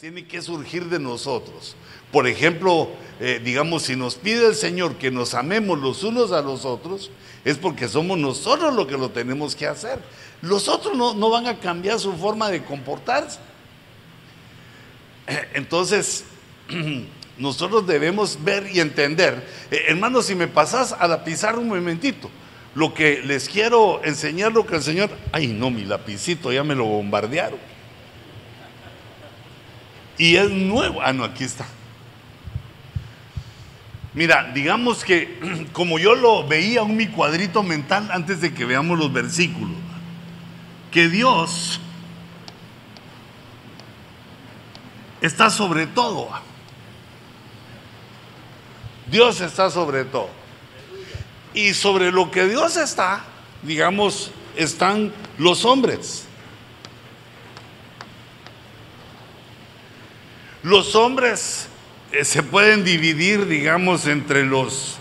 tiene 0.00 0.26
que 0.26 0.40
surgir 0.40 0.86
de 0.86 0.98
nosotros. 0.98 1.76
Por 2.10 2.26
ejemplo, 2.26 2.88
eh, 3.20 3.40
digamos, 3.44 3.82
si 3.82 3.94
nos 3.94 4.14
pide 4.14 4.46
el 4.46 4.54
Señor 4.54 4.96
que 4.96 5.10
nos 5.10 5.34
amemos 5.34 5.78
los 5.78 6.02
unos 6.02 6.32
a 6.32 6.40
los 6.40 6.64
otros, 6.64 7.10
es 7.44 7.58
porque 7.58 7.86
somos 7.86 8.16
nosotros 8.16 8.74
los 8.74 8.86
que 8.86 8.96
lo 8.96 9.10
tenemos 9.10 9.54
que 9.54 9.66
hacer. 9.66 9.98
Los 10.40 10.68
otros 10.68 10.96
no, 10.96 11.30
van 11.30 11.46
a 11.46 11.60
cambiar 11.60 12.00
su 12.00 12.14
forma 12.14 12.48
de 12.48 12.64
comportarse. 12.64 13.38
Entonces, 15.54 16.24
nosotros 17.38 17.86
debemos 17.86 18.38
ver 18.42 18.70
y 18.72 18.80
entender. 18.80 19.46
Eh, 19.70 19.84
hermanos, 19.88 20.24
si 20.24 20.34
me 20.34 20.48
pasas 20.48 20.92
a 20.92 21.06
la 21.06 21.22
pizarra 21.22 21.58
un 21.58 21.68
momentito, 21.68 22.30
lo 22.74 22.94
que 22.94 23.22
les 23.22 23.46
quiero 23.48 24.02
enseñar, 24.04 24.52
lo 24.52 24.66
que 24.66 24.76
el 24.76 24.82
Señor, 24.82 25.10
ay 25.32 25.48
no, 25.48 25.70
mi 25.70 25.84
lapicito 25.84 26.50
ya 26.50 26.64
me 26.64 26.74
lo 26.74 26.84
bombardearon. 26.84 27.75
Y 30.18 30.36
es 30.36 30.50
nuevo, 30.50 31.02
ah 31.02 31.12
no, 31.12 31.24
aquí 31.24 31.44
está. 31.44 31.66
Mira, 34.14 34.50
digamos 34.54 35.04
que 35.04 35.68
como 35.72 35.98
yo 35.98 36.14
lo 36.14 36.46
veía 36.46 36.80
en 36.80 36.96
mi 36.96 37.06
cuadrito 37.06 37.62
mental 37.62 38.08
antes 38.10 38.40
de 38.40 38.54
que 38.54 38.64
veamos 38.64 38.98
los 38.98 39.12
versículos, 39.12 39.76
que 40.90 41.08
Dios 41.08 41.80
está 45.20 45.50
sobre 45.50 45.86
todo. 45.86 46.28
Dios 49.10 49.40
está 49.40 49.70
sobre 49.70 50.04
todo. 50.04 50.30
Y 51.52 51.74
sobre 51.74 52.10
lo 52.10 52.30
que 52.30 52.46
Dios 52.46 52.76
está, 52.76 53.24
digamos, 53.62 54.30
están 54.56 55.12
los 55.38 55.64
hombres. 55.64 56.25
Los 60.66 60.96
hombres 60.96 61.68
eh, 62.10 62.24
se 62.24 62.42
pueden 62.42 62.82
dividir, 62.82 63.46
digamos, 63.46 64.04
entre 64.08 64.44
los 64.44 64.96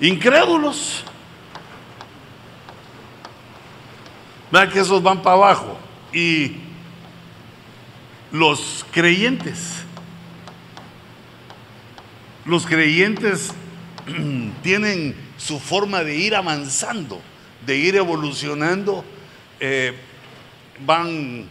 incrédulos. 0.00 1.02
Vean 4.52 4.70
que 4.70 4.78
esos 4.78 5.02
van 5.02 5.20
para 5.20 5.34
abajo. 5.34 5.76
Y 6.12 6.58
los 8.30 8.86
creyentes. 8.92 9.82
Los 12.44 12.64
creyentes 12.64 13.50
tienen 14.62 15.16
su 15.36 15.58
forma 15.58 16.04
de 16.04 16.14
ir 16.14 16.36
avanzando, 16.36 17.20
de 17.66 17.76
ir 17.76 17.96
evolucionando, 17.96 19.04
eh, 19.58 19.94
van 20.86 21.48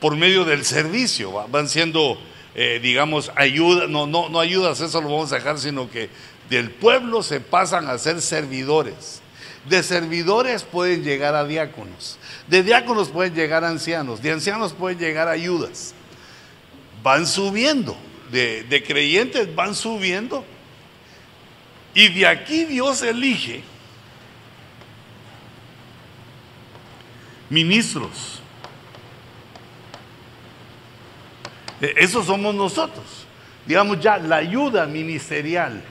por 0.00 0.16
medio 0.16 0.46
del 0.46 0.64
servicio, 0.64 1.34
va- 1.34 1.46
van 1.46 1.68
siendo, 1.68 2.18
eh, 2.54 2.80
digamos, 2.82 3.30
ayuda, 3.36 3.86
no, 3.86 4.06
no, 4.06 4.28
no 4.28 4.40
ayudas, 4.40 4.80
eso 4.80 5.00
lo 5.00 5.08
vamos 5.08 5.32
a 5.32 5.36
dejar, 5.36 5.58
sino 5.58 5.90
que 5.90 6.10
del 6.48 6.70
pueblo 6.70 7.22
se 7.22 7.40
pasan 7.40 7.88
a 7.88 7.98
ser 7.98 8.20
servidores. 8.20 9.22
De 9.68 9.82
servidores 9.82 10.62
pueden 10.62 11.04
llegar 11.04 11.34
a 11.34 11.44
diáconos, 11.44 12.18
de 12.48 12.62
diáconos 12.62 13.10
pueden 13.10 13.34
llegar 13.34 13.62
a 13.62 13.68
ancianos, 13.68 14.22
de 14.22 14.32
ancianos 14.32 14.72
pueden 14.72 14.98
llegar 14.98 15.28
a 15.28 15.32
ayudas. 15.32 15.94
Van 17.02 17.26
subiendo, 17.26 17.94
de, 18.32 18.62
de 18.64 18.82
creyentes 18.82 19.54
van 19.54 19.74
subiendo 19.74 20.44
y 21.94 22.08
de 22.08 22.26
aquí 22.26 22.64
Dios 22.64 23.02
elige 23.02 23.62
ministros. 27.48 28.39
E- 31.80 31.94
Esos 31.98 32.26
somos 32.26 32.54
nosotros. 32.54 33.04
Digamos 33.66 34.00
ya 34.00 34.18
la 34.18 34.36
ayuda 34.36 34.86
ministerial 34.86 35.82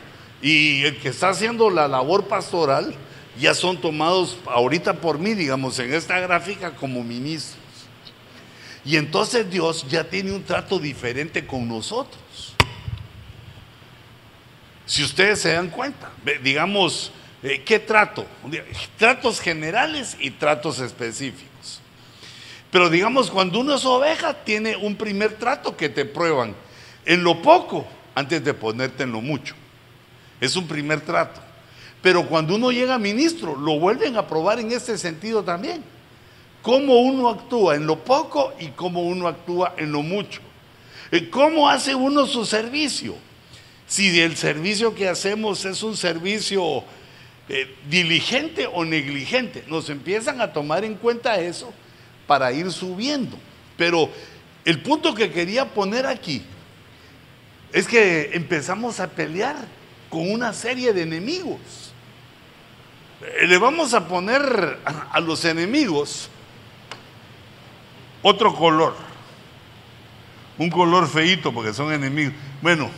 y 0.41 0.83
el 0.83 0.97
que 0.99 1.09
está 1.09 1.29
haciendo 1.29 1.69
la 1.69 1.87
labor 1.87 2.27
pastoral 2.27 2.93
ya 3.39 3.53
son 3.53 3.79
tomados 3.79 4.37
ahorita 4.47 4.95
por 4.95 5.19
mí, 5.19 5.33
digamos, 5.33 5.79
en 5.79 5.93
esta 5.93 6.19
gráfica 6.19 6.71
como 6.75 7.03
ministros. 7.03 7.57
Y 8.83 8.95
entonces 8.97 9.49
Dios 9.49 9.85
ya 9.89 10.03
tiene 10.03 10.31
un 10.31 10.43
trato 10.43 10.79
diferente 10.79 11.45
con 11.45 11.67
nosotros. 11.67 12.55
Si 14.85 15.03
ustedes 15.03 15.39
se 15.41 15.53
dan 15.53 15.69
cuenta, 15.69 16.09
digamos, 16.41 17.11
eh, 17.43 17.61
¿qué 17.63 17.77
trato? 17.79 18.25
Tratos 18.97 19.39
generales 19.39 20.17
y 20.19 20.31
tratos 20.31 20.79
específicos. 20.79 21.48
Pero 22.71 22.89
digamos, 22.89 23.31
cuando 23.31 23.59
uno 23.59 23.75
es 23.75 23.85
oveja, 23.85 24.33
tiene 24.33 24.75
un 24.75 24.95
primer 24.95 25.33
trato 25.33 25.75
que 25.75 25.89
te 25.89 26.05
prueban 26.05 26.55
en 27.05 27.23
lo 27.23 27.41
poco 27.41 27.87
antes 28.13 28.43
de 28.43 28.53
ponerte 28.53 29.03
en 29.03 29.11
lo 29.11 29.21
mucho. 29.21 29.55
Es 30.39 30.55
un 30.55 30.67
primer 30.67 31.01
trato. 31.01 31.41
Pero 32.01 32.27
cuando 32.27 32.55
uno 32.55 32.71
llega 32.71 32.95
a 32.95 32.99
ministro, 32.99 33.55
lo 33.55 33.79
vuelven 33.79 34.15
a 34.17 34.27
probar 34.27 34.59
en 34.59 34.71
este 34.71 34.97
sentido 34.97 35.43
también. 35.43 35.83
Cómo 36.61 36.99
uno 36.99 37.29
actúa 37.29 37.75
en 37.75 37.87
lo 37.87 38.03
poco 38.03 38.53
y 38.59 38.67
cómo 38.67 39.01
uno 39.01 39.27
actúa 39.27 39.73
en 39.77 39.91
lo 39.91 40.01
mucho. 40.01 40.41
Eh, 41.11 41.29
¿Cómo 41.29 41.67
hace 41.67 41.95
uno 41.95 42.25
su 42.25 42.45
servicio? 42.45 43.15
Si 43.87 44.19
el 44.19 44.37
servicio 44.37 44.93
que 44.93 45.09
hacemos 45.09 45.65
es 45.65 45.81
un 45.81 45.97
servicio 45.97 46.83
eh, 47.49 47.75
diligente 47.89 48.67
o 48.71 48.85
negligente, 48.85 49.63
nos 49.67 49.89
empiezan 49.89 50.39
a 50.39 50.53
tomar 50.53 50.85
en 50.85 50.95
cuenta 50.95 51.39
eso 51.39 51.73
para 52.29 52.51
ir 52.51 52.71
subiendo. 52.71 53.35
Pero 53.75 54.07
el 54.63 54.83
punto 54.83 55.15
que 55.15 55.31
quería 55.31 55.65
poner 55.65 56.05
aquí 56.05 56.43
es 57.73 57.87
que 57.87 58.29
empezamos 58.33 58.99
a 58.99 59.07
pelear 59.09 59.55
con 60.11 60.29
una 60.31 60.53
serie 60.53 60.93
de 60.93 61.01
enemigos. 61.01 61.91
Eh, 63.21 63.47
Le 63.47 63.57
vamos 63.57 63.95
a 63.95 64.07
poner 64.07 64.77
a 65.11 65.19
los 65.19 65.43
enemigos 65.43 66.29
otro 68.21 68.53
color. 68.53 68.95
Un 70.59 70.69
color 70.69 71.07
feíto 71.07 71.51
porque 71.51 71.73
son 71.73 71.91
enemigos. 71.91 72.35
Bueno, 72.61 72.91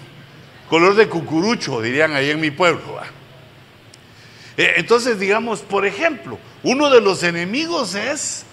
color 0.69 0.95
de 0.95 1.07
cucurucho, 1.07 1.81
dirían 1.81 2.13
ahí 2.15 2.31
en 2.31 2.41
mi 2.41 2.51
pueblo. 2.51 2.81
Eh, 4.57 4.73
Entonces, 4.75 5.19
digamos, 5.19 5.61
por 5.61 5.85
ejemplo, 5.85 6.37
uno 6.63 6.89
de 6.89 6.99
los 6.99 7.23
enemigos 7.23 7.95
es 7.95 8.45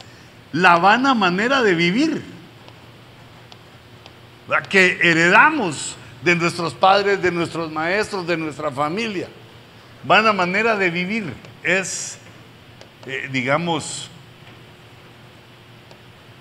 la 0.53 0.77
vana 0.79 1.15
manera 1.15 1.63
de 1.63 1.75
vivir 1.75 2.23
¿va? 4.51 4.63
que 4.63 4.99
heredamos 5.03 5.97
de 6.23 6.35
nuestros 6.35 6.75
padres, 6.75 7.23
de 7.23 7.31
nuestros 7.31 7.71
maestros, 7.71 8.27
de 8.27 8.37
nuestra 8.37 8.71
familia. 8.71 9.29
Vana 10.05 10.33
manera 10.33 10.77
de 10.77 10.91
vivir 10.91 11.33
es, 11.63 12.19
eh, 13.07 13.29
digamos, 13.31 14.11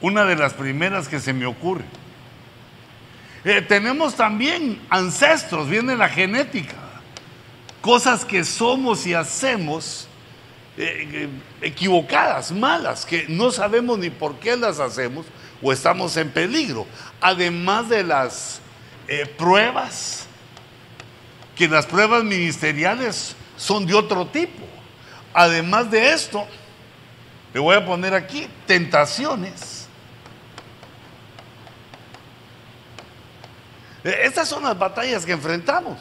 una 0.01 0.25
de 0.25 0.35
las 0.35 0.53
primeras 0.53 1.07
que 1.07 1.19
se 1.19 1.33
me 1.33 1.45
ocurre. 1.45 1.85
Eh, 3.43 3.61
tenemos 3.61 4.15
también 4.15 4.81
ancestros, 4.89 5.69
viene 5.69 5.95
la 5.95 6.09
genética, 6.09 6.75
cosas 7.81 8.25
que 8.25 8.43
somos 8.43 9.05
y 9.07 9.13
hacemos 9.13 10.06
eh, 10.79 11.09
eh, 11.11 11.29
equivocadas, 11.61 12.51
malas, 12.51 13.03
que 13.03 13.25
no 13.27 13.49
sabemos 13.49 13.97
ni 13.97 14.11
por 14.11 14.35
qué 14.35 14.55
las 14.55 14.79
hacemos 14.79 15.25
o 15.59 15.73
estamos 15.73 16.15
en 16.17 16.29
peligro. 16.29 16.85
Además 17.19 17.89
de 17.89 18.03
las 18.03 18.61
eh, 19.07 19.25
pruebas, 19.25 20.27
que 21.55 21.67
las 21.67 21.87
pruebas 21.87 22.23
ministeriales 22.23 23.35
son 23.55 23.87
de 23.87 23.95
otro 23.95 24.27
tipo. 24.27 24.67
Además 25.33 25.89
de 25.89 26.13
esto, 26.13 26.45
le 27.55 27.59
voy 27.59 27.75
a 27.75 27.83
poner 27.83 28.13
aquí 28.13 28.47
tentaciones. 28.67 29.87
Estas 34.03 34.47
son 34.47 34.61
las 34.61 34.77
batallas 34.77 35.25
que 35.25 35.31
enfrentamos. 35.31 35.97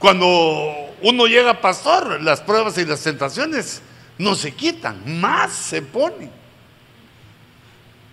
Cuando 0.00 0.94
uno 1.02 1.26
llega 1.26 1.50
a 1.50 1.60
pastor, 1.60 2.22
las 2.22 2.40
pruebas 2.40 2.78
y 2.78 2.86
las 2.86 3.02
tentaciones 3.02 3.82
no 4.16 4.34
se 4.34 4.52
quitan, 4.52 5.20
más 5.20 5.52
se 5.52 5.82
ponen, 5.82 6.30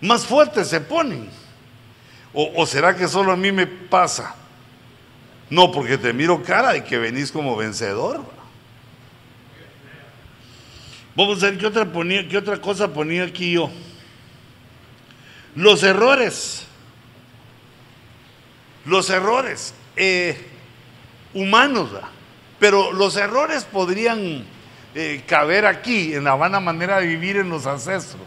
más 0.02 0.26
fuertes 0.26 0.68
se 0.68 0.82
ponen. 0.82 1.30
¿O, 2.34 2.66
será 2.66 2.94
que 2.94 3.08
solo 3.08 3.32
a 3.32 3.36
mí 3.36 3.50
me 3.52 3.66
pasa? 3.66 4.34
No, 5.48 5.72
porque 5.72 5.96
te 5.96 6.12
miro 6.12 6.42
cara 6.42 6.74
de 6.74 6.84
que 6.84 6.98
venís 6.98 7.32
como 7.32 7.56
vencedor. 7.56 8.18
va. 8.18 8.44
Vamos 11.16 11.42
a 11.42 11.46
ver 11.46 11.58
qué 11.58 11.66
otra, 11.66 11.90
ponía, 11.90 12.28
qué 12.28 12.36
otra 12.36 12.60
cosa 12.60 12.92
ponía 12.92 13.24
aquí 13.24 13.52
yo. 13.52 13.70
Los 15.54 15.82
errores. 15.82 16.66
Los 18.84 19.08
errores 19.08 19.72
eh, 19.96 20.47
humanos, 21.34 21.90
pero 22.58 22.92
los 22.92 23.16
errores 23.16 23.64
podrían 23.64 24.44
eh, 24.94 25.22
caber 25.26 25.66
aquí 25.66 26.14
en 26.14 26.24
la 26.24 26.34
vana 26.34 26.60
manera 26.60 26.98
de 27.00 27.06
vivir 27.06 27.36
en 27.36 27.48
los 27.50 27.66
ancestros. 27.66 28.26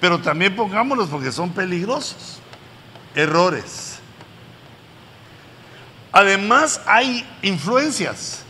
Pero 0.00 0.20
también 0.20 0.54
pongámoslos 0.54 1.08
porque 1.08 1.32
son 1.32 1.50
peligrosos. 1.50 2.40
errores. 3.14 3.98
Además 6.12 6.80
hay 6.86 7.26
influencias 7.42 8.42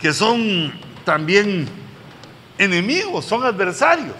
que 0.00 0.12
son 0.12 0.72
también 1.04 1.68
enemigos, 2.58 3.24
son 3.24 3.44
adversarios. 3.44 4.16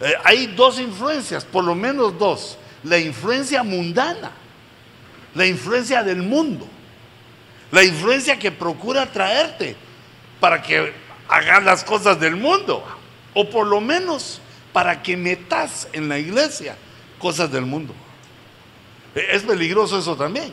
Eh, 0.00 0.12
hay 0.24 0.46
dos 0.48 0.80
influencias, 0.80 1.44
por 1.44 1.64
lo 1.64 1.74
menos 1.74 2.18
dos. 2.18 2.58
La 2.82 2.98
influencia 2.98 3.62
mundana, 3.62 4.32
la 5.34 5.46
influencia 5.46 6.02
del 6.02 6.22
mundo, 6.22 6.66
la 7.70 7.82
influencia 7.82 8.38
que 8.38 8.50
procura 8.50 9.10
traerte 9.10 9.76
para 10.40 10.62
que 10.62 10.92
hagas 11.28 11.62
las 11.64 11.84
cosas 11.84 12.20
del 12.20 12.36
mundo, 12.36 12.84
o 13.34 13.48
por 13.48 13.66
lo 13.66 13.80
menos 13.80 14.40
para 14.72 15.02
que 15.02 15.16
metas 15.16 15.88
en 15.92 16.08
la 16.08 16.18
iglesia 16.18 16.76
cosas 17.18 17.50
del 17.50 17.64
mundo. 17.64 17.94
Eh, 19.14 19.26
es 19.32 19.42
peligroso 19.42 19.98
eso 19.98 20.16
también. 20.16 20.52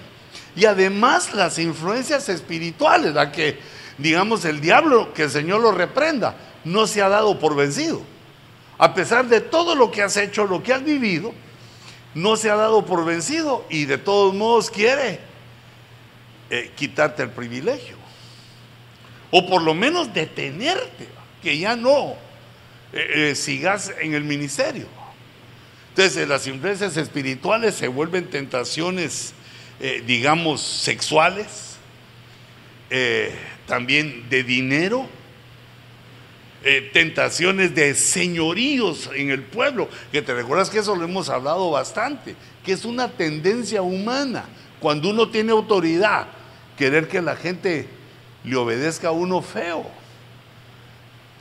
Y 0.55 0.65
además 0.65 1.33
las 1.33 1.59
influencias 1.59 2.29
espirituales, 2.29 3.13
la 3.13 3.31
que, 3.31 3.59
digamos, 3.97 4.45
el 4.45 4.61
diablo, 4.61 5.13
que 5.13 5.23
el 5.23 5.29
Señor 5.29 5.61
lo 5.61 5.71
reprenda, 5.71 6.35
no 6.63 6.87
se 6.87 7.01
ha 7.01 7.09
dado 7.09 7.39
por 7.39 7.55
vencido. 7.55 8.01
A 8.77 8.93
pesar 8.93 9.27
de 9.27 9.41
todo 9.41 9.75
lo 9.75 9.91
que 9.91 10.01
has 10.01 10.15
hecho, 10.17 10.45
lo 10.45 10.63
que 10.63 10.73
has 10.73 10.83
vivido, 10.83 11.33
no 12.13 12.35
se 12.35 12.49
ha 12.49 12.55
dado 12.55 12.85
por 12.85 13.05
vencido 13.05 13.65
y 13.69 13.85
de 13.85 13.97
todos 13.97 14.33
modos 14.33 14.69
quiere 14.69 15.19
eh, 16.49 16.71
quitarte 16.75 17.23
el 17.23 17.29
privilegio. 17.29 17.97
O 19.31 19.47
por 19.47 19.61
lo 19.61 19.75
menos 19.75 20.13
detenerte, 20.13 21.07
que 21.43 21.57
ya 21.57 21.75
no 21.75 22.15
eh, 22.91 23.29
eh, 23.31 23.35
sigas 23.35 23.93
en 24.01 24.15
el 24.15 24.23
ministerio. 24.23 24.87
Entonces 25.89 26.27
las 26.27 26.47
influencias 26.47 26.97
espirituales 26.97 27.75
se 27.75 27.87
vuelven 27.87 28.29
tentaciones, 28.29 29.33
digamos, 30.05 30.61
sexuales, 30.61 31.77
también 33.65 34.29
de 34.29 34.43
dinero 34.43 35.09
eh, 36.63 36.89
tentaciones 36.93 37.73
de 37.73 37.95
señoríos 37.95 39.09
en 39.15 39.29
el 39.29 39.43
pueblo, 39.43 39.87
que 40.11 40.21
te 40.21 40.33
recuerdas 40.33 40.69
que 40.69 40.79
eso 40.79 40.95
lo 40.95 41.05
hemos 41.05 41.29
hablado 41.29 41.71
bastante, 41.71 42.35
que 42.65 42.73
es 42.73 42.83
una 42.83 43.09
tendencia 43.09 43.81
humana. 43.81 44.45
Cuando 44.79 45.09
uno 45.09 45.29
tiene 45.29 45.51
autoridad, 45.51 46.27
querer 46.77 47.07
que 47.07 47.21
la 47.21 47.35
gente 47.35 47.87
le 48.43 48.55
obedezca 48.55 49.09
a 49.09 49.11
uno 49.11 49.41
feo, 49.41 49.85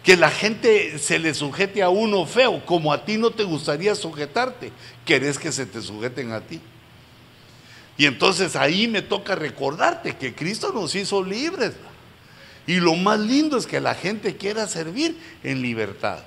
que 0.03 0.17
la 0.17 0.31
gente 0.31 0.99
se 0.99 1.19
le 1.19 1.35
sujete 1.35 1.83
a 1.83 1.89
uno 1.89 2.25
feo, 2.25 2.65
como 2.65 2.93
a 2.93 3.05
ti 3.05 3.17
no 3.19 3.31
te 3.31 3.45
gustaría 3.45 3.95
sujetarte, 3.95 4.73
querés 5.05 5.39
que 5.39 5.53
se 5.53 5.67
te 5.67 5.83
sujeten 5.83 6.33
a 6.33 6.41
ti. 6.41 6.61
Y 7.97 8.07
entonces 8.07 8.55
ahí 8.55 8.87
me 8.87 9.03
toca 9.03 9.35
recordarte 9.35 10.17
que 10.17 10.33
Cristo 10.33 10.73
nos 10.73 10.95
hizo 10.95 11.23
libres. 11.23 11.73
Y 12.69 12.81
lo 12.81 12.95
más 12.97 13.19
lindo 13.19 13.57
es 13.57 13.67
que 13.67 13.81
la 13.81 13.95
gente 13.95 14.37
quiera 14.37 14.69
servir 14.69 15.19
en 15.43 15.63
libertad. 15.63 16.19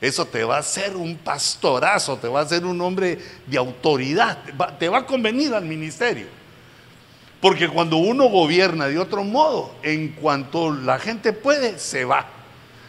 Eso 0.00 0.24
te 0.24 0.42
va 0.42 0.56
a 0.56 0.60
hacer 0.60 0.96
un 0.96 1.14
pastorazo, 1.14 2.16
te 2.16 2.26
va 2.26 2.40
a 2.40 2.42
hacer 2.44 2.64
un 2.64 2.80
hombre 2.80 3.18
de 3.46 3.58
autoridad, 3.58 4.38
te 4.78 4.88
va 4.88 5.00
a 5.00 5.06
convenir 5.06 5.52
al 5.52 5.66
ministerio. 5.66 6.26
Porque 7.38 7.68
cuando 7.68 7.98
uno 7.98 8.30
gobierna 8.30 8.88
de 8.88 8.98
otro 8.98 9.24
modo, 9.24 9.74
en 9.82 10.12
cuanto 10.12 10.72
la 10.72 10.98
gente 10.98 11.34
puede, 11.34 11.78
se 11.78 12.06
va. 12.06 12.28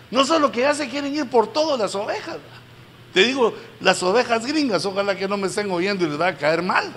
No 0.10 0.24
solo 0.24 0.50
que 0.50 0.62
ya 0.62 0.74
se 0.74 0.88
quieren 0.88 1.14
ir 1.14 1.30
por 1.30 1.48
todas 1.48 1.78
las 1.78 1.96
ovejas. 1.96 2.38
Te 3.14 3.26
digo, 3.26 3.54
las 3.82 4.02
ovejas 4.04 4.46
gringas, 4.46 4.86
ojalá 4.86 5.18
que 5.18 5.28
no 5.28 5.36
me 5.36 5.48
estén 5.48 5.70
oyendo 5.70 6.06
y 6.06 6.10
les 6.10 6.20
va 6.20 6.28
a 6.28 6.38
caer 6.38 6.62
mal. 6.62 6.94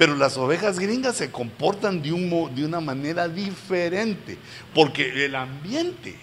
Pero 0.00 0.16
las 0.16 0.38
ovejas 0.38 0.78
gringas 0.78 1.16
se 1.16 1.30
comportan 1.30 2.00
de, 2.00 2.10
un, 2.10 2.54
de 2.54 2.64
una 2.64 2.80
manera 2.80 3.28
diferente, 3.28 4.38
porque 4.74 5.26
el 5.26 5.34
ambiente 5.34 6.16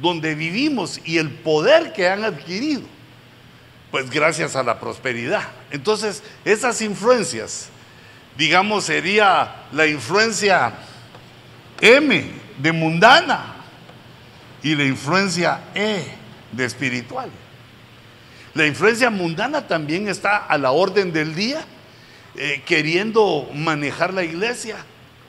donde 0.00 0.34
vivimos 0.34 1.00
y 1.04 1.18
el 1.18 1.30
poder 1.30 1.92
que 1.92 2.08
han 2.08 2.24
adquirido, 2.24 2.82
pues 3.92 4.10
gracias 4.10 4.56
a 4.56 4.64
la 4.64 4.80
prosperidad. 4.80 5.44
Entonces, 5.70 6.24
esas 6.44 6.82
influencias, 6.82 7.68
digamos, 8.36 8.86
sería 8.86 9.68
la 9.70 9.86
influencia 9.86 10.72
M 11.80 12.24
de 12.58 12.72
mundana 12.72 13.58
y 14.60 14.74
la 14.74 14.82
influencia 14.82 15.60
E 15.72 16.02
de 16.50 16.64
espiritual. 16.64 17.30
La 18.54 18.66
influencia 18.66 19.08
mundana 19.08 19.68
también 19.68 20.08
está 20.08 20.38
a 20.38 20.58
la 20.58 20.72
orden 20.72 21.12
del 21.12 21.36
día 21.36 21.64
eh, 22.40 22.62
queriendo 22.64 23.48
manejar 23.52 24.14
la 24.14 24.22
iglesia 24.22 24.76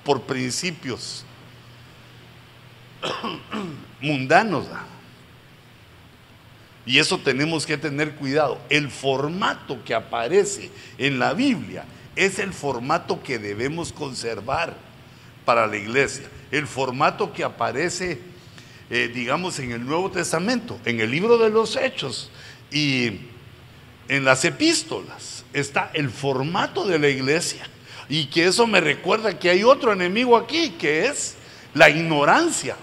por 0.03 0.21
principios 0.21 1.25
mundanos. 4.01 4.67
Y 6.85 6.99
eso 6.99 7.17
tenemos 7.17 7.65
que 7.65 7.77
tener 7.77 8.15
cuidado. 8.15 8.59
El 8.69 8.91
formato 8.91 9.83
que 9.83 9.95
aparece 9.95 10.69
en 10.99 11.17
la 11.17 11.33
Biblia 11.33 11.85
es 12.15 12.37
el 12.37 12.53
formato 12.53 13.23
que 13.23 13.39
debemos 13.39 13.91
conservar 13.91 14.75
para 15.45 15.65
la 15.65 15.77
iglesia. 15.77 16.27
El 16.51 16.67
formato 16.67 17.33
que 17.33 17.43
aparece, 17.43 18.19
eh, 18.91 19.11
digamos, 19.11 19.57
en 19.57 19.71
el 19.71 19.83
Nuevo 19.83 20.11
Testamento, 20.11 20.79
en 20.85 20.99
el 20.99 21.09
libro 21.09 21.39
de 21.39 21.49
los 21.49 21.75
Hechos 21.75 22.29
y 22.71 23.19
en 24.07 24.25
las 24.25 24.45
epístolas 24.45 25.38
está 25.53 25.91
el 25.93 26.09
formato 26.09 26.85
de 26.85 26.99
la 26.99 27.09
iglesia. 27.09 27.65
Y 28.07 28.25
que 28.25 28.45
eso 28.45 28.65
me 28.65 28.81
recuerda 28.81 29.37
que 29.37 29.49
hay 29.49 29.63
otro 29.63 29.93
enemigo 29.93 30.35
aquí, 30.35 30.71
que 30.71 31.05
es 31.05 31.35
la 31.73 31.89
ignorancia. 31.89 32.75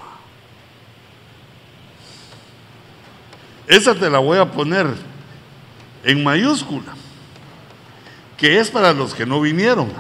Esa 3.67 3.95
te 3.95 4.09
la 4.09 4.19
voy 4.19 4.39
a 4.39 4.51
poner 4.51 4.87
en 6.05 6.23
mayúscula, 6.23 6.95
que 8.37 8.61
es 8.61 8.71
para 8.71 8.93
los 8.93 9.13
que 9.13 9.27
no 9.27 9.41
vinieron. 9.41 9.93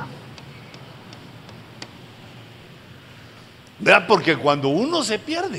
¿Verdad? 3.81 4.07
Porque 4.07 4.37
cuando 4.37 4.69
uno 4.69 5.03
se 5.03 5.19
pierde, 5.19 5.59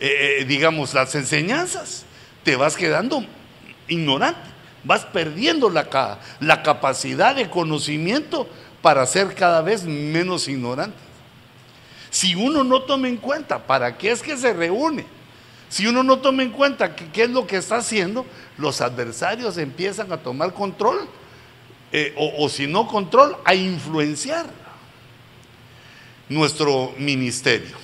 eh, 0.00 0.38
eh, 0.40 0.44
digamos, 0.44 0.92
las 0.92 1.14
enseñanzas, 1.14 2.04
te 2.42 2.56
vas 2.56 2.76
quedando 2.76 3.24
ignorante 3.86 4.57
vas 4.88 5.04
perdiendo 5.04 5.68
la, 5.68 6.18
la 6.40 6.62
capacidad 6.62 7.36
de 7.36 7.50
conocimiento 7.50 8.48
para 8.80 9.04
ser 9.04 9.34
cada 9.34 9.60
vez 9.60 9.84
menos 9.84 10.48
ignorante. 10.48 10.96
Si 12.08 12.34
uno 12.34 12.64
no 12.64 12.80
toma 12.80 13.06
en 13.06 13.18
cuenta 13.18 13.66
para 13.66 13.98
qué 13.98 14.10
es 14.10 14.22
que 14.22 14.34
se 14.38 14.54
reúne, 14.54 15.04
si 15.68 15.86
uno 15.86 16.02
no 16.02 16.20
toma 16.20 16.42
en 16.42 16.52
cuenta 16.52 16.96
qué 16.96 17.24
es 17.24 17.28
lo 17.30 17.46
que 17.46 17.58
está 17.58 17.76
haciendo, 17.76 18.24
los 18.56 18.80
adversarios 18.80 19.58
empiezan 19.58 20.10
a 20.10 20.16
tomar 20.16 20.54
control, 20.54 21.06
eh, 21.92 22.14
o, 22.16 22.48
si 22.48 22.66
no 22.66 22.86
control, 22.86 23.36
a 23.44 23.54
influenciar 23.54 24.46
nuestro 26.30 26.94
ministerio. 26.96 27.76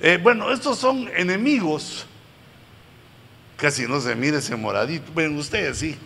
Eh, 0.00 0.20
bueno, 0.22 0.52
estos 0.52 0.78
son 0.78 1.08
enemigos 1.16 2.04
Casi 3.56 3.86
no 3.86 4.00
se 4.00 4.14
mire 4.14 4.38
ese 4.38 4.54
moradito. 4.54 5.10
Bueno, 5.12 5.38
ustedes 5.38 5.78
sí. 5.78 5.96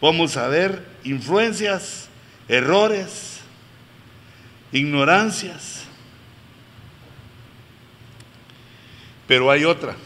Vamos 0.00 0.36
a 0.36 0.48
ver 0.48 0.84
influencias, 1.04 2.08
errores, 2.48 3.40
ignorancias. 4.72 5.84
Pero 9.28 9.50
hay 9.50 9.64
otra, 9.64 9.96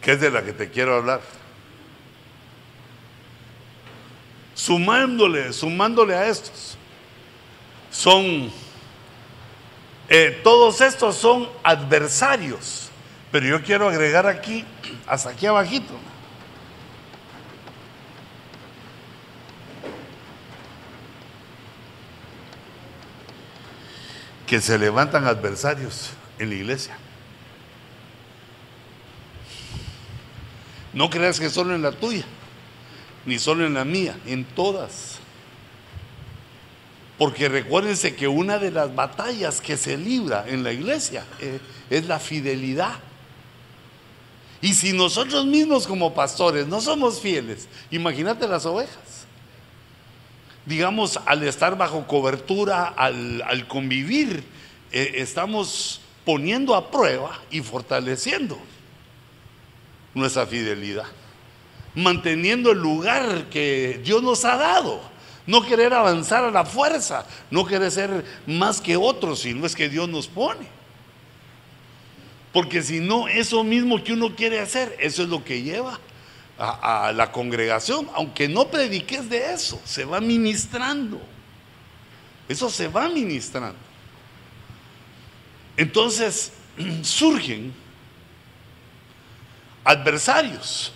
que 0.00 0.12
es 0.12 0.20
de 0.20 0.30
la 0.30 0.42
que 0.42 0.52
te 0.52 0.70
quiero 0.70 0.96
hablar. 0.96 1.20
Sumándole, 4.54 5.52
sumándole 5.52 6.14
a 6.14 6.26
estos, 6.26 6.76
son, 7.90 8.52
eh, 10.08 10.40
todos 10.42 10.80
estos 10.80 11.16
son 11.16 11.48
adversarios 11.62 12.89
pero 13.30 13.46
yo 13.46 13.62
quiero 13.62 13.88
agregar 13.88 14.26
aquí, 14.26 14.64
hasta 15.06 15.30
aquí 15.30 15.46
abajito. 15.46 15.94
Que 24.46 24.60
se 24.60 24.78
levantan 24.78 25.26
adversarios 25.26 26.10
en 26.40 26.48
la 26.48 26.54
iglesia. 26.56 26.96
No 30.92 31.08
creas 31.08 31.38
que 31.38 31.50
solo 31.50 31.76
en 31.76 31.82
la 31.82 31.92
tuya, 31.92 32.24
ni 33.26 33.38
solo 33.38 33.64
en 33.64 33.74
la 33.74 33.84
mía, 33.84 34.16
en 34.26 34.44
todas. 34.44 35.20
Porque 37.16 37.48
recuérdense 37.48 38.16
que 38.16 38.26
una 38.26 38.58
de 38.58 38.72
las 38.72 38.92
batallas 38.92 39.60
que 39.60 39.76
se 39.76 39.96
libra 39.96 40.46
en 40.48 40.64
la 40.64 40.72
iglesia 40.72 41.24
eh, 41.38 41.60
es 41.90 42.06
la 42.06 42.18
fidelidad 42.18 42.98
Y 44.62 44.74
si 44.74 44.92
nosotros 44.92 45.46
mismos 45.46 45.86
como 45.86 46.12
pastores 46.12 46.66
no 46.66 46.80
somos 46.80 47.20
fieles, 47.20 47.68
imagínate 47.90 48.46
las 48.46 48.66
ovejas. 48.66 49.26
Digamos, 50.66 51.18
al 51.24 51.42
estar 51.44 51.76
bajo 51.78 52.06
cobertura, 52.06 52.84
al, 52.84 53.66
convivir, 53.68 54.44
eh, 54.92 55.12
estamos 55.16 56.02
poniendo 56.24 56.74
a 56.74 56.90
prueba 56.90 57.40
y 57.50 57.60
fortaleciendo 57.60 58.58
nuestra 60.12 60.46
fidelidad, 60.46 61.06
manteniendo 61.94 62.72
el 62.72 62.78
lugar 62.78 63.48
que 63.48 64.00
Dios 64.04 64.22
nos 64.22 64.44
ha 64.44 64.56
dado. 64.56 65.00
No 65.46 65.62
querer 65.62 65.94
avanzar 65.94 66.44
a 66.44 66.50
la 66.50 66.66
fuerza, 66.66 67.26
no 67.50 67.64
querer 67.64 67.90
ser 67.90 68.24
más 68.46 68.80
que 68.80 68.96
otros, 68.96 69.40
sino 69.40 69.64
es 69.64 69.74
que 69.74 69.88
Dios 69.88 70.08
nos 70.08 70.28
pone. 70.28 70.79
Porque 72.52 72.82
si 72.82 73.00
no, 73.00 73.28
eso 73.28 73.62
mismo 73.62 74.02
que 74.02 74.12
uno 74.12 74.34
quiere 74.34 74.58
hacer, 74.60 74.96
eso 74.98 75.22
es 75.22 75.28
lo 75.28 75.44
que 75.44 75.62
lleva 75.62 76.00
a, 76.58 77.12
la 77.14 77.30
congregación. 77.30 78.08
Aunque 78.14 78.48
no 78.48 78.68
prediques 78.68 79.30
de 79.30 79.52
eso, 79.52 79.80
se 79.84 80.04
va 80.04 80.20
ministrando. 80.20 81.20
Eso 82.48 82.68
se 82.68 82.88
va 82.88 83.08
ministrando. 83.08 83.78
Entonces 85.76 86.52
surgen 87.02 87.72
adversarios 89.84 90.92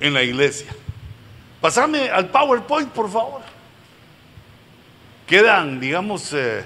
en 0.00 0.14
la 0.14 0.22
iglesia. 0.22 0.74
Pasame 1.60 2.08
al 2.08 2.30
PowerPoint, 2.30 2.90
por 2.90 3.10
favor. 3.10 3.42
Quedan, 5.26 5.78
digamos, 5.78 6.32
eh, 6.32 6.64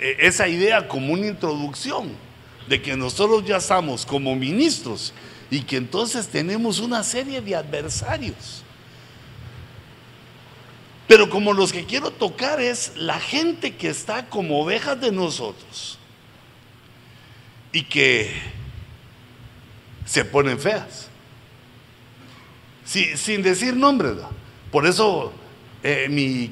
eh, 0.00 0.16
esa 0.20 0.48
idea 0.48 0.88
como 0.88 1.12
una 1.12 1.26
introducción 1.26 2.27
de 2.68 2.82
que 2.82 2.96
nosotros 2.96 3.44
ya 3.44 3.56
estamos 3.56 4.04
como 4.04 4.34
ministros 4.36 5.12
y 5.50 5.62
que 5.62 5.76
entonces 5.76 6.28
tenemos 6.28 6.78
una 6.78 7.02
serie 7.02 7.40
de 7.40 7.56
adversarios. 7.56 8.62
Pero 11.06 11.30
como 11.30 11.54
los 11.54 11.72
que 11.72 11.86
quiero 11.86 12.10
tocar 12.10 12.60
es 12.60 12.92
la 12.96 13.18
gente 13.18 13.76
que 13.76 13.88
está 13.88 14.28
como 14.28 14.60
ovejas 14.60 15.00
de 15.00 15.10
nosotros 15.10 15.98
y 17.72 17.84
que 17.84 18.30
se 20.04 20.24
ponen 20.24 20.58
feas 20.58 21.08
sin 22.84 23.42
decir 23.42 23.76
nombres. 23.76 24.14
Por 24.70 24.86
eso 24.86 25.32
eh, 25.82 26.08
mi 26.10 26.50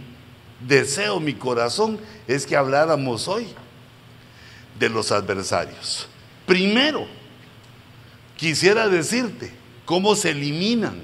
deseo, 0.60 1.20
mi 1.20 1.34
corazón 1.34 1.98
es 2.26 2.46
que 2.46 2.56
habláramos 2.56 3.28
hoy 3.28 3.46
de 4.78 4.88
los 4.88 5.12
adversarios. 5.12 6.08
Primero, 6.46 7.06
quisiera 8.36 8.88
decirte 8.88 9.52
cómo 9.84 10.14
se 10.14 10.30
eliminan, 10.30 11.00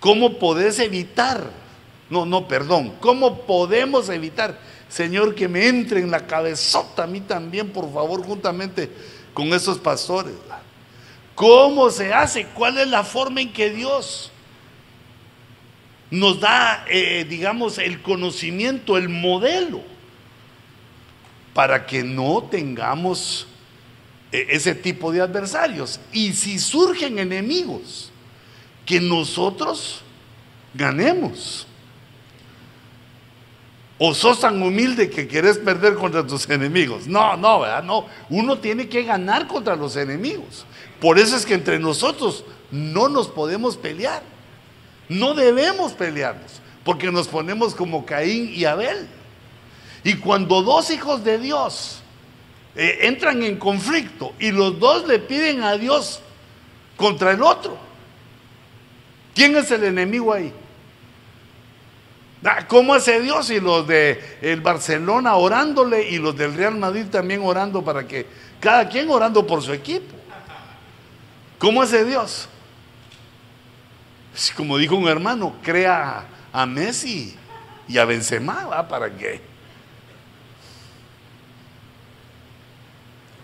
cómo 0.00 0.38
podés 0.38 0.78
evitar, 0.78 1.50
no, 2.10 2.26
no, 2.26 2.48
perdón, 2.48 2.94
cómo 3.00 3.42
podemos 3.42 4.08
evitar, 4.08 4.58
Señor, 4.88 5.34
que 5.34 5.48
me 5.48 5.68
entre 5.68 6.00
en 6.00 6.10
la 6.10 6.26
cabezota 6.26 7.04
a 7.04 7.06
mí 7.06 7.20
también, 7.20 7.70
por 7.70 7.92
favor, 7.92 8.22
juntamente 8.22 8.90
con 9.32 9.52
esos 9.52 9.78
pastores. 9.78 10.34
¿Cómo 11.34 11.90
se 11.90 12.12
hace? 12.12 12.46
¿Cuál 12.46 12.78
es 12.78 12.88
la 12.88 13.04
forma 13.04 13.40
en 13.40 13.52
que 13.52 13.70
Dios 13.70 14.30
nos 16.10 16.40
da, 16.40 16.84
eh, 16.90 17.24
digamos, 17.26 17.78
el 17.78 18.02
conocimiento, 18.02 18.98
el 18.98 19.08
modelo, 19.08 19.82
para 21.54 21.86
que 21.86 22.02
no 22.02 22.42
tengamos 22.50 23.46
eh, 24.30 24.46
ese 24.50 24.74
tipo 24.74 25.12
de 25.12 25.20
adversarios? 25.20 26.00
Y 26.12 26.32
si 26.32 26.58
surgen 26.58 27.18
enemigos, 27.18 28.10
que 28.84 29.00
nosotros 29.00 30.02
ganemos. 30.74 31.66
¿O 33.98 34.14
sos 34.14 34.40
tan 34.40 34.60
humilde 34.60 35.08
que 35.08 35.28
querés 35.28 35.58
perder 35.58 35.94
contra 35.94 36.26
tus 36.26 36.48
enemigos? 36.50 37.06
No, 37.06 37.36
no, 37.36 37.60
¿verdad? 37.60 37.84
No. 37.84 38.06
Uno 38.30 38.58
tiene 38.58 38.88
que 38.88 39.04
ganar 39.04 39.46
contra 39.46 39.76
los 39.76 39.94
enemigos. 39.94 40.66
Por 41.00 41.18
eso 41.18 41.36
es 41.36 41.46
que 41.46 41.54
entre 41.54 41.78
nosotros 41.78 42.44
no 42.72 43.08
nos 43.08 43.28
podemos 43.28 43.76
pelear. 43.76 44.22
No 45.08 45.34
debemos 45.34 45.92
pelearnos, 45.92 46.60
porque 46.84 47.12
nos 47.12 47.28
ponemos 47.28 47.74
como 47.74 48.04
Caín 48.06 48.50
y 48.52 48.64
Abel. 48.64 49.08
Y 50.04 50.14
cuando 50.14 50.62
dos 50.62 50.90
hijos 50.90 51.22
de 51.22 51.38
Dios 51.38 52.02
eh, 52.74 52.98
entran 53.02 53.42
en 53.42 53.58
conflicto 53.58 54.34
y 54.38 54.50
los 54.50 54.78
dos 54.78 55.06
le 55.06 55.18
piden 55.18 55.62
a 55.62 55.76
Dios 55.76 56.20
contra 56.96 57.32
el 57.32 57.42
otro, 57.42 57.76
¿quién 59.34 59.56
es 59.56 59.70
el 59.70 59.84
enemigo 59.84 60.32
ahí? 60.32 60.52
Ah, 62.44 62.66
¿Cómo 62.66 62.94
hace 62.94 63.20
Dios? 63.20 63.50
Y 63.50 63.60
los 63.60 63.86
de 63.86 64.38
el 64.40 64.60
Barcelona 64.60 65.36
orándole 65.36 66.08
y 66.10 66.18
los 66.18 66.36
del 66.36 66.54
Real 66.54 66.74
Madrid 66.74 67.06
también 67.06 67.40
orando 67.44 67.84
para 67.84 68.06
que 68.06 68.26
cada 68.58 68.88
quien 68.88 69.08
orando 69.10 69.46
por 69.46 69.62
su 69.62 69.72
equipo. 69.72 70.12
¿Cómo 71.58 71.82
hace 71.82 72.04
Dios? 72.04 72.48
Como 74.56 74.76
dijo 74.78 74.96
un 74.96 75.06
hermano, 75.06 75.54
crea 75.62 76.24
a 76.52 76.66
Messi 76.66 77.36
y 77.86 77.98
a 77.98 78.04
Benzema. 78.04 78.88
¿Para 78.88 79.10
qué? 79.16 79.51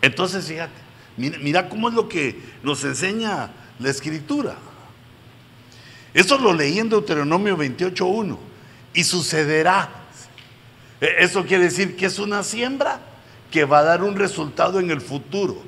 Entonces, 0.03 0.47
fíjate, 0.47 0.81
mira, 1.17 1.39
mira, 1.39 1.69
cómo 1.69 1.89
es 1.89 1.95
lo 1.95 2.09
que 2.09 2.41
nos 2.63 2.85
enseña 2.85 3.51
la 3.79 3.91
escritura. 3.91 4.57
Esto 6.15 6.39
lo 6.39 6.53
leí 6.53 6.79
en 6.79 6.89
Deuteronomio 6.89 7.57
28.1. 7.57 8.39
Y 8.95 9.05
sucederá. 9.05 9.91
E, 11.01 11.17
eso 11.21 11.45
quiere 11.45 11.65
decir 11.65 11.97
que 11.97 12.07
es 12.07 12.19
una 12.19 12.43
siembra 12.43 13.01
que 13.51 13.65
va 13.65 13.81
a 13.81 13.85
dar 13.85 14.03
un 14.03 14.17
resultado 14.17 14.81
en 14.81 14.91
el 14.91 15.01
futuro. 15.01 15.63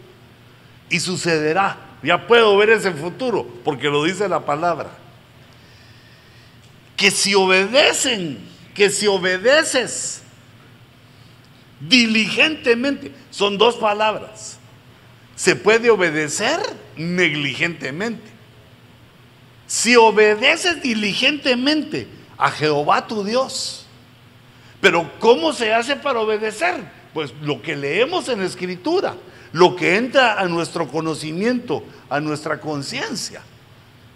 Y 0.88 1.00
sucederá 1.00 1.90
ya 2.02 2.26
puedo 2.26 2.56
ver 2.56 2.70
ese 2.70 2.92
futuro, 2.92 3.46
porque 3.64 3.88
lo 3.88 4.04
dice 4.04 4.28
la 4.28 4.44
palabra. 4.44 4.90
Que 6.96 7.10
si 7.10 7.34
obedecen, 7.34 8.38
que 8.74 8.90
si 8.90 9.06
obedeces 9.06 10.19
diligentemente, 11.80 13.12
son 13.30 13.58
dos 13.58 13.76
palabras. 13.76 14.58
Se 15.36 15.56
puede 15.56 15.90
obedecer 15.90 16.60
negligentemente. 16.96 18.30
Si 19.66 19.96
obedeces 19.96 20.82
diligentemente 20.82 22.06
a 22.36 22.50
Jehová 22.50 23.06
tu 23.06 23.24
Dios, 23.24 23.86
pero 24.80 25.10
¿cómo 25.18 25.52
se 25.52 25.72
hace 25.72 25.96
para 25.96 26.20
obedecer? 26.20 26.84
Pues 27.14 27.32
lo 27.42 27.60
que 27.62 27.76
leemos 27.76 28.28
en 28.28 28.40
la 28.40 28.46
escritura 28.46 29.16
lo 29.52 29.74
que 29.74 29.96
entra 29.96 30.40
a 30.40 30.46
nuestro 30.46 30.88
conocimiento, 30.88 31.84
a 32.08 32.20
nuestra 32.20 32.60
conciencia. 32.60 33.42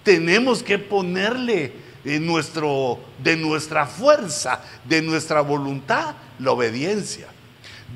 Tenemos 0.03 0.63
que 0.63 0.79
ponerle 0.79 1.73
nuestro, 2.05 3.01
de 3.23 3.37
nuestra 3.37 3.87
fuerza, 3.87 4.61
de 4.85 5.03
nuestra 5.03 5.41
voluntad, 5.41 6.15
la 6.39 6.53
obediencia. 6.53 7.29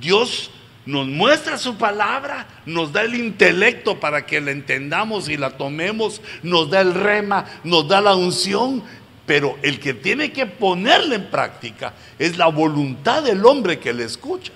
Dios 0.00 0.50
nos 0.86 1.06
muestra 1.06 1.58
su 1.58 1.76
palabra, 1.76 2.46
nos 2.64 2.92
da 2.92 3.02
el 3.02 3.14
intelecto 3.14 4.00
para 4.00 4.24
que 4.24 4.40
la 4.40 4.52
entendamos 4.52 5.28
y 5.28 5.36
la 5.36 5.56
tomemos, 5.56 6.22
nos 6.42 6.70
da 6.70 6.80
el 6.80 6.94
rema, 6.94 7.44
nos 7.62 7.86
da 7.86 8.00
la 8.00 8.14
unción, 8.14 8.82
pero 9.26 9.58
el 9.62 9.78
que 9.80 9.92
tiene 9.92 10.32
que 10.32 10.46
ponerla 10.46 11.16
en 11.16 11.30
práctica 11.30 11.92
es 12.18 12.38
la 12.38 12.46
voluntad 12.46 13.22
del 13.22 13.44
hombre 13.44 13.78
que 13.78 13.92
le 13.92 14.04
escucha. 14.04 14.52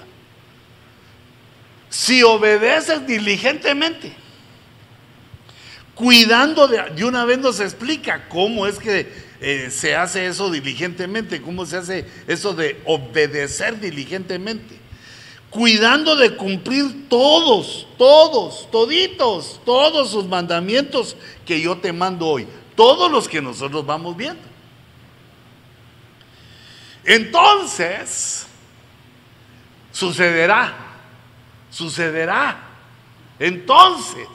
Si 1.90 2.22
obedeces 2.22 3.06
diligentemente, 3.06 4.14
cuidando 5.94 6.66
de, 6.66 6.82
de 6.96 7.04
una 7.04 7.26
vez 7.26 7.38
nos 7.38 7.60
explica 7.60 8.26
cómo 8.30 8.66
es 8.66 8.78
que 8.78 9.12
eh, 9.44 9.70
se 9.70 9.96
hace 9.96 10.26
eso 10.26 10.50
diligentemente, 10.50 11.42
cómo 11.42 11.66
se 11.66 11.76
hace 11.76 12.06
eso 12.28 12.54
de 12.54 12.80
obedecer 12.84 13.80
diligentemente, 13.80 14.76
cuidando 15.52 16.16
de 16.16 16.36
cumplir 16.36 17.08
todos, 17.08 17.86
todos, 17.96 18.68
toditos, 18.72 19.60
todos 19.64 20.10
sus 20.10 20.26
mandamientos 20.26 21.16
que 21.46 21.60
yo 21.60 21.78
te 21.78 21.92
mando 21.92 22.26
hoy, 22.26 22.48
todos 22.74 23.08
los 23.08 23.28
que 23.28 23.40
nosotros 23.40 23.86
vamos 23.86 24.16
viendo. 24.16 24.42
Entonces, 27.04 28.48
sucederá 29.92 30.90
sucederá. 31.72 32.56
Entonces, 33.38 34.28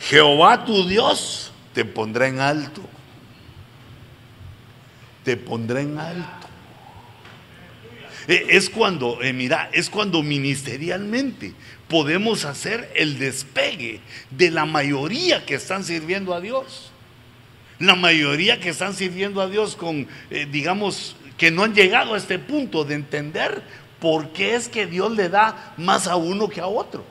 Jehová 0.00 0.64
tu 0.64 0.86
Dios 0.86 1.52
te 1.74 1.84
pondrá 1.84 2.28
en 2.28 2.40
alto. 2.40 2.80
Te 5.24 5.36
pondrá 5.36 5.80
en 5.80 5.98
alto. 5.98 6.41
Eh, 8.28 8.46
es 8.50 8.70
cuando, 8.70 9.22
eh, 9.22 9.32
mira, 9.32 9.70
es 9.72 9.90
cuando 9.90 10.22
ministerialmente 10.22 11.54
podemos 11.88 12.44
hacer 12.44 12.90
el 12.94 13.18
despegue 13.18 14.00
de 14.30 14.50
la 14.50 14.64
mayoría 14.64 15.44
que 15.44 15.54
están 15.54 15.84
sirviendo 15.84 16.34
a 16.34 16.40
Dios. 16.40 16.90
La 17.78 17.96
mayoría 17.96 18.60
que 18.60 18.68
están 18.68 18.94
sirviendo 18.94 19.40
a 19.40 19.48
Dios 19.48 19.74
con, 19.74 20.06
eh, 20.30 20.46
digamos, 20.50 21.16
que 21.36 21.50
no 21.50 21.64
han 21.64 21.74
llegado 21.74 22.14
a 22.14 22.18
este 22.18 22.38
punto 22.38 22.84
de 22.84 22.94
entender 22.94 23.62
por 23.98 24.28
qué 24.30 24.54
es 24.54 24.68
que 24.68 24.86
Dios 24.86 25.12
le 25.12 25.28
da 25.28 25.74
más 25.76 26.06
a 26.06 26.16
uno 26.16 26.48
que 26.48 26.60
a 26.60 26.66
otro. 26.66 27.04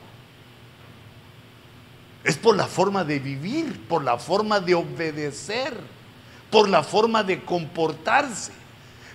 Es 2.23 2.37
por 2.37 2.55
la 2.55 2.67
forma 2.67 3.03
de 3.03 3.19
vivir, 3.19 3.81
por 3.87 4.03
la 4.03 4.17
forma 4.17 4.59
de 4.59 4.75
obedecer, 4.75 5.73
por 6.49 6.69
la 6.69 6.83
forma 6.83 7.23
de 7.23 7.41
comportarse. 7.41 8.51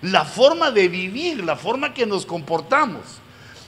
La 0.02 0.24
forma 0.24 0.70
de 0.70 0.88
vivir, 0.88 1.44
la 1.44 1.56
forma 1.56 1.94
que 1.94 2.06
nos 2.06 2.26
comportamos, 2.26 3.02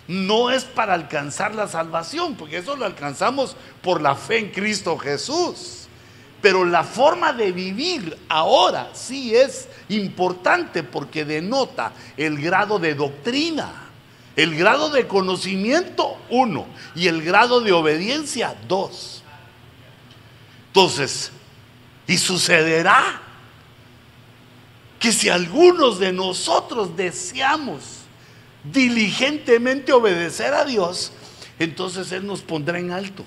no 0.07 0.51
es 0.51 0.65
para 0.65 0.95
alcanzar 0.95 1.55
la 1.55 1.69
salvación, 1.69 2.35
porque 2.35 2.59
eso 2.59 2.77
lo 2.77 2.87
alcanzamos 2.87 3.57
por 3.83 4.01
la 4.01 4.15
fe 4.15 4.39
en 4.39 4.51
Cristo 4.51 4.97
Jesús. 4.99 5.87
Pero 6.41 6.65
la 6.65 6.85
forma 6.85 7.33
de 7.33 7.53
vivir 7.53 8.17
ahora 8.29 8.91
sí 8.95 9.35
es 9.35 9.69
importante 9.89 10.83
porque 10.83 11.25
denota 11.25 11.93
el 12.17 12.41
grado 12.41 12.79
de 12.79 12.95
doctrina, 12.95 13.73
el 14.37 14.57
grado 14.57 14.89
de 14.91 15.07
conocimiento, 15.07 16.17
uno, 16.31 16.67
y 16.95 17.09
el 17.09 17.23
grado 17.23 17.61
de 17.61 17.73
obediencia, 17.73 18.55
dos. 18.69 19.25
Entonces, 20.69 21.33
y 22.07 22.17
sucederá 22.17 23.21
que 24.99 25.13
si 25.13 25.29
algunos 25.29 25.99
de 25.99 26.13
nosotros 26.13 26.97
deseamos 26.97 28.01
diligentemente 28.65 29.93
obedecer 29.93 30.53
a 30.55 30.65
Dios, 30.65 31.13
entonces 31.59 32.11
Él 32.13 32.27
nos 32.27 32.41
pondrá 32.41 32.79
en 32.79 32.91
alto. 32.91 33.25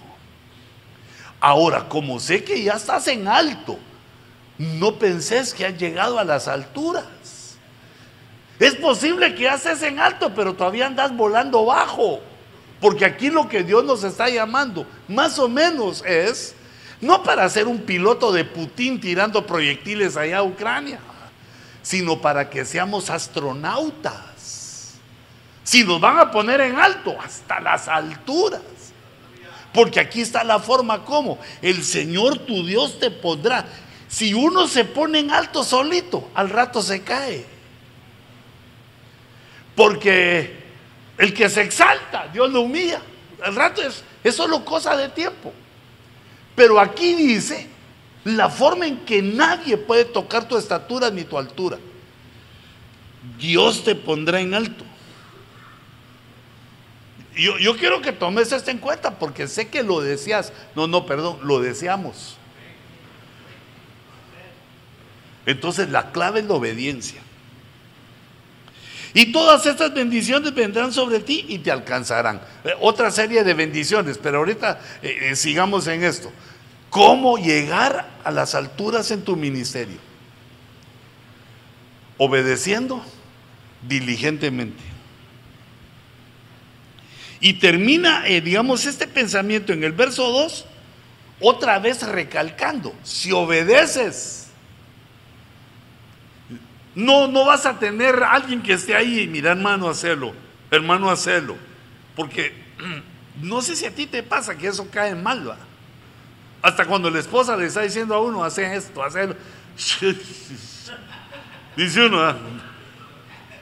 Ahora, 1.40 1.88
como 1.88 2.20
sé 2.20 2.44
que 2.44 2.62
ya 2.62 2.74
estás 2.74 3.08
en 3.08 3.28
alto, 3.28 3.80
no 4.58 5.00
penses 5.00 5.54
que 5.54 5.66
has 5.66 5.78
llegado 5.78 6.20
a 6.20 6.24
las 6.24 6.48
alturas. 6.48 7.06
Es 8.60 8.76
posible 8.76 9.34
que 9.34 9.44
ya 9.44 9.60
en 9.82 10.00
alto, 10.00 10.34
pero 10.36 10.54
todavía 10.54 10.86
andas 10.86 11.16
volando 11.16 11.66
bajo. 11.66 12.20
Porque 12.80 13.06
aquí 13.06 13.30
lo 13.30 13.48
que 13.48 13.64
Dios 13.64 13.84
nos 13.84 14.04
está 14.04 14.30
llamando, 14.30 14.86
más 15.08 15.40
o 15.40 15.48
menos, 15.48 16.04
es 16.06 16.54
no 17.00 17.24
para 17.24 17.50
ser 17.50 17.68
un 17.68 17.80
piloto 17.80 18.32
de 18.32 18.44
Putin 18.44 19.00
tirando 19.00 19.46
proyectiles 19.48 20.18
allá 20.18 20.40
a 20.40 20.44
Ucrania 20.44 21.00
sino 21.82 22.22
para 22.22 22.50
que 22.50 22.66
seamos 22.66 23.10
astronautas. 23.10 25.00
Si 25.64 25.84
nos 25.84 26.02
van 26.02 26.20
a 26.20 26.32
poner 26.32 26.62
en 26.62 26.78
alto, 26.78 27.16
hasta 27.20 27.60
las 27.60 27.88
alturas. 27.88 28.62
Porque 29.74 30.00
aquí 30.00 30.22
está 30.22 30.44
la 30.44 30.60
forma 30.60 31.06
como 31.06 31.40
el 31.62 31.84
Señor 31.84 32.40
tu 32.40 32.66
Dios 32.66 33.00
te 33.00 33.10
pondrá. 33.10 33.66
Si 34.08 34.34
uno 34.34 34.68
se 34.68 34.84
pone 34.84 35.20
en 35.20 35.32
alto 35.32 35.64
solito, 35.64 36.30
al 36.34 36.50
rato 36.50 36.82
se 36.82 37.02
cae. 37.02 37.46
Porque 39.76 40.62
el 41.18 41.34
que 41.34 41.50
se 41.50 41.62
exalta, 41.62 42.28
Dios 42.28 42.52
lo 42.52 42.62
humilla. 42.62 43.02
Al 43.42 43.56
rato 43.56 43.82
es, 43.82 44.04
es 44.24 44.36
solo 44.36 44.66
cosa 44.66 44.98
de 44.98 45.10
tiempo. 45.10 45.54
Pero 46.56 46.80
aquí 46.80 47.16
dice 47.16 47.71
la 48.24 48.50
forma 48.50 48.86
en 48.86 49.00
que 49.00 49.22
nadie 49.22 49.78
puede 49.78 50.06
tocar 50.06 50.48
tu 50.48 50.58
estatura 50.58 51.10
ni 51.10 51.24
tu 51.24 51.38
altura. 51.38 51.78
Dios 53.38 53.84
te 53.84 53.96
pondrá 53.96 54.40
en 54.40 54.54
alto. 54.54 54.86
Yo, 57.36 57.58
yo, 57.58 57.78
quiero 57.78 58.02
que 58.02 58.12
tomes 58.12 58.52
esto 58.52 58.72
en 58.72 58.78
cuenta 58.78 59.18
porque 59.18 59.48
sé 59.48 59.70
que 59.70 59.84
lo 59.84 60.02
decías. 60.02 60.52
No, 60.76 60.88
no, 60.88 61.06
perdón, 61.06 61.40
lo 61.44 61.60
deseamos. 61.60 62.38
Entonces 65.46 65.90
la 65.90 66.12
clave 66.12 66.42
es 66.42 66.46
la 66.46 66.54
obediencia. 66.54 67.22
Y 69.14 69.32
todas 69.32 69.66
estas 69.66 69.94
bendiciones 69.94 70.54
vendrán 70.54 70.94
sobre 70.94 71.20
ti 71.20 71.46
y 71.50 71.60
te 71.60 71.72
alcanzarán. 71.72 72.42
Eh, 72.64 72.74
otra 72.80 73.12
serie 73.12 73.44
de 73.44 73.54
bendiciones, 73.54 74.18
pero 74.18 74.38
ahorita 74.38 74.80
eh, 75.02 75.32
eh, 75.32 75.36
sigamos 75.36 75.88
en 75.88 76.04
esto 76.04 76.32
cómo 76.92 77.38
llegar 77.38 78.08
a 78.24 78.30
las 78.30 78.54
alturas 78.54 79.10
en 79.10 79.24
tu 79.24 79.36
ministerio. 79.36 79.98
Obedeciendo 82.18 83.04
diligentemente. 83.88 84.84
Y 87.40 87.54
termina, 87.54 88.28
eh, 88.28 88.42
digamos, 88.42 88.86
este 88.86 89.08
pensamiento 89.08 89.74
en 89.74 89.84
el 89.84 89.94
verso 89.94 90.30
2, 90.30 90.66
otra 91.40 91.80
vez 91.80 92.04
recalcando, 92.04 92.94
si 93.02 93.32
obedeces, 93.32 94.50
no, 96.94 97.28
no 97.28 97.46
vas 97.46 97.66
a 97.66 97.80
tener 97.80 98.22
alguien 98.22 98.62
que 98.62 98.74
esté 98.74 98.96
ahí 98.96 99.26
mira, 99.28 99.52
hermano, 99.52 99.90
hacelo, 99.90 100.34
hermano, 100.70 101.10
hacelo, 101.10 101.56
porque 102.16 102.54
no 103.42 103.62
sé 103.62 103.76
si 103.76 103.86
a 103.86 103.96
ti 103.96 104.06
te 104.06 104.22
pasa 104.22 104.56
que 104.56 104.68
eso 104.68 104.88
cae 104.92 105.16
mal, 105.16 105.50
¿va? 105.50 105.71
Hasta 106.62 106.86
cuando 106.86 107.10
la 107.10 107.20
esposa 107.20 107.58
le 107.58 107.66
está 107.66 107.82
diciendo 107.82 108.14
a 108.14 108.22
uno, 108.22 108.44
hace 108.44 108.76
esto, 108.76 109.04
hace 109.04 109.30
Dice 111.76 112.06
uno, 112.06 112.30
¿eh? 112.30 112.36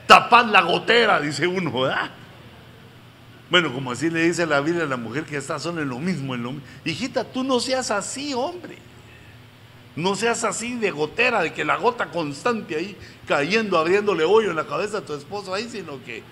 tapad 0.07 0.45
la 0.47 0.61
gotera, 0.61 1.21
dice 1.21 1.45
uno. 1.45 1.71
Bueno, 3.49 3.71
como 3.71 3.91
así 3.91 4.09
le 4.09 4.23
dice 4.23 4.45
la 4.45 4.59
Biblia 4.59 4.83
a 4.83 4.87
la 4.87 4.97
mujer 4.97 5.23
que 5.23 5.37
está 5.37 5.59
son 5.59 5.77
en 5.79 5.87
lo 5.87 5.99
mismo, 5.99 6.33
en 6.33 6.43
lo 6.43 6.51
mismo. 6.53 6.67
Hijita, 6.83 7.23
tú 7.23 7.43
no 7.43 7.59
seas 7.59 7.91
así, 7.91 8.33
hombre. 8.33 8.77
No 9.95 10.15
seas 10.15 10.43
así 10.43 10.75
de 10.75 10.91
gotera, 10.91 11.41
de 11.41 11.53
que 11.53 11.63
la 11.63 11.75
gota 11.77 12.07
constante 12.07 12.75
ahí 12.75 12.97
cayendo, 13.27 13.77
abriéndole 13.77 14.23
hoyo 14.23 14.49
en 14.49 14.55
la 14.55 14.65
cabeza 14.65 14.99
a 14.99 15.01
tu 15.01 15.13
esposo 15.13 15.53
ahí, 15.53 15.69
sino 15.69 16.03
que 16.03 16.23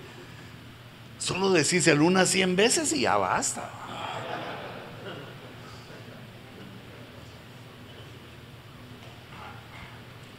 solo 1.19 1.51
decíselo 1.51 2.05
unas 2.05 2.29
cien 2.29 2.55
veces 2.55 2.91
y 2.93 3.01
ya 3.01 3.17
basta. 3.17 3.69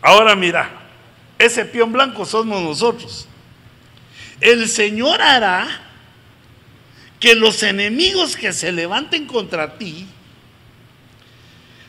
Ahora 0.09 0.35
mira, 0.35 0.71
ese 1.39 1.67
peón 1.67 1.93
blanco 1.93 2.25
somos 2.25 2.63
nosotros. 2.63 3.29
El 4.41 4.67
Señor 4.67 5.21
hará 5.21 5.69
que 7.21 7.35
los 7.35 7.63
enemigos 7.63 8.35
que 8.35 8.55
se 8.55 8.73
levanten 8.73 9.27
contra 9.27 9.77
ti 9.77 10.07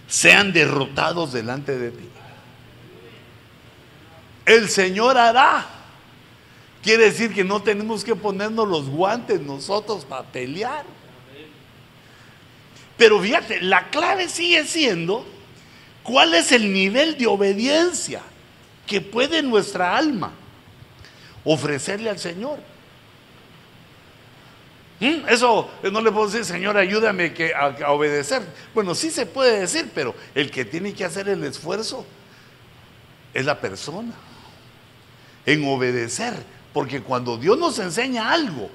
sean 0.06 0.52
derrotados 0.52 1.32
delante 1.32 1.78
de 1.78 1.92
ti. 1.92 2.10
El 4.46 4.68
Señor 4.68 5.18
hará. 5.18 5.66
Quiere 6.84 7.06
decir 7.06 7.34
que 7.34 7.46
no 7.46 7.62
tenemos 7.62 8.04
que 8.04 8.18
ponernos 8.18 8.68
los 8.68 8.90
guantes 8.90 9.40
nosotros 9.40 10.04
para 10.04 10.24
pelear. 10.24 10.84
Pero 12.98 13.22
fíjate, 13.22 13.62
la 13.62 13.90
clave 13.90 14.28
sigue 14.28 14.66
siendo 14.66 15.39
¿Cuál 16.10 16.34
es 16.34 16.52
el 16.52 16.74
nivel 16.74 17.20
de 17.20 17.28
obediencia 17.28 18.24
que 18.88 19.00
puede 19.00 19.44
nuestra 19.44 19.96
alma 19.96 20.32
ofrecerle 21.44 22.10
al 22.10 22.18
Señor? 22.18 22.58
¿Mm? 25.00 25.30
Eso 25.30 25.70
no 25.84 26.02
le 26.02 26.12
puedo 26.12 26.26
decir, 26.26 26.44
Señor, 26.44 26.78
ayúdame 26.78 27.32
a, 27.56 27.92
obedecer. 27.92 28.42
Bueno, 28.74 28.96
sí 28.96 29.12
se 29.12 29.28
puede 29.28 29.60
decir, 29.60 29.92
pero 29.94 30.16
el 30.34 30.50
que 30.50 30.66
tiene 30.66 30.96
que 30.96 31.06
hacer 31.06 31.30
el 31.30 31.44
esfuerzo 31.44 32.04
es 33.32 33.46
la 33.46 33.62
persona 33.62 34.14
en 35.46 35.64
obedecer. 35.64 36.34
Porque 36.74 37.04
cuando 37.04 37.38
Dios 37.38 37.56
nos 37.60 37.78
enseña 37.78 38.32
algo 38.32 38.72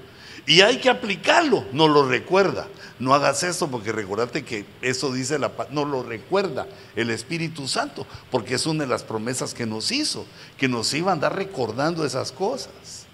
y 0.47 0.61
hay 0.61 0.79
que 0.79 0.91
aplicarlo, 0.91 1.65
nos 1.73 1.91
lo 1.91 2.07
recuerda 2.09 2.67
no 2.99 3.13
hagas 3.13 3.43
eso 3.43 3.71
porque 3.71 3.91
recordate 3.91 4.45
que 4.45 4.65
eso 4.81 5.13
dice 5.13 5.39
la 5.39 5.51
no 5.71 5.85
lo 5.85 6.03
recuerda 6.03 6.67
el 6.95 7.11
Espíritu 7.11 7.67
Santo, 7.67 8.07
porque 8.31 8.55
es 8.55 8.67
una 8.67 8.85
de 8.85 8.91
las 8.91 9.03
promesas 9.03 9.53
que 9.53 9.67
nos 9.67 9.91
hizo, 9.91 10.27
que 10.57 10.69
nos 10.69 10.95
iba 10.95 11.11
a 11.11 11.15
andar 11.15 11.35
recordando 11.35 12.05
esas 12.05 12.31
cosas. 12.31 13.07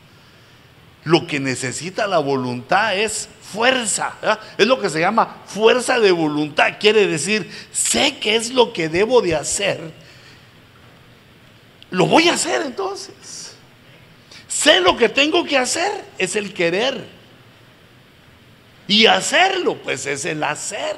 Lo 1.04 1.26
que 1.26 1.40
necesita 1.40 2.06
la 2.06 2.18
voluntad 2.18 2.94
es 2.94 3.28
fuerza, 3.40 4.14
es 4.58 4.66
lo 4.66 4.78
que 4.78 4.90
se 4.90 5.00
llama 5.00 5.38
fuerza 5.46 5.98
de 5.98 6.12
voluntad, 6.12 6.74
quiere 6.78 7.06
decir, 7.06 7.50
sé 7.72 8.18
qué 8.18 8.36
es 8.36 8.52
lo 8.52 8.74
que 8.74 8.90
debo 8.90 9.22
de 9.22 9.34
hacer, 9.34 9.92
lo 11.90 12.06
voy 12.06 12.28
a 12.28 12.34
hacer 12.34 12.62
entonces. 12.62 13.54
Sé 14.46 14.80
lo 14.80 14.96
que 14.96 15.08
tengo 15.08 15.44
que 15.44 15.56
hacer, 15.56 16.04
es 16.18 16.36
el 16.36 16.52
querer. 16.52 17.19
Y 18.90 19.06
hacerlo, 19.06 19.76
pues 19.76 20.04
es 20.06 20.24
el 20.24 20.42
hacer. 20.42 20.96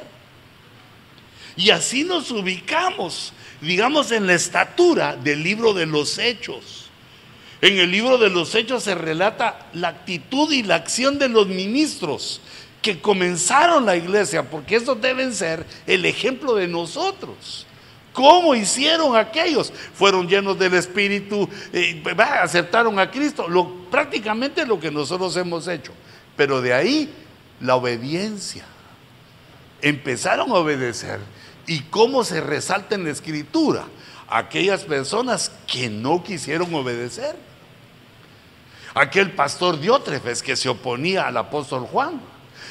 Y 1.57 1.69
así 1.69 2.05
nos 2.05 2.31
ubicamos, 2.31 3.35
digamos, 3.61 4.13
en 4.13 4.27
la 4.27 4.33
estatura 4.33 5.15
del 5.15 5.43
libro 5.43 5.75
de 5.75 5.85
los 5.85 6.17
hechos. 6.17 6.89
En 7.61 7.79
el 7.79 7.91
libro 7.91 8.17
de 8.17 8.31
los 8.31 8.55
Hechos 8.55 8.85
se 8.85 8.95
relata 8.95 9.67
la 9.75 9.89
actitud 9.89 10.51
y 10.51 10.63
la 10.63 10.77
acción 10.77 11.19
de 11.19 11.29
los 11.29 11.49
ministros 11.49 12.41
que 12.81 12.99
comenzaron 12.99 13.85
la 13.85 13.95
iglesia, 13.95 14.43
porque 14.49 14.77
esos 14.77 14.99
deben 14.99 15.35
ser 15.35 15.67
el 15.87 16.07
ejemplo 16.07 16.55
de 16.55 16.69
nosotros. 16.69 17.67
¿Cómo 18.15 18.55
hicieron 18.55 19.17
aquellos? 19.17 19.71
Fueron 19.95 20.27
llenos 20.27 20.59
del 20.59 20.73
Espíritu, 20.73 21.47
eh, 21.75 22.03
aceptaron 22.41 22.99
a 22.99 23.11
Cristo, 23.11 23.47
prácticamente 23.91 24.65
lo 24.65 24.81
que 24.81 24.91
nosotros 24.91 25.37
hemos 25.37 25.69
hecho. 25.69 25.93
Pero 26.37 26.63
de 26.63 26.73
ahí 26.73 27.15
la 27.63 27.77
obediencia. 27.77 28.65
Empezaron 29.81 30.51
a 30.51 30.55
obedecer. 30.55 31.21
¿Y 31.67 31.81
cómo 31.83 32.25
se 32.25 32.41
resalta 32.41 32.95
en 32.95 33.05
la 33.05 33.11
escritura? 33.11 33.85
Aquellas 34.29 34.85
personas 34.85 35.53
que 35.67 35.89
no 35.89 36.23
quisieron 36.23 36.75
obedecer. 36.75 37.37
Aquel 38.95 39.33
pastor 39.33 39.81
Diótrefes 39.81 40.43
que 40.43 40.57
se 40.57 40.69
oponía 40.69 41.27
al 41.27 41.37
apóstol 41.37 41.87
Juan. 41.87 42.21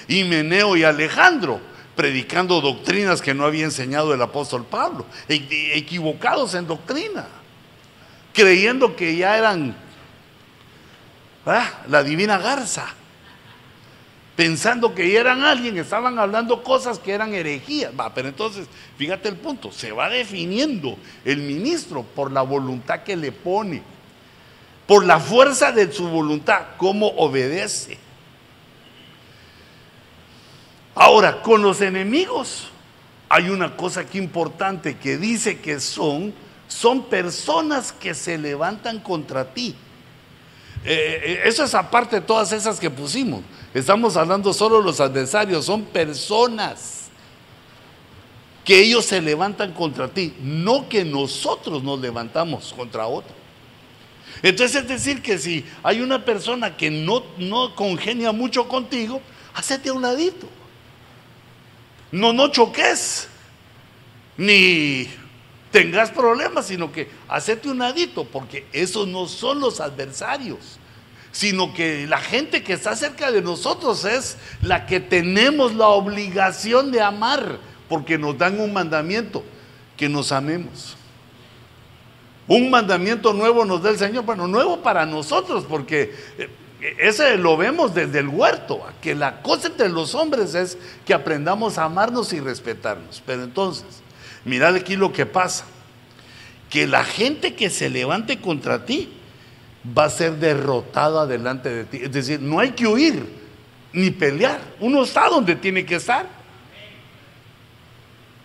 Y 0.08 0.23
Meneo 0.23 0.75
y 0.75 0.84
Alejandro 0.84 1.62
predicando 1.95 2.62
doctrinas 2.62 3.21
que 3.21 3.34
no 3.34 3.45
había 3.45 3.65
enseñado 3.65 4.13
el 4.13 4.21
apóstol 4.21 4.65
Pablo, 4.65 5.06
e-, 5.27 5.77
equivocados 5.77 6.56
en 6.56 6.65
doctrina, 6.65 7.27
creyendo 8.34 8.95
que 8.95 9.15
ya 9.15 9.38
eran 9.38 9.75
la 11.88 12.04
divina 12.04 12.38
garza, 12.38 12.88
pensando 14.36 14.96
que 14.96 15.17
eran 15.17 15.44
alguien, 15.44 15.78
estaban 15.78 16.17
hablando 16.17 16.63
cosas 16.63 17.00
que 17.00 17.12
eran 17.12 17.34
herejías. 17.34 17.91
Va, 18.00 18.13
pero 18.13 18.28
entonces, 18.28 18.67
fíjate 18.98 19.30
el 19.30 19.36
punto, 19.36 19.72
se 19.72 19.91
va 19.91 20.10
definiendo 20.10 20.98
el 21.26 21.38
ministro 21.38 22.04
por 22.04 22.32
la 22.32 22.41
voluntad 22.41 23.04
que 23.04 23.15
le 23.15 23.32
pone, 23.32 23.84
por 24.88 25.06
la 25.06 25.20
fuerza 25.20 25.72
de 25.72 25.91
su 25.91 26.08
voluntad, 26.08 26.62
cómo 26.78 27.08
obedece. 27.08 27.98
Ahora, 30.96 31.41
con 31.41 31.62
los 31.62 31.82
enemigos 31.82 32.67
hay 33.30 33.50
una 33.50 33.78
cosa 33.78 34.02
aquí 34.02 34.17
importante 34.17 34.98
que 34.98 35.17
dice 35.17 35.60
que 35.60 35.80
son, 35.80 36.34
son 36.67 37.06
personas 37.06 37.94
que 37.94 38.13
se 38.13 38.38
levantan 38.38 39.00
contra 39.00 39.54
ti. 39.54 39.74
Eh, 40.84 41.22
eh, 41.24 41.41
eso 41.46 41.63
es 41.63 41.74
aparte 41.76 42.17
de 42.17 42.22
todas 42.22 42.52
esas 42.52 42.80
que 42.80 42.89
pusimos. 42.89 43.41
Estamos 43.73 44.17
hablando 44.17 44.53
solo 44.53 44.79
de 44.79 44.84
los 44.84 44.99
adversarios, 44.99 45.65
son 45.65 45.84
personas 45.84 47.10
que 48.65 48.79
ellos 48.79 49.05
se 49.05 49.21
levantan 49.21 49.73
contra 49.73 50.07
ti, 50.07 50.34
no 50.41 50.88
que 50.89 51.05
nosotros 51.05 51.81
nos 51.84 51.99
levantamos 51.99 52.73
contra 52.73 53.07
otro. 53.07 53.34
Entonces 54.43 54.81
es 54.81 54.88
decir 54.88 55.21
que 55.21 55.38
si 55.38 55.65
hay 55.84 56.01
una 56.01 56.23
persona 56.25 56.75
que 56.75 56.89
no, 56.89 57.23
no 57.38 57.75
congenia 57.75 58.31
mucho 58.31 58.67
contigo, 58.67 59.21
hacete 59.53 59.89
a 59.89 59.93
un 59.93 60.01
ladito. 60.01 60.47
No, 62.12 62.34
no 62.34 62.49
choques, 62.49 63.29
ni 64.38 65.07
tengas 65.71 66.12
problemas, 66.12 66.67
sino 66.67 66.91
que 66.91 67.10
hacete 67.29 67.69
un 67.69 67.79
ladito, 67.79 68.25
porque 68.25 68.65
esos 68.73 69.07
no 69.07 69.27
son 69.27 69.60
los 69.60 69.79
adversarios, 69.79 70.77
sino 71.32 71.74
que 71.74 72.06
la 72.08 72.17
gente 72.17 72.63
que 72.63 72.74
está 72.74 72.96
cerca 72.96 73.32
de 73.32 73.41
nosotros 73.41 74.06
es 74.06 74.38
la 74.62 74.86
que 74.86 75.00
tenemos 75.00 75.74
la 75.76 75.88
obligación 75.88 76.91
de 76.91 77.02
amar, 77.02 77.58
porque 77.88 78.17
nos 78.17 78.38
dan 78.38 78.60
un 78.60 78.74
mandamiento, 78.74 79.44
que 79.96 80.10
nos 80.10 80.32
amemos. 80.32 80.98
Un 82.48 82.70
mandamiento 82.70 83.34
nuevo 83.34 83.63
nos 83.63 83.82
da 83.82 83.91
el 83.91 83.98
Señor, 83.98 84.26
bueno, 84.26 84.48
nuevo 84.48 84.82
para 84.82 85.06
nosotros, 85.06 85.65
porque 85.70 86.13
eh, 86.38 86.50
ese 87.00 87.38
lo 87.38 87.56
vemos 87.56 87.94
desde 87.94 88.20
el 88.20 88.28
huerto, 88.28 88.82
que 89.02 89.15
la 89.15 89.41
cosa 89.41 89.67
entre 89.67 89.88
los 89.88 90.15
hombres 90.15 90.56
es 90.56 90.78
que 91.06 91.13
aprendamos 91.13 91.78
a 91.78 91.86
amarnos 91.86 92.34
y 92.34 92.39
respetarnos. 92.39 93.24
Pero 93.26 93.44
entonces, 93.44 93.86
mirad 94.44 94.76
aquí 94.76 94.98
lo 94.98 95.13
que 95.13 95.26
pasa, 95.26 95.65
que 96.70 96.88
la 96.88 97.06
gente 97.06 97.56
que 97.56 97.70
se 97.70 97.89
levante 97.89 98.41
contra 98.41 98.86
ti 98.86 99.13
va 99.86 100.06
a 100.06 100.10
ser 100.10 100.34
derrotada 100.38 101.26
delante 101.26 101.70
de 101.70 101.84
ti. 101.86 102.00
Es 102.04 102.12
decir, 102.12 102.39
no 102.39 102.60
hay 102.60 102.72
que 102.72 102.88
huir 102.88 103.41
ni 103.94 104.10
pelear, 104.10 104.60
uno 104.80 105.04
está 105.04 105.28
donde 105.28 105.56
tiene 105.56 105.86
que 105.86 105.96
estar. 105.96 106.28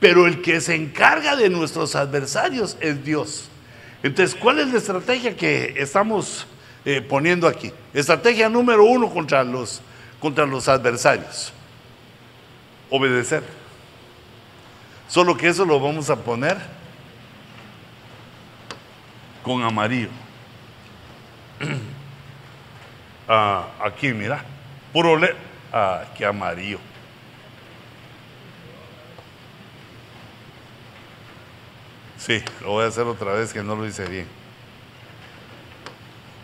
Pero 0.01 0.27
el 0.27 0.43
que 0.43 0.61
se 0.61 0.75
encarga 0.75 1.37
de 1.37 1.49
nuestros 1.49 1.95
adversarios 1.95 2.77
es 2.81 3.03
Dios. 3.05 3.49
Entonces, 4.03 4.39
¿cuál 4.39 4.61
es 4.61 4.69
la 4.69 4.79
estrategia 4.79 5.37
que 5.37 5.75
estamos 5.79 6.47
eh, 6.89 7.03
poniendo 7.03 7.49
aquí. 7.49 7.73
Estrategia 7.93 8.49
número 8.49 8.85
uno 8.85 9.13
contra 9.13 9.43
los, 9.43 9.81
contra 10.21 10.47
los 10.47 10.69
adversarios. 10.69 11.53
Obedecer. 12.89 13.43
Solo 15.09 15.37
que 15.37 15.49
eso 15.49 15.65
lo 15.65 15.81
vamos 15.81 16.09
a 16.11 16.15
poner 16.15 16.57
con 19.43 19.65
amarillo. 19.65 20.11
Ah, 23.29 23.67
aquí, 23.85 24.13
mira. 24.13 24.41
Puro 24.93 25.17
le. 25.17 25.35
Ah, 25.73 26.05
qué 26.17 26.25
amarillo. 26.25 26.79
Sí, 32.19 32.43
lo 32.61 32.71
voy 32.71 32.85
a 32.85 32.89
hacer 32.89 33.05
otra 33.05 33.33
vez 33.33 33.53
que 33.53 33.63
no 33.63 33.75
lo 33.75 33.87
hice 33.87 34.07
bien. 34.07 34.27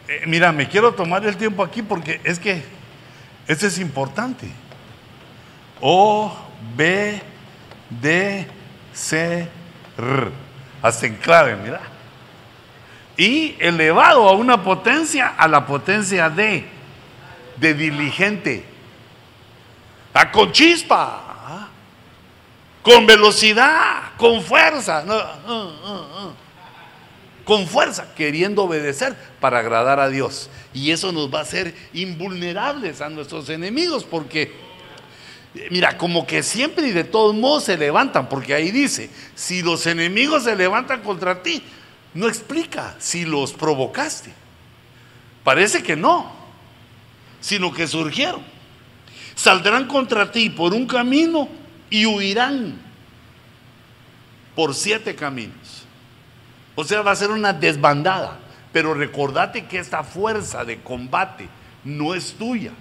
Eh, 0.08 0.24
mira, 0.26 0.52
me 0.52 0.68
quiero 0.68 0.92
tomar 0.92 1.24
el 1.24 1.36
tiempo 1.36 1.62
aquí 1.62 1.82
porque 1.82 2.20
es 2.24 2.38
que 2.38 2.62
esto 3.46 3.66
es 3.66 3.78
importante. 3.78 4.48
O, 5.80 6.36
B, 6.76 7.20
D, 7.88 8.46
C, 8.92 9.48
R. 9.98 10.30
Hasta 10.82 11.06
en 11.06 11.14
clave, 11.16 11.56
mira. 11.56 11.80
Y 13.22 13.54
elevado 13.60 14.28
a 14.28 14.32
una 14.32 14.64
potencia, 14.64 15.28
a 15.38 15.46
la 15.46 15.64
potencia 15.64 16.28
D, 16.28 16.64
de 17.56 17.74
diligente. 17.74 18.64
A 20.12 20.32
con 20.32 20.50
chispa, 20.50 21.22
¿ah? 21.46 21.68
con 22.82 23.06
velocidad, 23.06 24.10
con 24.16 24.42
fuerza. 24.42 25.04
Con 27.44 27.68
fuerza, 27.68 28.12
queriendo 28.16 28.64
obedecer 28.64 29.14
para 29.38 29.60
agradar 29.60 30.00
a 30.00 30.08
Dios. 30.08 30.50
Y 30.74 30.90
eso 30.90 31.12
nos 31.12 31.32
va 31.32 31.38
a 31.38 31.42
hacer 31.42 31.76
invulnerables 31.92 33.00
a 33.00 33.08
nuestros 33.08 33.48
enemigos, 33.50 34.02
porque, 34.02 34.52
mira, 35.70 35.96
como 35.96 36.26
que 36.26 36.42
siempre 36.42 36.88
y 36.88 36.90
de 36.90 37.04
todos 37.04 37.36
modos 37.36 37.62
se 37.62 37.76
levantan, 37.78 38.28
porque 38.28 38.52
ahí 38.52 38.72
dice, 38.72 39.10
si 39.36 39.62
los 39.62 39.86
enemigos 39.86 40.42
se 40.42 40.56
levantan 40.56 41.02
contra 41.02 41.40
ti, 41.40 41.62
no 42.14 42.28
explica 42.28 42.94
si 42.98 43.24
los 43.24 43.52
provocaste. 43.52 44.32
Parece 45.44 45.82
que 45.82 45.96
no, 45.96 46.30
sino 47.40 47.72
que 47.72 47.86
surgieron. 47.86 48.42
Saldrán 49.34 49.86
contra 49.86 50.30
ti 50.30 50.50
por 50.50 50.74
un 50.74 50.86
camino 50.86 51.48
y 51.90 52.06
huirán 52.06 52.80
por 54.54 54.74
siete 54.74 55.14
caminos. 55.14 55.84
O 56.74 56.84
sea, 56.84 57.02
va 57.02 57.12
a 57.12 57.16
ser 57.16 57.30
una 57.30 57.52
desbandada. 57.52 58.38
Pero 58.72 58.94
recordate 58.94 59.66
que 59.66 59.78
esta 59.78 60.02
fuerza 60.02 60.64
de 60.64 60.80
combate 60.80 61.48
no 61.84 62.14
es 62.14 62.32
tuya. 62.32 62.72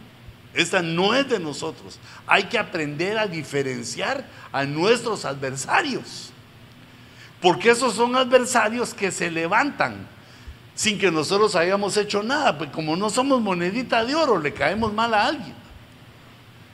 Esta 0.53 0.81
no 0.81 1.13
es 1.13 1.27
de 1.29 1.39
nosotros. 1.39 1.99
Hay 2.27 2.43
que 2.43 2.57
aprender 2.57 3.17
a 3.17 3.27
diferenciar 3.27 4.25
a 4.51 4.63
nuestros 4.63 5.25
adversarios. 5.25 6.31
Porque 7.41 7.71
esos 7.71 7.95
son 7.95 8.15
adversarios 8.15 8.93
que 8.93 9.11
se 9.11 9.31
levantan 9.31 10.07
sin 10.75 10.97
que 10.99 11.11
nosotros 11.11 11.55
hayamos 11.55 11.97
hecho 11.97 12.23
nada. 12.23 12.57
Pues 12.57 12.69
como 12.69 12.95
no 12.95 13.09
somos 13.09 13.41
monedita 13.41 14.05
de 14.05 14.15
oro, 14.15 14.39
le 14.39 14.53
caemos 14.53 14.93
mal 14.93 15.13
a 15.13 15.27
alguien. 15.27 15.55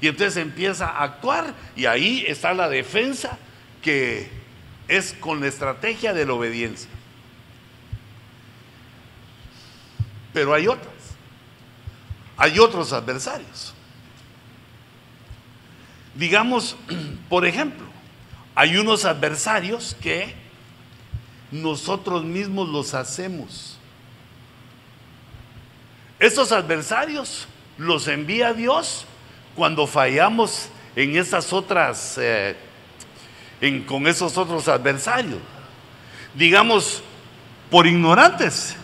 Y 0.02 0.08
entonces 0.08 0.38
empieza 0.38 0.88
a 0.88 1.04
actuar 1.04 1.54
y 1.76 1.86
ahí 1.86 2.24
está 2.28 2.54
la 2.54 2.70
defensa 2.70 3.38
que 3.82 4.30
es 4.88 5.14
con 5.14 5.40
la 5.40 5.48
estrategia 5.48 6.14
de 6.14 6.26
la 6.26 6.34
obediencia. 6.34 6.90
pero 10.38 10.54
hay 10.54 10.68
otras. 10.68 10.94
Hay 12.38 12.60
otros 12.60 12.94
adversarios. 12.94 13.74
Digamos, 16.14 16.76
por 17.28 17.44
ejemplo, 17.44 17.88
hay 18.54 18.78
unos 18.78 19.06
adversarios 19.06 19.98
que 20.00 20.36
nosotros 21.52 22.24
mismos 22.24 22.70
los 22.70 22.94
hacemos. 22.94 23.78
Esos 26.20 26.52
adversarios 26.52 27.48
los 27.78 28.08
envía 28.08 28.54
Dios 28.54 29.06
cuando 29.56 29.88
fallamos 29.88 30.70
en 30.96 31.16
esas 31.16 31.54
otras, 31.54 32.18
eh, 32.20 32.56
con 33.86 34.08
esos 34.08 34.38
otros 34.38 34.68
adversarios. 34.68 35.40
Digamos, 36.34 37.04
por 37.70 37.86
ignorantes 37.86 38.76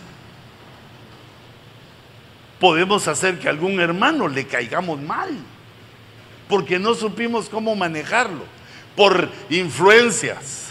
podemos 2.60 3.08
hacer 3.08 3.38
que 3.38 3.48
a 3.48 3.50
algún 3.50 3.80
hermano 3.80 4.28
le 4.28 4.46
caigamos 4.46 5.00
mal, 5.00 5.36
porque 6.48 6.78
no 6.78 6.94
supimos 6.94 7.48
cómo 7.48 7.74
manejarlo, 7.74 8.44
por 8.96 9.28
influencias, 9.50 10.63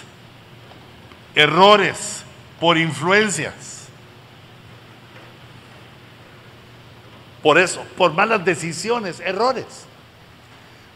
errores, 1.36 2.24
por 2.60 2.78
influencias. 2.78 3.74
Por 7.41 7.58
eso, 7.58 7.84
por 7.98 8.13
malas 8.13 8.46
decisiones, 8.46 9.19
errores, 9.19 9.65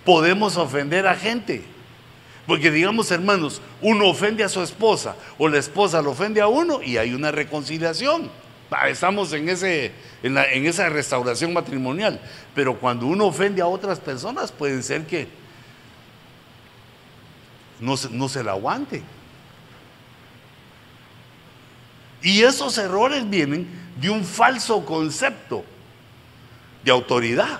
podemos 0.05 0.55
ofender 0.55 1.05
a 1.05 1.15
gente. 1.15 1.65
Porque 2.45 2.71
digamos, 2.71 3.11
hermanos, 3.11 3.61
uno 3.81 4.07
ofende 4.07 4.45
a 4.45 4.49
su 4.49 4.63
esposa 4.63 5.17
o 5.37 5.49
la 5.49 5.57
esposa 5.57 6.01
lo 6.01 6.11
ofende 6.11 6.39
a 6.39 6.47
uno 6.47 6.81
y 6.81 6.95
hay 6.95 7.13
una 7.13 7.31
reconciliación. 7.31 8.31
Estamos 8.87 9.33
en, 9.33 9.49
ese, 9.49 9.91
en, 10.23 10.65
esa 10.65 10.87
restauración 10.87 11.51
matrimonial. 11.51 12.21
Pero 12.55 12.79
cuando 12.79 13.05
uno 13.07 13.25
ofende 13.25 13.61
a 13.61 13.67
otras 13.67 13.99
personas, 13.99 14.53
puede 14.53 14.81
ser 14.81 15.05
que 15.05 15.27
no, 17.81 17.95
no 18.11 18.29
se 18.29 18.43
la 18.43 18.51
aguante. 18.51 19.03
Y 22.21 22.41
esos 22.41 22.77
errores 22.77 23.29
vienen 23.29 23.67
de 23.99 24.09
un 24.09 24.23
falso 24.23 24.85
concepto 24.85 25.63
de 26.83 26.91
autoridad. 26.91 27.59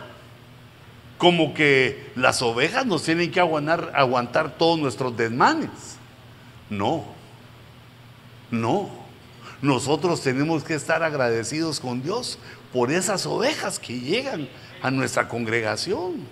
Como 1.18 1.54
que 1.54 2.12
las 2.16 2.42
ovejas 2.42 2.86
nos 2.86 3.04
tienen 3.04 3.32
que 3.32 3.40
aguantar, 3.40 4.56
todos 4.58 4.80
nuestros 4.80 5.16
desmanes. 5.18 5.70
No, 6.70 7.06
no. 8.52 8.90
Nosotros 9.62 10.22
tenemos 10.22 10.64
que 10.64 10.76
estar 10.76 11.02
agradecidos 11.02 11.80
con 11.80 12.04
Dios 12.04 12.38
por 12.72 12.92
esas 12.92 13.26
ovejas 13.26 13.80
que 13.80 14.00
llegan 14.00 14.48
a 14.82 14.92
nuestra 14.92 15.28
congregación. 15.28 16.28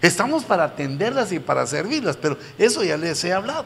Estamos 0.00 0.44
para 0.44 0.64
atenderlas 0.64 1.32
y 1.32 1.40
para 1.40 1.66
servirlas, 1.66 2.16
pero 2.16 2.38
eso 2.58 2.84
ya 2.84 2.96
les 2.96 3.24
he 3.24 3.32
hablado. 3.32 3.64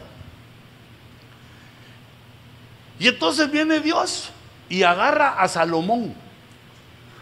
Y 3.00 3.08
entonces 3.08 3.50
viene 3.50 3.80
Dios 3.80 4.28
y 4.68 4.82
agarra 4.82 5.40
a 5.40 5.48
Salomón. 5.48 6.14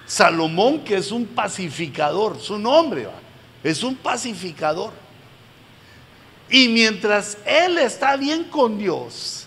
Salomón 0.07 0.85
que 0.85 0.97
es 0.97 1.13
un 1.13 1.25
pacificador, 1.25 2.41
su 2.41 2.59
nombre 2.59 3.09
es 3.63 3.83
un 3.85 3.95
pacificador. 3.95 4.93
Y 6.51 6.69
mientras 6.69 7.39
él 7.47 7.79
está 7.79 8.17
bien 8.17 8.45
con 8.45 8.77
Dios, 8.77 9.47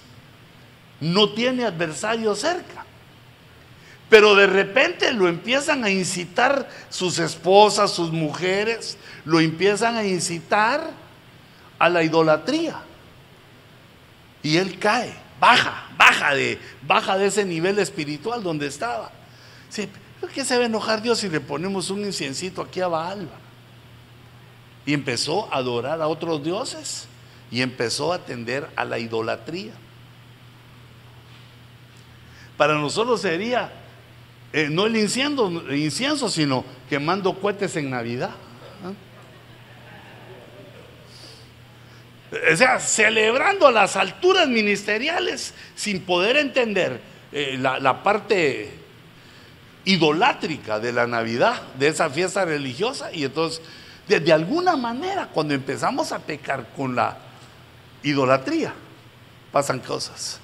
no 1.01 1.33
tiene 1.33 1.65
adversario 1.65 2.33
cerca. 2.33 2.85
Pero 4.09 4.35
de 4.35 4.47
repente 4.47 5.11
lo 5.11 5.27
empiezan 5.27 5.83
a 5.83 5.89
incitar 5.89 6.69
sus 6.89 7.19
esposas, 7.19 7.91
sus 7.91 8.11
mujeres, 8.11 8.97
lo 9.25 9.39
empiezan 9.41 9.97
a 9.97 10.05
incitar 10.05 10.91
a 11.77 11.89
la 11.89 12.03
idolatría. 12.03 12.81
Y 14.43 14.57
él 14.57 14.79
cae, 14.79 15.20
baja, 15.41 15.87
baja 15.97 16.33
de, 16.33 16.57
baja 16.87 17.17
de 17.17 17.25
ese 17.25 17.43
nivel 17.43 17.77
espiritual 17.79 18.41
donde 18.41 18.67
estaba. 18.67 19.11
Sí, 19.69 19.89
¿Por 20.21 20.29
qué 20.29 20.45
se 20.45 20.55
va 20.55 20.61
a 20.61 20.67
enojar 20.67 21.01
Dios 21.01 21.17
si 21.17 21.29
le 21.29 21.39
ponemos 21.39 21.89
un 21.89 22.05
inciencito 22.05 22.61
aquí 22.61 22.79
a 22.79 22.87
Baal? 22.87 23.27
Y 24.85 24.93
empezó 24.93 25.51
a 25.51 25.57
adorar 25.57 25.99
a 25.99 26.07
otros 26.07 26.43
dioses 26.43 27.07
y 27.49 27.61
empezó 27.61 28.13
a 28.13 28.17
atender 28.17 28.69
a 28.75 28.85
la 28.85 28.99
idolatría. 28.99 29.73
Para 32.55 32.75
nosotros 32.75 33.19
sería 33.19 33.73
eh, 34.53 34.67
no 34.69 34.85
el 34.85 34.95
incienso, 34.95 35.49
incienso, 35.73 36.29
sino 36.29 36.63
quemando 36.87 37.33
cohetes 37.39 37.75
en 37.77 37.89
Navidad. 37.89 38.31
O 42.31 42.55
sea, 42.55 42.79
celebrando 42.79 43.67
a 43.67 43.71
las 43.71 43.97
alturas 43.97 44.47
ministeriales 44.47 45.53
sin 45.75 46.01
poder 46.01 46.37
entender 46.37 47.01
eh, 47.31 47.57
la, 47.59 48.03
parte 48.03 48.71
idolátrica 49.83 50.79
de 50.79 50.93
la 50.93 51.07
Navidad, 51.07 51.61
de 51.77 51.89
esa 51.89 52.09
fiesta 52.09 52.45
religiosa. 52.45 53.11
Y 53.11 53.25
entonces, 53.25 53.61
de 54.07 54.31
alguna 54.31 54.77
manera, 54.77 55.27
cuando 55.27 55.53
empezamos 55.53 56.13
a 56.13 56.19
pecar 56.19 56.69
con 56.75 56.95
la 56.95 57.17
idolatría, 58.03 58.73
pasan 59.51 59.79
cosas. 59.79 60.39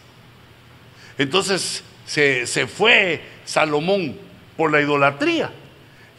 Entonces, 1.17 1.83
se, 2.05 2.67
fue 2.67 3.21
Salomón 3.45 4.17
por 4.55 4.71
la 4.71 4.81
idolatría. 4.81 5.51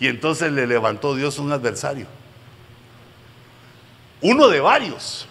Y 0.01 0.07
entonces 0.07 0.53
le 0.53 0.67
levantó 0.67 1.15
Dios 1.15 1.39
un 1.39 1.53
adversario. 1.53 2.07
Uno 4.21 4.49
de 4.49 4.61
varios. 4.61 5.27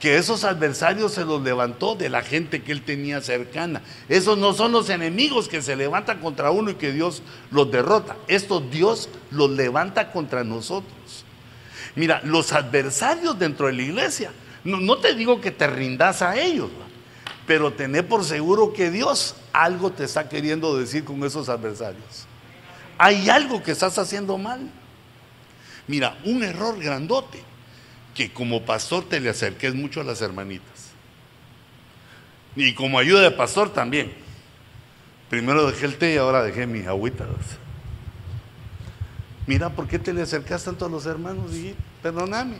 Que 0.00 0.18
esos 0.18 0.44
adversarios 0.44 1.12
se 1.12 1.24
los 1.24 1.42
levantó 1.42 1.94
de 1.94 2.10
la 2.10 2.22
gente 2.22 2.62
que 2.62 2.72
él 2.72 2.82
tenía 2.82 3.20
cercana. 3.22 3.80
Esos 4.08 4.36
no 4.36 4.52
son 4.52 4.72
los 4.72 4.90
enemigos 4.90 5.48
que 5.48 5.62
se 5.62 5.74
levantan 5.74 6.20
contra 6.20 6.50
uno 6.50 6.70
y 6.70 6.74
que 6.74 6.92
Dios 6.92 7.22
los 7.50 7.70
derrota. 7.70 8.16
Estos 8.28 8.70
Dios 8.70 9.08
los 9.30 9.50
levanta 9.50 10.12
contra 10.12 10.44
nosotros. 10.44 11.24
Mira, 11.94 12.20
los 12.24 12.52
adversarios 12.52 13.38
dentro 13.38 13.68
de 13.68 13.72
la 13.72 13.82
iglesia, 13.82 14.32
no, 14.64 14.78
no 14.78 14.98
te 14.98 15.14
digo 15.14 15.40
que 15.40 15.50
te 15.50 15.66
rindas 15.66 16.20
a 16.20 16.36
ellos. 16.36 16.68
Pero 17.46 17.72
tené 17.72 18.02
por 18.02 18.24
seguro 18.24 18.72
que 18.72 18.90
Dios 18.90 19.36
algo 19.52 19.90
te 19.90 20.04
está 20.04 20.28
queriendo 20.28 20.76
decir 20.76 21.04
con 21.04 21.22
esos 21.24 21.48
adversarios. 21.48 22.26
Hay 22.98 23.28
algo 23.28 23.62
que 23.62 23.72
estás 23.72 23.98
haciendo 23.98 24.36
mal. 24.36 24.60
Mira, 25.86 26.18
un 26.24 26.42
error 26.42 26.78
grandote, 26.78 27.42
que 28.16 28.32
como 28.32 28.62
pastor 28.62 29.04
te 29.04 29.20
le 29.20 29.28
acerques 29.28 29.74
mucho 29.74 30.00
a 30.00 30.04
las 30.04 30.22
hermanitas. 30.22 30.92
Y 32.56 32.72
como 32.72 32.98
ayuda 32.98 33.20
de 33.20 33.30
pastor 33.30 33.72
también. 33.72 34.12
Primero 35.28 35.66
dejé 35.66 35.84
el 35.84 35.98
té 35.98 36.14
y 36.14 36.16
ahora 36.16 36.42
dejé 36.42 36.66
mis 36.66 36.86
agüitas. 36.86 37.28
Mira, 39.46 39.68
¿por 39.68 39.86
qué 39.86 39.98
te 39.98 40.14
le 40.14 40.22
acercas 40.22 40.64
tanto 40.64 40.86
a 40.86 40.88
los 40.88 41.04
hermanos? 41.04 41.52
Y 41.54 41.74
perdóname. 42.02 42.56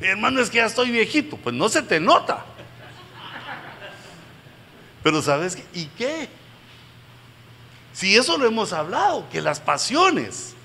Hermano, 0.00 0.40
es 0.40 0.48
que 0.48 0.58
ya 0.58 0.66
estoy 0.66 0.90
viejito. 0.90 1.36
Pues 1.36 1.54
no 1.54 1.68
se 1.68 1.82
te 1.82 1.98
nota. 1.98 2.44
Pero 5.02 5.20
¿sabes 5.20 5.56
qué? 5.56 5.64
¿Y 5.74 5.86
qué? 5.86 6.28
Si 7.92 8.16
eso 8.16 8.38
lo 8.38 8.46
hemos 8.46 8.72
hablado, 8.72 9.28
que 9.30 9.40
las 9.40 9.58
pasiones 9.58 10.55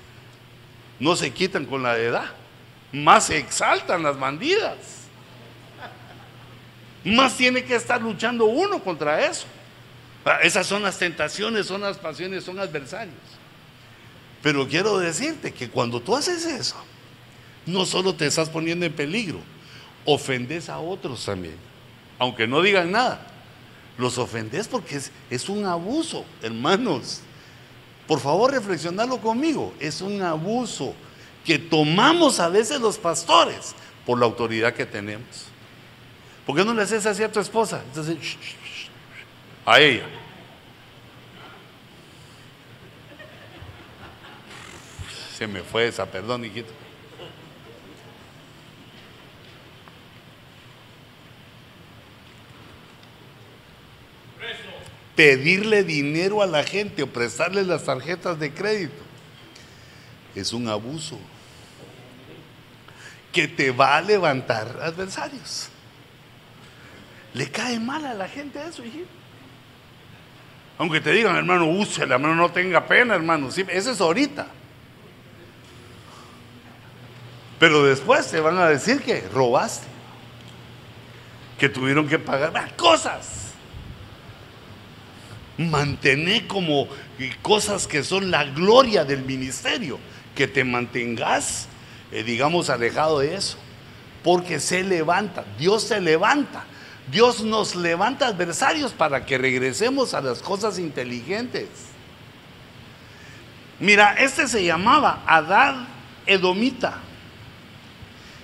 no 1.02 1.16
se 1.16 1.32
quitan 1.32 1.66
con 1.66 1.82
la 1.82 1.98
edad, 1.98 2.30
más 2.92 3.26
se 3.26 3.36
exaltan 3.36 4.04
las 4.04 4.16
bandidas. 4.16 4.76
Más 7.04 7.36
tiene 7.36 7.64
que 7.64 7.74
estar 7.74 8.00
luchando 8.00 8.44
uno 8.44 8.78
contra 8.78 9.26
eso. 9.26 9.46
Ah, 10.24 10.38
esas 10.44 10.64
son 10.64 10.84
las 10.84 10.96
tentaciones, 10.96 11.66
son 11.66 11.80
las 11.80 11.98
pasiones, 11.98 12.44
son 12.44 12.60
adversarios. 12.60 13.16
Pero 14.44 14.68
quiero 14.68 15.00
decirte 15.00 15.52
que 15.52 15.68
cuando 15.68 16.00
tú 16.00 16.14
haces 16.14 16.46
eso, 16.46 16.76
no 17.66 17.84
solo 17.84 18.14
te 18.14 18.28
estás 18.28 18.48
poniendo 18.48 18.86
en 18.86 18.92
peligro, 18.92 19.40
ofendes 20.04 20.68
a 20.68 20.78
otros 20.78 21.24
también. 21.24 21.56
Aunque 22.20 22.46
no 22.46 22.62
digan 22.62 22.92
nada, 22.92 23.26
los 23.98 24.18
ofendes 24.18 24.68
porque 24.68 25.00
es, 25.30 25.48
un 25.48 25.66
abuso, 25.66 26.24
hermanos. 26.42 27.22
Por 28.12 28.20
favor, 28.20 28.50
reflexionarlo 28.50 29.16
conmigo. 29.22 29.72
Es 29.80 30.02
un 30.02 30.20
abuso 30.20 30.94
que 31.46 31.58
tomamos 31.58 32.40
a 32.40 32.50
veces 32.50 32.78
los 32.78 32.98
pastores 32.98 33.74
por 34.04 34.18
la 34.18 34.26
autoridad 34.26 34.74
que 34.74 34.84
tenemos. 34.84 35.46
¿Por 36.44 36.54
qué 36.54 36.62
no 36.62 36.74
le 36.74 36.82
haces 36.82 37.06
así 37.06 37.22
a 37.22 37.32
tu 37.32 37.40
esposa? 37.40 37.80
Entonces, 37.86 38.18
a 39.64 39.80
ella. 39.80 40.04
Se 45.38 45.46
me 45.46 45.62
fue 45.62 45.88
esa, 45.88 46.04
perdón, 46.04 46.44
hijito. 46.44 46.81
Pedirle 55.16 55.84
dinero 55.84 56.42
a 56.42 56.46
la 56.46 56.62
gente 56.64 57.02
o 57.02 57.06
prestarle 57.06 57.64
las 57.64 57.84
tarjetas 57.84 58.38
de 58.38 58.52
crédito 58.52 59.02
es 60.34 60.52
un 60.52 60.68
abuso 60.68 61.18
que 63.32 63.48
te 63.48 63.70
va 63.70 63.96
a 63.96 64.02
levantar 64.02 64.78
adversarios. 64.82 65.68
Le 67.34 67.50
cae 67.50 67.78
mal 67.78 68.04
a 68.04 68.14
la 68.14 68.28
gente 68.28 68.62
eso, 68.62 68.84
hijito. 68.84 69.08
Aunque 70.78 71.00
te 71.00 71.12
digan, 71.12 71.36
hermano, 71.36 71.66
úsela, 71.66 72.14
hermano, 72.14 72.34
no 72.34 72.50
tenga 72.50 72.86
pena, 72.86 73.14
hermano. 73.14 73.50
Sí, 73.50 73.64
eso 73.68 73.90
es 73.90 74.00
ahorita. 74.00 74.48
Pero 77.58 77.84
después 77.84 78.30
te 78.30 78.40
van 78.40 78.58
a 78.58 78.68
decir 78.68 79.00
que 79.00 79.20
robaste, 79.32 79.86
que 81.58 81.68
tuvieron 81.68 82.08
que 82.08 82.18
pagar 82.18 82.74
cosas 82.76 83.41
Mantener 85.58 86.46
como 86.46 86.88
cosas 87.42 87.86
que 87.86 88.02
son 88.02 88.30
la 88.30 88.44
gloria 88.44 89.04
del 89.04 89.24
ministerio, 89.24 89.98
que 90.34 90.48
te 90.48 90.64
mantengas, 90.64 91.68
eh, 92.10 92.22
digamos, 92.22 92.70
alejado 92.70 93.20
de 93.20 93.34
eso. 93.34 93.58
Porque 94.22 94.60
se 94.60 94.82
levanta, 94.82 95.44
Dios 95.58 95.82
se 95.84 96.00
levanta. 96.00 96.64
Dios 97.10 97.42
nos 97.42 97.74
levanta 97.74 98.28
adversarios 98.28 98.92
para 98.92 99.26
que 99.26 99.36
regresemos 99.36 100.14
a 100.14 100.20
las 100.20 100.40
cosas 100.40 100.78
inteligentes. 100.78 101.68
Mira, 103.80 104.14
este 104.14 104.46
se 104.46 104.64
llamaba 104.64 105.22
Adad 105.26 105.88
Edomita. 106.26 107.00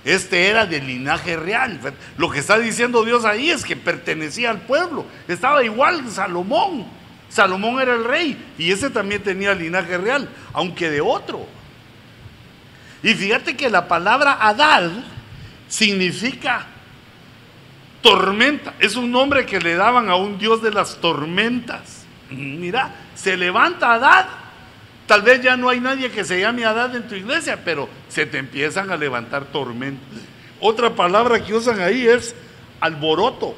Este 0.03 0.47
era 0.47 0.65
del 0.65 0.87
linaje 0.87 1.37
real. 1.37 1.79
Lo 2.17 2.29
que 2.29 2.39
está 2.39 2.57
diciendo 2.57 3.03
Dios 3.03 3.25
ahí 3.25 3.49
es 3.49 3.63
que 3.63 3.75
pertenecía 3.75 4.49
al 4.49 4.61
pueblo. 4.61 5.05
Estaba 5.27 5.63
igual 5.63 6.09
Salomón. 6.09 6.98
Salomón 7.29 7.79
era 7.79 7.93
el 7.93 8.03
rey 8.03 8.53
y 8.57 8.71
ese 8.71 8.89
también 8.89 9.23
tenía 9.23 9.53
linaje 9.53 9.97
real, 9.97 10.27
aunque 10.53 10.89
de 10.89 10.99
otro. 10.99 11.45
Y 13.03 13.13
fíjate 13.13 13.55
que 13.55 13.69
la 13.69 13.87
palabra 13.87 14.37
Adad 14.41 14.91
significa 15.67 16.65
tormenta. 18.01 18.73
Es 18.79 18.95
un 18.95 19.11
nombre 19.11 19.45
que 19.45 19.59
le 19.59 19.75
daban 19.75 20.09
a 20.09 20.15
un 20.15 20.37
dios 20.37 20.61
de 20.61 20.71
las 20.71 20.97
tormentas. 20.97 22.05
Mira, 22.29 22.93
se 23.15 23.37
levanta 23.37 23.93
Adad. 23.93 24.25
Tal 25.07 25.21
vez 25.21 25.41
ya 25.41 25.57
no 25.57 25.69
hay 25.69 25.79
nadie 25.79 26.11
que 26.11 26.23
se 26.23 26.39
llame 26.39 26.65
Adad 26.65 26.95
en 26.95 27.07
tu 27.07 27.15
iglesia, 27.15 27.63
pero 27.63 27.89
se 28.09 28.25
te 28.25 28.37
empiezan 28.37 28.91
a 28.91 28.97
levantar 28.97 29.45
tormentas. 29.45 30.19
Otra 30.59 30.93
palabra 30.93 31.43
que 31.43 31.53
usan 31.53 31.79
ahí 31.79 32.07
es 32.07 32.35
alboroto. 32.79 33.55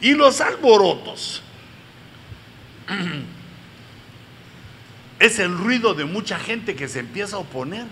Y 0.00 0.14
los 0.14 0.40
alborotos 0.40 1.42
es 5.18 5.38
el 5.38 5.56
ruido 5.56 5.94
de 5.94 6.04
mucha 6.04 6.38
gente 6.38 6.76
que 6.76 6.88
se 6.88 7.00
empieza 7.00 7.36
a 7.36 7.40
oponer. 7.40 7.86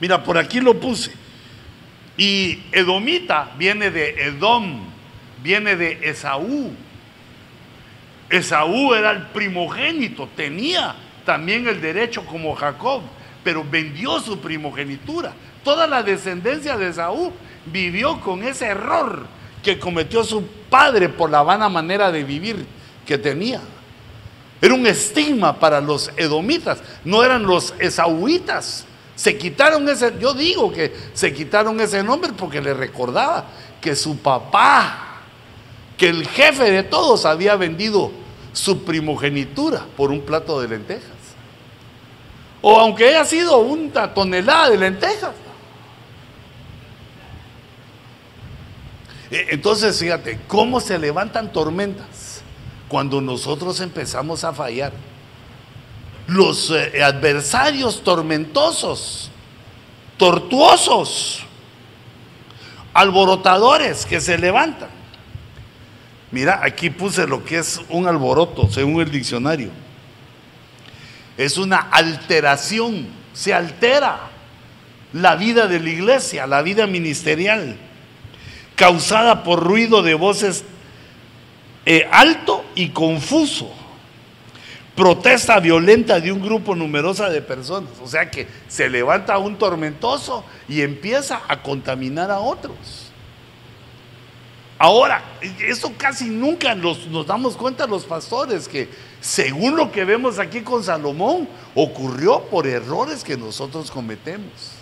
Mira, 0.00 0.24
por 0.24 0.38
aquí 0.38 0.60
lo 0.60 0.80
puse. 0.80 1.12
Y 2.16 2.62
Edomita 2.72 3.52
viene 3.58 3.90
de 3.90 4.24
Edom, 4.24 4.84
viene 5.42 5.76
de 5.76 5.98
Esaú. 6.02 6.74
Esaú 8.28 8.94
era 8.94 9.10
el 9.10 9.26
primogénito, 9.28 10.28
tenía 10.34 10.94
también 11.26 11.68
el 11.68 11.80
derecho 11.80 12.24
como 12.24 12.54
Jacob, 12.54 13.02
pero 13.44 13.64
vendió 13.64 14.18
su 14.20 14.40
primogenitura. 14.40 15.34
Toda 15.62 15.86
la 15.86 16.02
descendencia 16.02 16.76
de 16.76 16.88
Esaú 16.88 17.32
vivió 17.66 18.20
con 18.20 18.42
ese 18.42 18.66
error 18.66 19.26
que 19.62 19.78
cometió 19.78 20.24
su 20.24 20.42
padre 20.68 21.08
por 21.08 21.30
la 21.30 21.42
vana 21.42 21.68
manera 21.68 22.10
de 22.10 22.24
vivir 22.24 22.66
que 23.06 23.18
tenía. 23.18 23.60
Era 24.60 24.74
un 24.74 24.86
estigma 24.86 25.58
para 25.58 25.80
los 25.80 26.10
edomitas, 26.16 26.78
no 27.04 27.24
eran 27.24 27.44
los 27.44 27.74
esaúitas. 27.78 28.84
Se 29.16 29.36
quitaron 29.36 29.88
ese, 29.88 30.14
yo 30.20 30.34
digo 30.34 30.72
que 30.72 30.94
se 31.12 31.32
quitaron 31.32 31.80
ese 31.80 32.02
nombre 32.02 32.32
porque 32.36 32.60
le 32.60 32.72
recordaba 32.72 33.46
que 33.80 33.94
su 33.94 34.18
papá, 34.18 35.20
que 35.96 36.08
el 36.08 36.26
jefe 36.26 36.70
de 36.70 36.82
todos 36.84 37.26
había 37.26 37.56
vendido 37.56 38.12
su 38.52 38.84
primogenitura 38.84 39.84
por 39.96 40.10
un 40.10 40.20
plato 40.20 40.60
de 40.60 40.68
lentejas. 40.68 41.10
O 42.60 42.78
aunque 42.78 43.08
haya 43.08 43.24
sido 43.24 43.58
una 43.58 44.14
tonelada 44.14 44.70
de 44.70 44.78
lentejas. 44.78 45.32
Entonces, 49.50 49.98
fíjate, 49.98 50.40
¿cómo 50.46 50.80
se 50.80 50.98
levantan 50.98 51.52
tormentas 51.52 52.42
cuando 52.88 53.20
nosotros 53.20 53.80
empezamos 53.80 54.44
a 54.44 54.52
fallar? 54.52 54.92
los 56.26 56.70
eh, 56.70 57.02
adversarios 57.02 58.02
tormentosos, 58.02 59.30
tortuosos, 60.16 61.44
alborotadores 62.94 64.06
que 64.06 64.20
se 64.20 64.38
levantan. 64.38 64.88
Mira, 66.30 66.60
aquí 66.62 66.90
puse 66.90 67.26
lo 67.26 67.44
que 67.44 67.58
es 67.58 67.80
un 67.88 68.06
alboroto, 68.06 68.70
según 68.70 69.02
el 69.02 69.10
diccionario. 69.10 69.70
Es 71.36 71.58
una 71.58 71.76
alteración, 71.76 73.08
se 73.34 73.52
altera 73.52 74.30
la 75.12 75.36
vida 75.36 75.66
de 75.66 75.80
la 75.80 75.90
iglesia, 75.90 76.46
la 76.46 76.62
vida 76.62 76.86
ministerial, 76.86 77.76
causada 78.76 79.42
por 79.42 79.62
ruido 79.64 80.02
de 80.02 80.14
voces 80.14 80.64
eh, 81.84 82.08
alto 82.10 82.64
y 82.74 82.90
confuso 82.90 83.70
protesta 84.94 85.58
violenta 85.60 86.20
de 86.20 86.32
un 86.32 86.40
grupo 86.40 86.74
numeroso 86.74 87.28
de 87.28 87.42
personas. 87.42 87.90
O 88.02 88.06
sea 88.06 88.30
que 88.30 88.46
se 88.68 88.88
levanta 88.88 89.38
un 89.38 89.56
tormentoso 89.56 90.44
y 90.68 90.82
empieza 90.82 91.42
a 91.48 91.62
contaminar 91.62 92.30
a 92.30 92.40
otros. 92.40 93.08
Ahora, 94.78 95.22
eso 95.60 95.92
casi 95.96 96.24
nunca 96.24 96.74
nos 96.74 97.26
damos 97.26 97.56
cuenta 97.56 97.86
los 97.86 98.04
pastores, 98.04 98.66
que 98.66 98.88
según 99.20 99.76
lo 99.76 99.92
que 99.92 100.04
vemos 100.04 100.40
aquí 100.40 100.62
con 100.62 100.82
Salomón, 100.82 101.48
ocurrió 101.76 102.42
por 102.42 102.66
errores 102.66 103.22
que 103.22 103.36
nosotros 103.36 103.92
cometemos. 103.92 104.81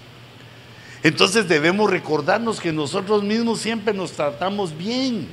Entonces 1.02 1.48
debemos 1.48 1.90
recordarnos 1.90 2.60
que 2.60 2.72
nosotros 2.72 3.22
mismos 3.22 3.60
siempre 3.60 3.94
nos 3.94 4.12
tratamos 4.12 4.76
bien 4.76 5.28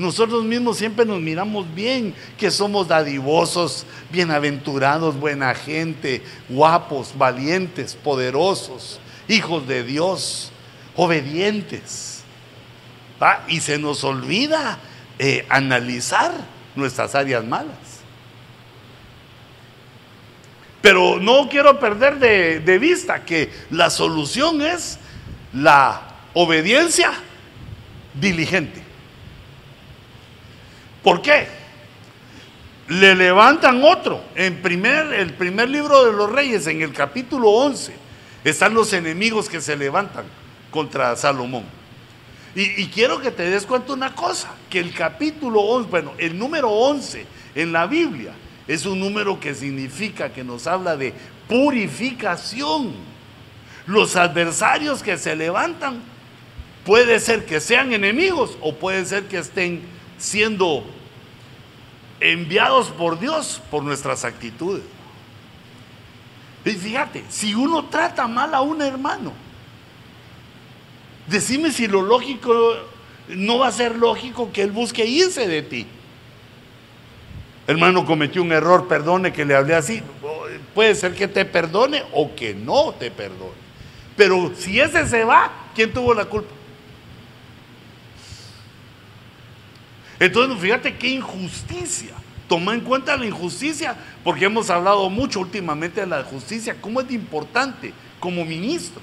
nosotros 0.00 0.44
mismos 0.44 0.78
siempre 0.78 1.04
nos 1.04 1.20
miramos 1.20 1.74
bien, 1.74 2.14
que 2.38 2.50
somos 2.50 2.88
dadivosos, 2.88 3.84
bienaventurados, 4.10 5.20
buena 5.20 5.54
gente, 5.54 6.22
guapos, 6.48 7.12
valientes, 7.18 7.96
poderosos, 7.96 8.98
hijos 9.28 9.68
de 9.68 9.84
Dios, 9.84 10.52
obedientes. 10.96 12.22
Y 13.48 13.60
se 13.60 13.78
nos 13.78 14.02
olvida 14.02 14.78
eh, 15.18 15.44
analizar 15.50 16.32
nuestras 16.74 17.14
áreas 17.14 17.44
malas. 17.44 17.76
Pero 20.80 21.20
no 21.20 21.50
quiero 21.50 21.78
perder 21.78 22.18
de 22.18 22.78
vista 22.78 23.22
que 23.26 23.52
la 23.68 23.90
solución 23.90 24.62
es 24.62 24.98
la 25.52 26.00
obediencia 26.34 27.12
diligente. 28.14 28.82
¿Por 31.02 31.22
qué? 31.22 31.46
Le 32.88 33.14
levantan 33.14 33.82
otro. 33.84 34.22
En 34.34 34.60
primer, 34.62 35.12
el 35.14 35.32
primer 35.34 35.68
libro 35.70 36.04
de 36.04 36.12
los 36.12 36.30
reyes, 36.30 36.66
en 36.66 36.82
el 36.82 36.92
capítulo 36.92 37.48
11, 37.50 37.92
están 38.44 38.74
los 38.74 38.92
enemigos 38.92 39.48
que 39.48 39.60
se 39.60 39.76
levantan 39.76 40.24
contra 40.70 41.14
Salomón. 41.16 41.64
Y, 42.54 42.88
quiero 42.88 43.20
que 43.20 43.30
te 43.30 43.48
des 43.48 43.64
cuenta 43.64 43.92
una 43.92 44.12
cosa, 44.12 44.50
que 44.68 44.80
el 44.80 44.92
capítulo 44.92 45.60
11, 45.60 45.88
bueno, 45.88 46.12
el 46.18 46.36
número 46.36 46.68
11 46.68 47.24
en 47.54 47.72
la 47.72 47.86
Biblia 47.86 48.32
es 48.66 48.86
un 48.86 48.98
número 48.98 49.38
que 49.38 49.54
significa, 49.54 50.32
que 50.32 50.42
nos 50.42 50.66
habla 50.66 50.96
de 50.96 51.14
purificación. 51.48 53.09
Los 53.90 54.14
adversarios 54.14 55.02
que 55.02 55.18
se 55.18 55.34
levantan 55.34 56.00
puede 56.84 57.18
ser 57.18 57.44
que 57.44 57.60
sean 57.60 57.92
enemigos 57.92 58.56
o 58.60 58.76
puede 58.76 59.04
ser 59.04 59.24
que 59.24 59.38
estén 59.38 59.82
siendo 60.16 60.84
enviados 62.20 62.90
por 62.90 63.18
Dios 63.18 63.60
por 63.68 63.82
nuestras 63.82 64.24
actitudes. 64.24 64.84
Y 66.64 66.70
fíjate, 66.70 67.24
si 67.30 67.52
uno 67.52 67.86
trata 67.86 68.28
mal 68.28 68.54
a 68.54 68.60
un 68.60 68.80
hermano, 68.80 69.32
decime 71.26 71.72
si 71.72 71.88
lo 71.88 72.00
lógico 72.00 72.76
no 73.26 73.58
va 73.58 73.66
a 73.66 73.72
ser 73.72 73.96
lógico 73.96 74.52
que 74.52 74.62
él 74.62 74.70
busque 74.70 75.04
irse 75.04 75.48
de 75.48 75.62
ti. 75.62 75.84
Hermano 77.66 78.06
cometió 78.06 78.40
un 78.40 78.52
error, 78.52 78.86
perdone 78.86 79.32
que 79.32 79.44
le 79.44 79.56
hablé 79.56 79.74
así. 79.74 80.00
Puede 80.76 80.94
ser 80.94 81.12
que 81.16 81.26
te 81.26 81.44
perdone 81.44 82.04
o 82.12 82.36
que 82.36 82.54
no 82.54 82.94
te 82.96 83.10
perdone. 83.10 83.69
Pero 84.20 84.52
si 84.54 84.78
ese 84.78 85.08
se 85.08 85.24
va, 85.24 85.50
¿quién 85.74 85.94
tuvo 85.94 86.12
la 86.12 86.26
culpa? 86.26 86.50
Entonces, 90.18 90.60
fíjate 90.60 90.94
qué 90.98 91.08
injusticia. 91.08 92.12
Toma 92.46 92.74
en 92.74 92.82
cuenta 92.82 93.16
la 93.16 93.24
injusticia, 93.24 93.96
porque 94.22 94.44
hemos 94.44 94.68
hablado 94.68 95.08
mucho 95.08 95.40
últimamente 95.40 96.02
de 96.02 96.06
la 96.06 96.22
justicia, 96.22 96.76
cómo 96.82 97.00
es 97.00 97.10
importante 97.10 97.94
como 98.18 98.44
ministros 98.44 99.02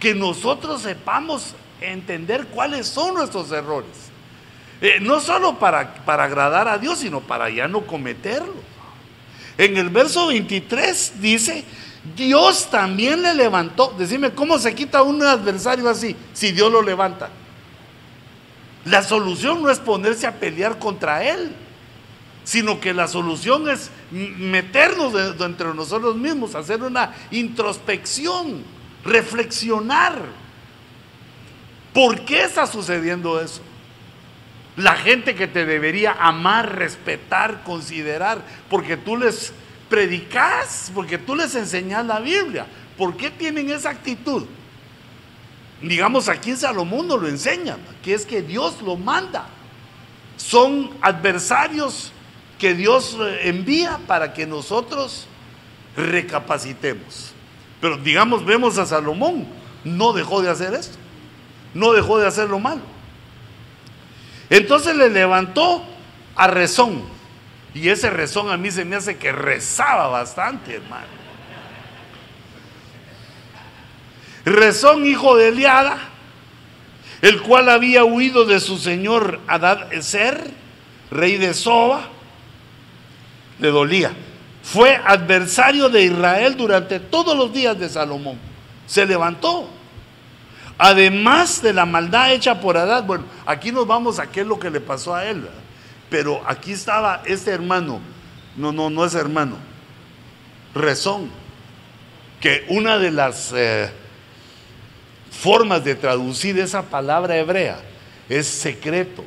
que 0.00 0.14
nosotros 0.14 0.80
sepamos 0.80 1.54
entender 1.82 2.46
cuáles 2.46 2.86
son 2.86 3.16
nuestros 3.16 3.52
errores. 3.52 3.90
Eh, 4.80 4.96
no 4.98 5.20
solo 5.20 5.58
para, 5.58 5.94
para 6.06 6.24
agradar 6.24 6.68
a 6.68 6.78
Dios, 6.78 7.00
sino 7.00 7.20
para 7.20 7.50
ya 7.50 7.68
no 7.68 7.82
cometerlo. 7.82 8.64
En 9.58 9.76
el 9.76 9.90
verso 9.90 10.28
23 10.28 11.20
dice, 11.20 11.66
Dios 12.14 12.70
también 12.70 13.22
le 13.22 13.34
levantó. 13.34 13.94
Decime, 13.98 14.30
¿cómo 14.30 14.58
se 14.58 14.74
quita 14.74 15.02
un 15.02 15.22
adversario 15.22 15.88
así 15.88 16.14
si 16.32 16.52
Dios 16.52 16.70
lo 16.70 16.82
levanta? 16.82 17.30
La 18.84 19.02
solución 19.02 19.62
no 19.62 19.70
es 19.70 19.78
ponerse 19.78 20.26
a 20.26 20.34
pelear 20.34 20.78
contra 20.78 21.24
Él, 21.24 21.52
sino 22.44 22.78
que 22.78 22.94
la 22.94 23.08
solución 23.08 23.68
es 23.68 23.90
meternos 24.10 25.12
entre 25.40 25.74
nosotros 25.74 26.14
mismos, 26.14 26.54
hacer 26.54 26.82
una 26.82 27.12
introspección, 27.32 28.62
reflexionar. 29.04 30.20
¿Por 31.92 32.24
qué 32.24 32.42
está 32.42 32.66
sucediendo 32.66 33.40
eso? 33.40 33.62
La 34.76 34.94
gente 34.94 35.34
que 35.34 35.48
te 35.48 35.64
debería 35.64 36.12
amar, 36.12 36.76
respetar, 36.76 37.64
considerar, 37.64 38.42
porque 38.68 38.96
tú 38.96 39.16
les 39.16 39.52
predicas, 39.88 40.90
porque 40.94 41.18
tú 41.18 41.34
les 41.34 41.54
enseñas 41.54 42.04
la 42.04 42.20
Biblia. 42.20 42.66
¿Por 42.96 43.16
qué 43.16 43.30
tienen 43.30 43.70
esa 43.70 43.90
actitud? 43.90 44.44
Digamos, 45.82 46.28
aquí 46.28 46.50
en 46.50 46.56
Salomón 46.56 47.06
nos 47.06 47.20
lo 47.20 47.28
enseñan, 47.28 47.78
que 48.02 48.14
es 48.14 48.24
que 48.24 48.42
Dios 48.42 48.80
lo 48.82 48.96
manda. 48.96 49.46
Son 50.36 50.90
adversarios 51.00 52.12
que 52.58 52.74
Dios 52.74 53.16
eh, 53.20 53.48
envía 53.48 53.98
para 54.06 54.32
que 54.32 54.46
nosotros 54.46 55.26
recapacitemos. 55.96 57.32
Pero 57.80 57.98
digamos, 57.98 58.44
vemos 58.44 58.78
a 58.78 58.86
Salomón, 58.86 59.46
no 59.84 60.12
dejó 60.12 60.42
de 60.42 60.50
hacer 60.50 60.74
esto, 60.74 60.96
no 61.74 61.92
dejó 61.92 62.18
de 62.18 62.26
hacer 62.26 62.48
lo 62.48 62.58
malo. 62.58 62.80
Entonces 64.48 64.96
le 64.96 65.10
levantó 65.10 65.84
a 66.34 66.46
rezón, 66.46 67.02
y 67.76 67.90
ese 67.90 68.08
rezón 68.08 68.50
a 68.50 68.56
mí 68.56 68.70
se 68.70 68.86
me 68.86 68.96
hace 68.96 69.18
que 69.18 69.32
rezaba 69.32 70.08
bastante, 70.08 70.76
hermano. 70.76 71.08
Rezón, 74.46 75.04
hijo 75.04 75.36
de 75.36 75.48
Eliada, 75.48 75.98
el 77.20 77.42
cual 77.42 77.68
había 77.68 78.02
huido 78.02 78.46
de 78.46 78.60
su 78.60 78.78
señor 78.78 79.40
Adad 79.46 79.92
Eser, 79.92 80.50
rey 81.10 81.36
de 81.36 81.52
Soba, 81.52 82.08
le 83.58 83.68
dolía. 83.68 84.12
Fue 84.62 84.96
adversario 84.96 85.90
de 85.90 86.04
Israel 86.04 86.56
durante 86.56 86.98
todos 86.98 87.36
los 87.36 87.52
días 87.52 87.78
de 87.78 87.90
Salomón. 87.90 88.38
Se 88.86 89.04
levantó. 89.04 89.68
Además 90.78 91.60
de 91.60 91.74
la 91.74 91.84
maldad 91.84 92.32
hecha 92.32 92.58
por 92.58 92.78
Adad, 92.78 93.04
bueno, 93.04 93.24
aquí 93.44 93.70
nos 93.70 93.86
vamos 93.86 94.18
a 94.18 94.30
qué 94.30 94.40
es 94.40 94.46
lo 94.46 94.58
que 94.58 94.70
le 94.70 94.80
pasó 94.80 95.14
a 95.14 95.26
él. 95.26 95.46
Pero 96.10 96.42
aquí 96.46 96.72
estaba 96.72 97.22
este 97.26 97.50
hermano, 97.50 98.00
no, 98.56 98.72
no, 98.72 98.90
no 98.90 99.04
es 99.04 99.14
hermano, 99.14 99.56
Rezón, 100.74 101.30
que 102.40 102.64
una 102.68 102.98
de 102.98 103.10
las 103.10 103.52
eh, 103.56 103.90
formas 105.30 105.84
de 105.84 105.94
traducir 105.94 106.58
esa 106.58 106.82
palabra 106.82 107.36
hebrea 107.36 107.80
es 108.28 108.46
secreto. 108.46 109.24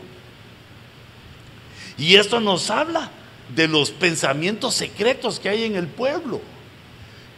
Y 1.98 2.16
esto 2.16 2.40
nos 2.40 2.70
habla 2.70 3.12
de 3.56 3.68
los 3.68 3.92
pensamientos 3.92 4.76
secretos 4.76 5.40
que 5.40 5.50
hay 5.50 5.64
en 5.66 5.76
el 5.76 5.88
pueblo, 5.88 6.40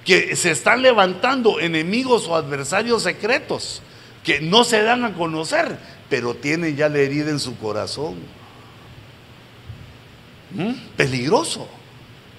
que 0.06 0.36
se 0.36 0.52
están 0.52 0.82
levantando 0.82 1.60
enemigos 1.60 2.28
o 2.28 2.36
adversarios 2.36 3.04
secretos 3.04 3.82
que 4.24 4.40
no 4.40 4.64
se 4.64 4.84
dan 4.84 5.04
a 5.04 5.14
conocer, 5.14 5.78
pero 6.10 6.36
tienen 6.36 6.76
ya 6.76 6.90
la 6.90 7.00
herida 7.00 7.32
en 7.32 7.40
su 7.40 7.58
corazón. 7.58 8.16
Peligroso. 10.98 11.68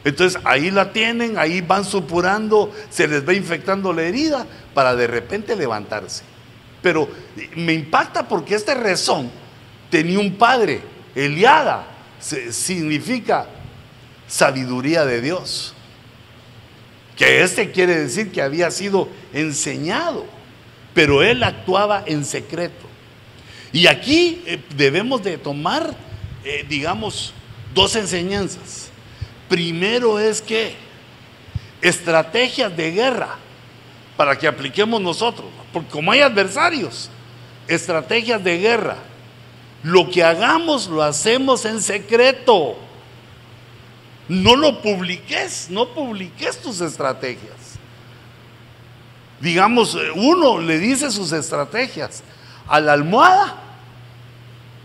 Entonces 0.04 0.40
ahí 0.44 0.70
la 0.70 0.92
tienen, 0.92 1.38
ahí 1.38 1.60
van 1.60 1.84
supurando, 1.84 2.72
se 2.90 3.06
les 3.06 3.26
va 3.26 3.34
infectando 3.34 3.92
la 3.92 4.02
herida 4.02 4.46
para 4.74 4.96
de 4.96 5.06
repente 5.06 5.54
levantarse. 5.54 6.24
Pero 6.82 7.08
me 7.54 7.72
impacta 7.72 8.26
porque 8.26 8.56
este 8.56 8.74
rezón 8.74 9.30
tenía 9.90 10.18
un 10.18 10.34
padre, 10.34 10.80
Eliada, 11.14 11.86
significa 12.18 13.46
sabiduría 14.26 15.04
de 15.04 15.20
Dios. 15.20 15.74
Que 17.16 17.42
este 17.42 17.70
quiere 17.70 17.98
decir 17.98 18.32
que 18.32 18.42
había 18.42 18.70
sido 18.70 19.08
enseñado, 19.32 20.24
pero 20.94 21.22
él 21.22 21.44
actuaba 21.44 22.02
en 22.06 22.24
secreto. 22.24 22.86
Y 23.72 23.86
aquí 23.86 24.42
eh, 24.46 24.60
debemos 24.76 25.22
de 25.22 25.38
tomar, 25.38 25.94
eh, 26.44 26.64
digamos, 26.68 27.32
dos 27.75 27.97
enseñanzas. 27.97 28.91
Primero 29.49 30.18
es 30.18 30.41
que 30.41 30.75
estrategias 31.81 32.75
de 32.77 32.91
guerra 32.93 33.37
para 34.16 34.39
que 34.39 34.47
apliquemos 34.47 35.01
nosotros, 35.01 35.47
porque 35.73 35.91
como 35.91 36.12
hay 36.12 36.20
adversarios, 36.20 37.11
estrategias 37.68 38.43
de 38.43 38.59
guerra, 38.59 38.97
lo 39.83 40.11
que 40.11 40.23
hagamos 40.23 40.87
lo 40.87 41.03
hacemos 41.03 41.64
en 41.64 41.83
secreto. 41.83 42.77
No 44.29 44.55
lo 44.55 44.81
publiques, 44.81 45.68
no 45.68 45.89
publiques 45.89 46.61
tus 46.62 46.81
estrategias. 46.81 47.79
Digamos, 49.41 49.99
uno 50.14 50.61
le 50.61 50.79
dice 50.79 51.11
sus 51.11 51.33
estrategias 51.33 52.23
a 52.68 52.79
la 52.79 52.93
almohada 52.93 53.72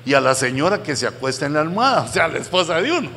y 0.07 0.13
a 0.13 0.21
la 0.21 0.35
señora 0.35 0.81
que 0.81 0.95
se 0.95 1.05
acuesta 1.05 1.45
en 1.45 1.53
la 1.53 1.59
almohada, 1.59 2.01
o 2.03 2.07
sea, 2.07 2.29
la 2.29 2.37
esposa 2.37 2.81
de 2.81 2.91
uno. 2.93 3.09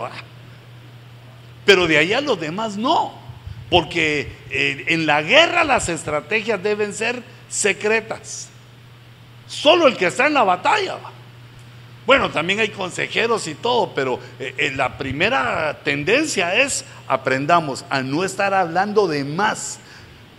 Pero 1.64 1.86
de 1.86 1.96
allá 1.98 2.20
los 2.20 2.40
demás 2.40 2.76
no, 2.76 3.14
porque 3.70 4.32
eh, 4.50 4.86
en 4.88 5.06
la 5.06 5.22
guerra 5.22 5.62
las 5.62 5.88
estrategias 5.88 6.60
deben 6.60 6.92
ser 6.92 7.22
secretas. 7.48 8.48
Solo 9.46 9.86
el 9.86 9.96
que 9.96 10.06
está 10.06 10.26
en 10.26 10.34
la 10.34 10.42
batalla. 10.42 10.96
Bueno, 12.06 12.30
también 12.30 12.58
hay 12.58 12.70
consejeros 12.70 13.46
y 13.46 13.54
todo, 13.54 13.92
pero 13.94 14.18
eh, 14.40 14.54
eh, 14.58 14.72
la 14.74 14.98
primera 14.98 15.78
tendencia 15.84 16.56
es 16.56 16.84
aprendamos 17.06 17.84
a 17.88 18.02
no 18.02 18.24
estar 18.24 18.52
hablando 18.52 19.06
de 19.06 19.22
más. 19.22 19.78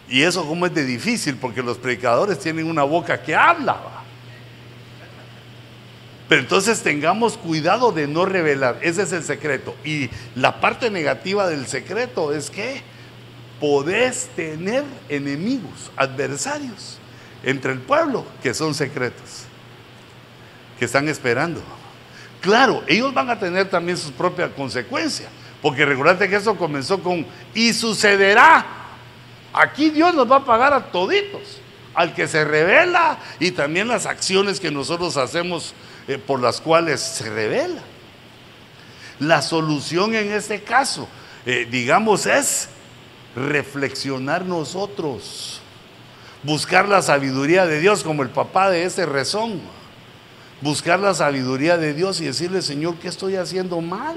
Y 0.09 0.23
eso 0.23 0.45
como 0.45 0.65
es 0.65 0.73
de 0.73 0.83
difícil, 0.83 1.37
porque 1.37 1.63
los 1.63 1.77
predicadores 1.77 2.39
tienen 2.39 2.67
una 2.67 2.83
boca 2.83 3.21
que 3.21 3.33
habla. 3.33 4.00
Pero 6.31 6.43
entonces 6.43 6.81
tengamos 6.81 7.35
cuidado 7.35 7.91
de 7.91 8.07
no 8.07 8.23
revelar, 8.23 8.79
ese 8.83 9.01
es 9.01 9.11
el 9.11 9.21
secreto. 9.21 9.75
Y 9.83 10.09
la 10.33 10.61
parte 10.61 10.89
negativa 10.89 11.45
del 11.49 11.67
secreto 11.67 12.31
es 12.31 12.49
que 12.49 12.81
podés 13.59 14.29
tener 14.33 14.85
enemigos, 15.09 15.91
adversarios 15.97 16.99
entre 17.43 17.73
el 17.73 17.79
pueblo 17.79 18.25
que 18.41 18.53
son 18.53 18.73
secretos 18.73 19.43
que 20.79 20.85
están 20.85 21.09
esperando. 21.09 21.61
Claro, 22.39 22.81
ellos 22.87 23.13
van 23.13 23.29
a 23.29 23.37
tener 23.37 23.69
también 23.69 23.97
sus 23.97 24.11
propias 24.11 24.51
consecuencias, 24.51 25.27
porque 25.61 25.83
recordate 25.83 26.29
que 26.29 26.37
eso 26.37 26.55
comenzó 26.55 27.03
con 27.03 27.25
y 27.53 27.73
sucederá. 27.73 28.65
Aquí 29.51 29.89
Dios 29.89 30.15
nos 30.15 30.31
va 30.31 30.37
a 30.37 30.45
pagar 30.45 30.71
a 30.71 30.93
toditos, 30.93 31.59
al 31.93 32.13
que 32.15 32.25
se 32.25 32.45
revela 32.45 33.19
y 33.37 33.51
también 33.51 33.89
las 33.89 34.05
acciones 34.05 34.61
que 34.61 34.71
nosotros 34.71 35.17
hacemos 35.17 35.75
eh, 36.07 36.17
por 36.17 36.41
las 36.41 36.61
cuales 36.61 36.99
se 37.01 37.29
revela. 37.29 37.81
La 39.19 39.41
solución 39.41 40.15
en 40.15 40.31
este 40.31 40.61
caso, 40.63 41.07
eh, 41.45 41.67
digamos, 41.69 42.25
es 42.25 42.69
reflexionar 43.35 44.45
nosotros, 44.45 45.61
buscar 46.43 46.87
la 46.87 47.01
sabiduría 47.01 47.65
de 47.65 47.79
Dios 47.79 48.03
como 48.03 48.23
el 48.23 48.29
papá 48.29 48.69
de 48.69 48.83
ese 48.83 49.05
rezón 49.05 49.61
buscar 50.61 50.99
la 50.99 51.13
sabiduría 51.13 51.77
de 51.77 51.93
Dios 51.93 52.21
y 52.21 52.25
decirle, 52.25 52.61
Señor, 52.61 52.95
¿qué 52.95 53.07
estoy 53.07 53.35
haciendo 53.35 53.81
mal? 53.81 54.15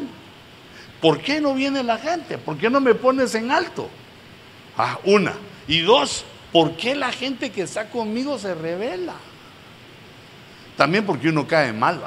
¿Por 1.01 1.20
qué 1.20 1.41
no 1.41 1.55
viene 1.55 1.82
la 1.82 1.99
gente? 1.99 2.39
¿Por 2.39 2.57
qué 2.57 2.70
no 2.70 2.80
me 2.80 2.95
pones 2.95 3.35
en 3.35 3.51
alto? 3.51 3.89
Ah, 4.76 4.99
una. 5.05 5.35
Y 5.66 5.80
dos, 5.80 6.24
¿por 6.53 6.76
qué 6.76 6.95
la 6.95 7.11
gente 7.12 7.51
que 7.51 7.62
está 7.62 7.91
conmigo 7.91 8.39
se 8.39 8.55
revela? 8.55 9.14
También 10.77 11.07
porque 11.07 11.29
uno 11.29 11.47
cae 11.47 11.72
mal. 11.72 12.01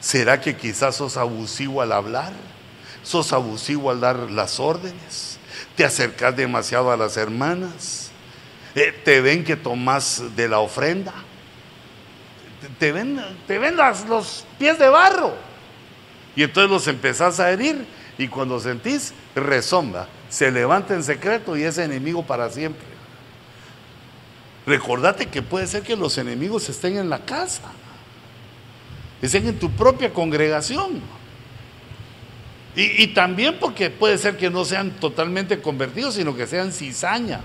¿Será 0.00 0.40
que 0.40 0.56
quizás 0.56 0.96
sos 0.96 1.16
abusivo 1.16 1.82
al 1.82 1.92
hablar? 1.92 2.32
¿Sos 3.02 3.32
abusivo 3.32 3.90
al 3.90 4.00
dar 4.00 4.16
las 4.30 4.60
órdenes? 4.60 5.38
¿Te 5.76 5.84
acercas 5.84 6.36
demasiado 6.36 6.90
a 6.90 6.96
las 6.96 7.16
hermanas? 7.16 8.10
Eh, 8.74 8.92
te 9.04 9.20
ven 9.20 9.44
que 9.44 9.56
tomas 9.56 10.22
de 10.36 10.48
la 10.48 10.60
ofrenda, 10.60 11.12
te 12.78 12.92
ven, 12.92 13.20
te 13.46 13.58
ven 13.58 13.76
los 13.76 14.44
pies 14.58 14.78
de 14.78 14.88
barro. 14.88 15.34
Y 16.36 16.44
entonces 16.44 16.70
los 16.70 16.86
empezás 16.86 17.40
a 17.40 17.50
herir 17.50 17.84
y 18.18 18.28
cuando 18.28 18.60
sentís, 18.60 19.14
rezonda, 19.34 20.08
se 20.28 20.50
levanta 20.50 20.94
en 20.94 21.02
secreto 21.02 21.56
y 21.56 21.64
es 21.64 21.78
enemigo 21.78 22.24
para 22.24 22.50
siempre. 22.50 22.97
Recordate 24.68 25.26
que 25.26 25.40
puede 25.40 25.66
ser 25.66 25.82
que 25.82 25.96
los 25.96 26.18
enemigos 26.18 26.68
estén 26.68 26.98
en 26.98 27.08
la 27.08 27.20
casa, 27.20 27.62
estén 29.22 29.48
en 29.48 29.58
tu 29.58 29.70
propia 29.70 30.12
congregación. 30.12 31.00
Y, 32.76 33.08
también 33.08 33.56
porque 33.58 33.90
puede 33.90 34.18
ser 34.18 34.36
que 34.36 34.50
no 34.50 34.64
sean 34.64 34.90
totalmente 35.00 35.60
convertidos, 35.60 36.14
sino 36.14 36.36
que 36.36 36.46
sean 36.46 36.70
cizaña 36.70 37.40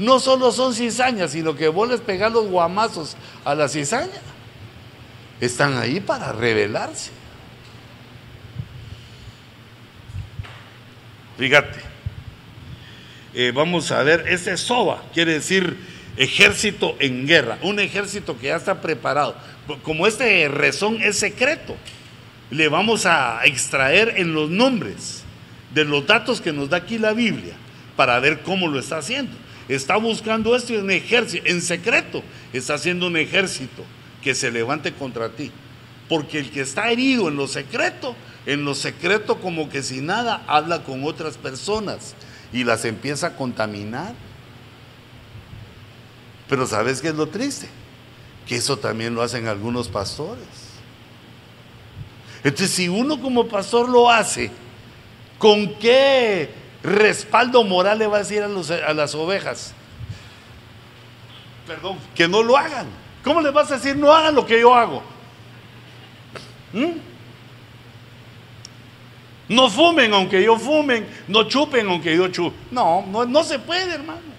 no 0.00 0.18
solo 0.18 0.50
son 0.50 0.74
cizañas, 0.74 1.32
sino 1.32 1.54
que 1.54 1.68
vos 1.68 1.86
les 1.86 2.00
pegás 2.00 2.32
los 2.32 2.46
guamazos 2.46 3.16
a 3.44 3.54
la 3.54 3.68
cizaña. 3.68 4.22
Están 5.40 5.76
ahí 5.76 6.00
para 6.00 6.32
rebelarse. 6.32 7.10
Fíjate, 11.36 11.80
eh, 13.34 13.52
vamos 13.54 13.90
a 13.92 14.02
ver, 14.02 14.24
ese 14.26 14.56
soba 14.56 15.02
quiere 15.12 15.34
decir 15.34 15.89
ejército 16.16 16.96
en 16.98 17.26
guerra, 17.26 17.58
un 17.62 17.80
ejército 17.80 18.38
que 18.38 18.48
ya 18.48 18.56
está 18.56 18.80
preparado. 18.80 19.36
Como 19.82 20.06
este 20.06 20.48
rezón 20.48 21.00
es 21.02 21.18
secreto, 21.18 21.76
le 22.50 22.68
vamos 22.68 23.06
a 23.06 23.40
extraer 23.44 24.14
en 24.16 24.34
los 24.34 24.50
nombres 24.50 25.22
de 25.72 25.84
los 25.84 26.06
datos 26.06 26.40
que 26.40 26.52
nos 26.52 26.68
da 26.68 26.78
aquí 26.78 26.98
la 26.98 27.12
Biblia 27.12 27.54
para 27.96 28.18
ver 28.18 28.40
cómo 28.40 28.68
lo 28.68 28.78
está 28.78 28.98
haciendo. 28.98 29.32
Está 29.68 29.96
buscando 29.96 30.56
esto 30.56 30.74
en 30.74 30.90
ejército, 30.90 31.46
en 31.46 31.62
secreto, 31.62 32.24
está 32.52 32.74
haciendo 32.74 33.06
un 33.06 33.16
ejército 33.16 33.84
que 34.22 34.34
se 34.34 34.50
levante 34.50 34.92
contra 34.92 35.28
ti. 35.30 35.52
Porque 36.08 36.40
el 36.40 36.50
que 36.50 36.62
está 36.62 36.90
herido 36.90 37.28
en 37.28 37.36
lo 37.36 37.46
secreto, 37.46 38.16
en 38.46 38.64
lo 38.64 38.74
secreto 38.74 39.40
como 39.40 39.70
que 39.70 39.84
si 39.84 40.00
nada, 40.00 40.42
habla 40.48 40.82
con 40.82 41.04
otras 41.04 41.36
personas 41.36 42.16
y 42.52 42.64
las 42.64 42.84
empieza 42.84 43.28
a 43.28 43.36
contaminar. 43.36 44.12
Pero 46.50 46.66
¿sabes 46.66 47.00
qué 47.00 47.08
es 47.08 47.14
lo 47.14 47.28
triste? 47.28 47.68
Que 48.44 48.56
eso 48.56 48.76
también 48.76 49.14
lo 49.14 49.22
hacen 49.22 49.46
algunos 49.46 49.86
pastores. 49.86 50.44
Entonces, 52.42 52.72
si 52.72 52.88
uno 52.88 53.20
como 53.20 53.46
pastor 53.46 53.88
lo 53.88 54.10
hace, 54.10 54.50
¿con 55.38 55.74
qué 55.74 56.50
respaldo 56.82 57.62
moral 57.62 58.00
le 58.00 58.08
va 58.08 58.16
a 58.16 58.20
decir 58.20 58.42
a, 58.42 58.92
las 58.92 59.14
ovejas? 59.14 59.74
Perdón, 61.68 61.98
que 62.16 62.26
no 62.26 62.42
lo 62.42 62.56
hagan. 62.56 62.88
¿Cómo 63.22 63.40
le 63.40 63.50
vas 63.52 63.70
a 63.70 63.76
decir 63.76 63.96
no 63.96 64.12
hagan 64.12 64.34
lo 64.34 64.44
que 64.44 64.58
yo 64.58 64.74
hago? 64.74 65.04
¿Mm? 66.72 66.98
No 69.50 69.70
fumen 69.70 70.12
aunque 70.14 70.42
yo 70.42 70.58
fumen, 70.58 71.06
no 71.28 71.44
chupen 71.44 71.88
aunque 71.88 72.16
yo 72.16 72.26
chupe. 72.26 72.56
No, 72.72 73.06
no, 73.06 73.24
no 73.24 73.44
se 73.44 73.60
puede, 73.60 73.94
hermano. 73.94 74.29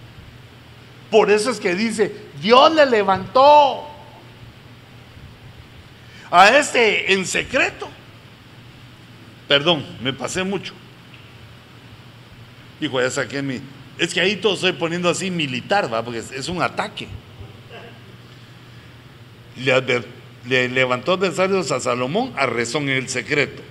Por 1.12 1.30
eso 1.30 1.52
es 1.52 1.60
que 1.60 1.76
dice, 1.76 2.12
Dios 2.42 2.74
le 2.74 2.86
levantó 2.88 3.86
a 6.32 6.58
este 6.58 7.14
en 7.14 7.26
secreto. 7.28 7.88
Perdón, 9.48 9.86
me 10.02 10.14
pasé 10.14 10.44
mucho. 10.44 10.74
Hijo, 12.80 13.00
ya 13.00 13.12
saqué 13.12 13.42
mi... 13.42 13.62
Es 14.00 14.14
que 14.14 14.22
ahí 14.22 14.38
todo 14.38 14.56
estoy 14.56 14.72
poniendo 14.72 15.10
así 15.10 15.30
militar, 15.30 15.94
¿va? 15.94 16.04
Porque 16.04 16.20
es, 16.20 16.48
un 16.48 16.64
ataque. 16.64 17.08
Le, 19.58 20.04
le 20.48 20.70
levantó 20.70 21.14
adversarios 21.14 21.72
a 21.72 21.80
Salomón 21.80 22.34
a 22.36 22.48
razón 22.48 22.84
en 22.84 22.96
el 22.96 23.10
secreto 23.10 23.62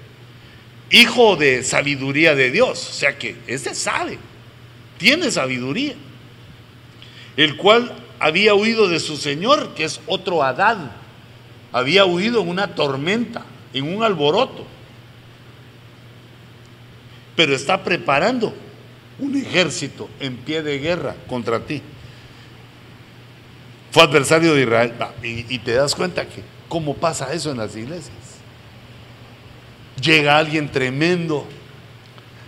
hijo 0.90 1.36
de 1.36 1.62
sabiduría 1.62 2.34
de 2.34 2.50
Dios. 2.50 2.88
O 2.90 2.92
sea 2.92 3.16
que 3.16 3.36
este 3.46 3.74
sabe, 3.74 4.18
tiene 4.98 5.30
sabiduría. 5.30 5.94
El 7.40 7.56
cual 7.56 7.90
había 8.18 8.52
huido 8.52 8.86
de 8.86 9.00
su 9.00 9.16
señor, 9.16 9.72
que 9.74 9.84
es 9.84 10.02
otro 10.06 10.42
Adán. 10.42 10.92
Había 11.72 12.04
huido 12.04 12.42
en 12.42 12.48
una 12.48 12.74
tormenta, 12.74 13.46
en 13.72 13.96
un 13.96 14.02
alboroto. 14.02 14.66
Pero 17.36 17.54
está 17.54 17.82
preparando 17.82 18.52
un 19.18 19.34
ejército 19.34 20.10
en 20.20 20.36
pie 20.36 20.62
de 20.62 20.80
guerra 20.80 21.16
contra 21.28 21.60
ti. 21.60 21.80
Fue 23.90 24.02
adversario 24.02 24.54
de 24.54 24.60
Israel. 24.60 24.92
Y, 25.22 25.46
y 25.48 25.58
te 25.60 25.72
das 25.72 25.94
cuenta 25.94 26.26
que 26.26 26.42
cómo 26.68 26.94
pasa 26.94 27.32
eso 27.32 27.50
en 27.50 27.56
las 27.56 27.74
iglesias 27.74 28.12
llega 29.98 30.36
alguien 30.36 30.70
tremendo. 30.70 31.46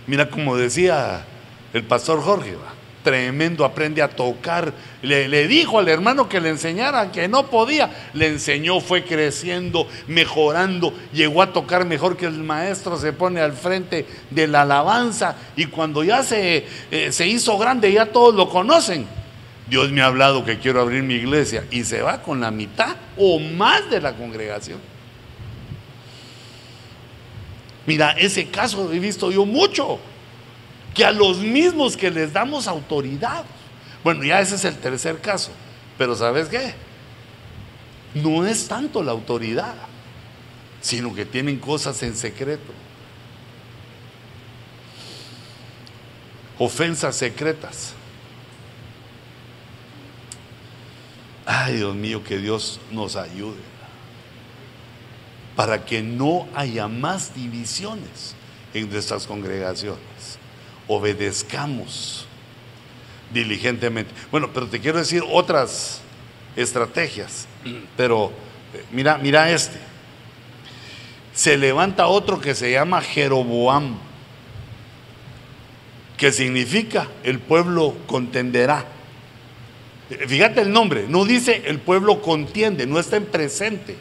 Mira 0.05 0.29
como 0.29 0.55
decía 0.55 1.25
el 1.73 1.83
pastor 1.83 2.21
Jorge, 2.21 2.55
tremendo, 3.03 3.65
aprende 3.65 4.01
a 4.01 4.07
tocar. 4.07 4.73
Le, 5.01 5.47
dijo 5.47 5.79
al 5.79 5.89
hermano 5.89 6.27
que 6.29 6.39
le 6.39 6.49
enseñara, 6.49 7.11
que 7.11 7.27
no 7.27 7.47
podía. 7.47 8.09
Le 8.13 8.27
enseñó, 8.27 8.79
fue 8.79 9.03
creciendo, 9.03 9.87
mejorando, 10.07 10.93
llegó 11.13 11.41
a 11.41 11.53
tocar 11.53 11.85
mejor 11.85 12.17
que 12.17 12.25
el 12.25 12.43
maestro, 12.43 12.97
se 12.97 13.13
pone 13.13 13.41
al 13.41 13.53
frente 13.53 14.07
de 14.29 14.47
la 14.47 14.61
alabanza 14.61 15.35
y 15.55 15.65
cuando 15.65 16.03
ya 16.03 16.23
se, 16.23 16.65
eh, 16.89 17.11
se 17.11 17.27
hizo 17.27 17.57
grande, 17.57 17.91
ya 17.91 18.07
todos 18.07 18.33
lo 18.33 18.49
conocen. 18.49 19.05
Dios 19.67 19.91
me 19.91 20.01
ha 20.01 20.07
hablado 20.07 20.43
que 20.43 20.59
quiero 20.59 20.81
abrir 20.81 21.03
mi 21.03 21.15
iglesia 21.15 21.65
y 21.71 21.83
se 21.83 22.01
va 22.01 22.21
con 22.21 22.41
la 22.41 22.51
mitad 22.51 22.95
o 23.17 23.39
más 23.39 23.89
de 23.89 24.01
la 24.01 24.13
congregación. 24.13 24.79
Mira, 27.85 28.11
ese 28.11 28.47
caso 28.47 28.91
he 28.93 28.99
visto 28.99 29.31
yo 29.31 29.45
mucho, 29.45 29.99
que 30.93 31.03
a 31.03 31.11
los 31.11 31.39
mismos 31.39 31.97
que 31.97 32.11
les 32.11 32.33
damos 32.33 32.67
autoridad. 32.67 33.43
Bueno, 34.03 34.23
ya 34.23 34.41
ese 34.41 34.55
es 34.55 34.65
el 34.65 34.77
tercer 34.77 35.19
caso, 35.19 35.51
pero 35.97 36.15
¿sabes 36.15 36.49
qué? 36.49 36.73
No 38.13 38.45
es 38.45 38.67
tanto 38.67 39.01
la 39.01 39.11
autoridad, 39.11 39.73
sino 40.81 41.13
que 41.15 41.25
tienen 41.25 41.57
cosas 41.59 42.01
en 42.03 42.15
secreto. 42.15 42.71
Ofensas 46.59 47.15
secretas. 47.15 47.93
Ay, 51.45 51.77
Dios 51.77 51.95
mío, 51.95 52.23
que 52.23 52.37
Dios 52.37 52.79
nos 52.91 53.15
ayude 53.15 53.73
para 55.55 55.85
que 55.85 56.01
no 56.01 56.47
haya 56.55 56.87
más 56.87 57.35
divisiones 57.35 58.35
en 58.73 58.89
nuestras 58.89 59.27
congregaciones. 59.27 60.39
Obedezcamos 60.87 62.27
diligentemente. 63.33 64.11
Bueno, 64.31 64.49
pero 64.53 64.67
te 64.67 64.79
quiero 64.79 64.99
decir 64.99 65.23
otras 65.29 66.01
estrategias, 66.55 67.47
pero 67.97 68.31
eh, 68.73 68.83
mira, 68.91 69.17
mira 69.17 69.49
este. 69.51 69.79
Se 71.33 71.57
levanta 71.57 72.07
otro 72.07 72.39
que 72.39 72.53
se 72.53 72.71
llama 72.71 73.01
Jeroboam, 73.01 73.97
que 76.15 76.31
significa 76.31 77.07
el 77.23 77.39
pueblo 77.39 77.95
contenderá. 78.05 78.85
Eh, 80.09 80.27
fíjate 80.27 80.61
el 80.61 80.71
nombre, 80.71 81.05
no 81.07 81.25
dice 81.25 81.63
el 81.65 81.79
pueblo 81.79 82.21
contiende, 82.21 82.85
no 82.85 82.99
está 82.99 83.17
en 83.17 83.25
presente 83.25 83.97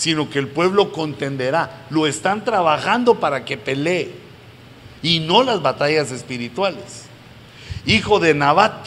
sino 0.00 0.30
que 0.30 0.38
el 0.38 0.48
pueblo 0.48 0.92
contenderá. 0.92 1.84
Lo 1.90 2.06
están 2.06 2.42
trabajando 2.42 3.20
para 3.20 3.44
que 3.44 3.58
pelee 3.58 4.10
y 5.02 5.20
no 5.20 5.42
las 5.42 5.62
batallas 5.62 6.10
espirituales. 6.10 7.06
Hijo 7.86 8.18
de 8.18 8.34
Nabat. 8.34 8.86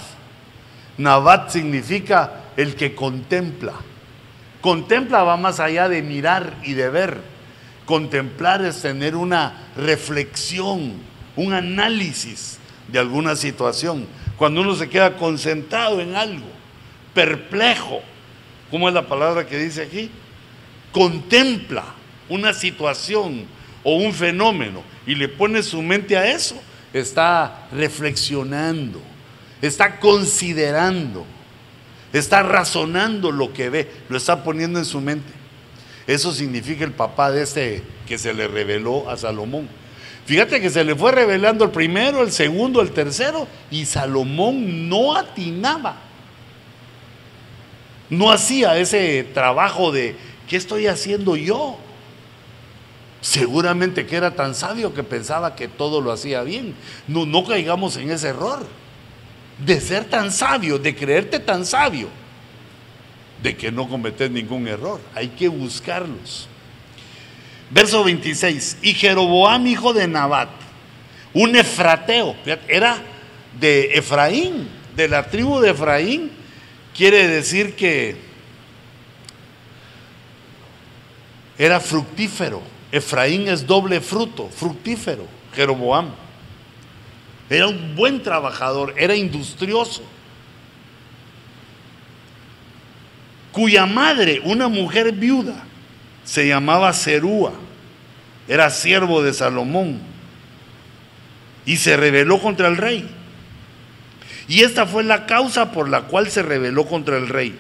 Nabat 0.97 1.49
significa 1.49 2.43
el 2.57 2.75
que 2.75 2.93
contempla. 2.95 3.73
Contempla 4.61 5.23
va 5.23 5.37
más 5.37 5.59
allá 5.59 5.89
de 5.89 6.01
mirar 6.01 6.53
y 6.63 6.73
de 6.73 6.89
ver. 6.89 7.21
Contemplar 7.85 8.63
es 8.63 8.81
tener 8.81 9.15
una 9.15 9.69
reflexión, 9.75 10.93
un 11.35 11.53
análisis 11.53 12.59
de 12.87 12.99
alguna 12.99 13.35
situación. 13.35 14.07
Cuando 14.37 14.61
uno 14.61 14.75
se 14.75 14.89
queda 14.89 15.17
concentrado 15.17 15.99
en 15.99 16.15
algo, 16.15 16.45
perplejo, 17.13 18.01
¿cómo 18.71 18.87
es 18.87 18.93
la 18.93 19.07
palabra 19.07 19.45
que 19.45 19.57
dice 19.57 19.83
aquí? 19.83 20.09
contempla 20.93 21.83
una 22.29 22.53
situación 22.53 23.45
o 23.83 23.95
un 23.95 24.13
fenómeno 24.13 24.83
y 25.05 25.15
le 25.15 25.27
pone 25.27 25.61
su 25.63 25.81
mente 25.81 26.17
a 26.17 26.31
eso, 26.31 26.55
está 26.93 27.67
reflexionando, 27.71 29.01
está 29.61 29.99
considerando, 29.99 31.25
está 32.11 32.43
razonando 32.43 33.31
lo 33.31 33.53
que 33.53 33.69
ve, 33.69 33.91
lo 34.09 34.17
está 34.17 34.43
poniendo 34.43 34.79
en 34.79 34.85
su 34.85 35.01
mente. 35.01 35.31
Eso 36.05 36.31
significa 36.31 36.83
el 36.83 36.91
papá 36.91 37.31
de 37.31 37.43
este 37.43 37.83
que 38.07 38.17
se 38.17 38.33
le 38.33 38.47
reveló 38.47 39.09
a 39.09 39.17
Salomón. 39.17 39.67
Fíjate 40.25 40.61
que 40.61 40.69
se 40.69 40.83
le 40.83 40.95
fue 40.95 41.11
revelando 41.11 41.65
el 41.65 41.71
primero, 41.71 42.21
el 42.21 42.31
segundo, 42.31 42.81
el 42.81 42.91
tercero, 42.91 43.47
y 43.69 43.85
Salomón 43.85 44.87
no 44.87 45.15
atinaba. 45.15 45.97
No 48.09 48.31
hacía 48.31 48.77
ese 48.77 49.23
trabajo 49.33 49.91
de 49.91 50.15
¿qué 50.47 50.55
estoy 50.55 50.87
haciendo 50.87 51.35
yo? 51.35 51.77
Seguramente 53.23 54.05
que 54.05 54.17
era 54.17 54.35
tan 54.35 54.53
sabio 54.53 54.93
que 54.93 55.01
pensaba 55.01 55.55
que 55.55 55.69
todo 55.69 56.01
lo 56.01 56.11
hacía 56.11 56.43
bien. 56.43 56.75
No, 57.07 57.25
no 57.25 57.45
caigamos 57.45 57.95
en 57.95 58.11
ese 58.11 58.27
error 58.27 58.67
de 59.65 59.79
ser 59.79 60.03
tan 60.03 60.29
sabio, 60.29 60.77
de 60.77 60.93
creerte 60.93 61.39
tan 61.39 61.65
sabio, 61.65 62.09
de 63.41 63.55
que 63.55 63.71
no 63.71 63.87
cometes 63.87 64.29
ningún 64.29 64.67
error. 64.67 64.99
Hay 65.15 65.29
que 65.29 65.47
buscarlos. 65.47 66.49
Verso 67.71 68.03
26. 68.03 68.79
Y 68.81 68.93
Jeroboam, 68.93 69.67
hijo 69.67 69.93
de 69.93 70.05
Nabat, 70.05 70.49
un 71.33 71.55
efrateo, 71.55 72.35
era 72.67 73.01
de 73.57 73.93
Efraín, 73.93 74.67
de 74.97 75.07
la 75.07 75.29
tribu 75.29 75.61
de 75.61 75.69
Efraín 75.69 76.29
quiere 76.93 77.25
decir 77.29 77.73
que 77.73 78.17
era 81.57 81.79
fructífero. 81.79 82.72
Efraín 82.93 83.47
es 83.47 83.65
doble 83.65 83.99
fruto, 84.01 84.47
fructífero, 84.49 85.25
Jeroboam. 85.55 86.11
Era 87.49 87.67
un 87.67 87.95
buen 87.95 88.21
trabajador, 88.21 88.93
era 88.95 89.15
industrioso. 89.15 90.03
Cuya 93.51 93.87
madre, 93.87 94.41
una 94.45 94.67
mujer 94.67 95.11
viuda, 95.11 95.63
se 96.23 96.47
llamaba 96.47 96.93
Serúa, 96.93 97.53
era 98.47 98.69
siervo 98.69 99.23
de 99.23 99.33
Salomón 99.33 99.99
y 101.65 101.77
se 101.77 101.97
rebeló 101.97 102.39
contra 102.39 102.67
el 102.67 102.77
rey. 102.77 103.09
Y 104.47 104.61
esta 104.61 104.85
fue 104.85 105.03
la 105.03 105.25
causa 105.25 105.71
por 105.71 105.89
la 105.89 106.03
cual 106.03 106.29
se 106.29 106.43
rebeló 106.43 106.85
contra 106.85 107.17
el 107.17 107.27
rey. 107.27 107.57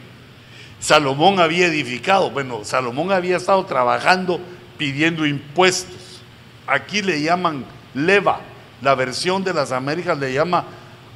Salomón 0.79 1.39
había 1.39 1.65
edificado, 1.65 2.29
bueno, 2.29 2.63
Salomón 2.63 3.11
había 3.11 3.37
estado 3.37 3.65
trabajando 3.65 4.39
pidiendo 4.83 5.25
impuestos. 5.25 6.19
Aquí 6.67 7.01
le 7.01 7.21
llaman 7.21 7.63
leva, 7.93 8.41
la 8.81 8.95
versión 8.95 9.41
de 9.41 9.53
las 9.53 9.71
Américas 9.71 10.17
le 10.17 10.33
llama 10.33 10.65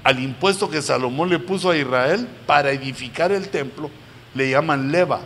al 0.06 0.22
impuesto 0.22 0.70
que 0.70 0.82
Salomón 0.82 1.30
le 1.30 1.38
puso 1.38 1.72
a 1.72 1.76
Israel 1.76 2.30
para 2.46 2.72
edificar 2.72 3.34
el 3.34 3.50
templo, 3.50 3.92
le 4.34 4.50
llaman 4.50 4.90
leva. 4.90 5.20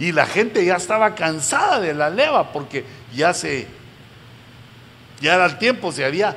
Y 0.00 0.10
la 0.10 0.26
gente 0.26 0.64
ya 0.64 0.74
estaba 0.74 1.14
cansada 1.14 1.78
de 1.78 1.94
la 1.94 2.10
leva 2.10 2.50
porque 2.50 2.84
ya 3.14 3.32
se, 3.32 3.68
ya 5.20 5.36
era 5.36 5.46
el 5.46 5.56
tiempo, 5.58 5.92
se 5.92 6.04
había 6.04 6.36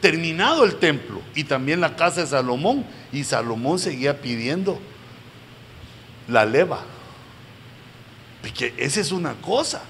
terminado 0.00 0.64
el 0.64 0.76
templo 0.76 1.20
y 1.34 1.42
también 1.42 1.80
la 1.80 1.96
casa 1.96 2.20
de 2.20 2.28
Salomón. 2.28 2.84
Y 3.10 3.24
Salomón 3.24 3.80
seguía 3.80 4.20
pidiendo 4.20 4.78
la 6.28 6.44
leva. 6.44 6.82
Porque 8.42 8.72
esa 8.76 9.00
es 9.00 9.10
una 9.10 9.34
cosa 9.34 9.82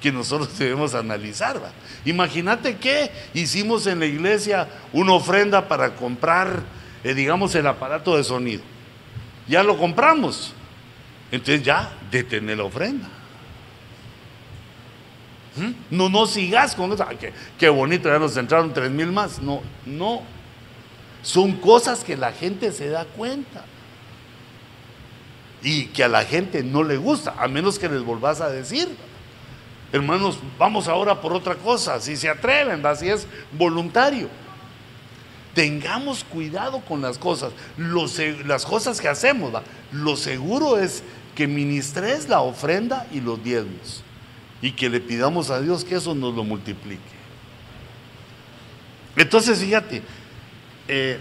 que 0.00 0.10
nosotros 0.10 0.58
debemos 0.58 0.94
analizar. 0.94 1.60
Imagínate 2.04 2.76
que 2.76 3.10
hicimos 3.34 3.86
en 3.86 4.00
la 4.00 4.06
iglesia 4.06 4.68
una 4.92 5.12
ofrenda 5.12 5.68
para 5.68 5.94
comprar, 5.94 6.62
eh, 7.04 7.14
digamos, 7.14 7.54
el 7.54 7.66
aparato 7.66 8.16
de 8.16 8.24
sonido. 8.24 8.62
Ya 9.46 9.62
lo 9.62 9.76
compramos. 9.76 10.54
Entonces 11.30 11.62
ya 11.62 11.92
detener 12.10 12.58
la 12.58 12.64
ofrenda. 12.64 13.08
¿Mm? 15.56 15.96
No, 15.96 16.08
no 16.08 16.26
sigas 16.26 16.74
con 16.74 16.92
eso. 16.92 17.06
qué, 17.58 17.68
bonito, 17.68 18.08
ya 18.08 18.18
nos 18.18 18.36
entraron 18.36 18.72
tres 18.72 18.90
mil 18.90 19.12
más. 19.12 19.40
No, 19.40 19.62
no. 19.84 20.22
Son 21.22 21.52
cosas 21.52 22.02
que 22.02 22.16
la 22.16 22.32
gente 22.32 22.72
se 22.72 22.88
da 22.88 23.04
cuenta. 23.04 23.64
Y 25.62 25.86
que 25.86 26.04
a 26.04 26.08
la 26.08 26.24
gente 26.24 26.62
no 26.62 26.82
le 26.82 26.96
gusta, 26.96 27.34
a 27.38 27.46
menos 27.46 27.78
que 27.78 27.88
les 27.88 28.02
volvás 28.02 28.40
a 28.40 28.48
decir. 28.48 28.88
Hermanos, 29.92 30.38
vamos 30.58 30.86
ahora 30.86 31.20
por 31.20 31.32
otra 31.32 31.56
cosa, 31.56 32.00
si 32.00 32.16
se 32.16 32.28
atreven, 32.28 32.82
si 32.96 33.08
es 33.08 33.26
voluntario. 33.52 34.28
Tengamos 35.54 36.22
cuidado 36.22 36.80
con 36.80 37.02
las 37.02 37.18
cosas, 37.18 37.52
las 37.76 38.64
cosas 38.64 39.00
que 39.00 39.08
hacemos. 39.08 39.52
Lo 39.90 40.16
seguro 40.16 40.78
es 40.78 41.02
que 41.34 41.48
ministres 41.48 42.28
la 42.28 42.40
ofrenda 42.40 43.06
y 43.12 43.20
los 43.20 43.42
diezmos 43.42 44.04
y 44.62 44.72
que 44.72 44.88
le 44.88 45.00
pidamos 45.00 45.50
a 45.50 45.60
Dios 45.60 45.84
que 45.84 45.96
eso 45.96 46.14
nos 46.14 46.34
lo 46.34 46.44
multiplique. 46.44 47.00
Entonces, 49.16 49.58
fíjate, 49.58 50.02
eh, 50.86 51.18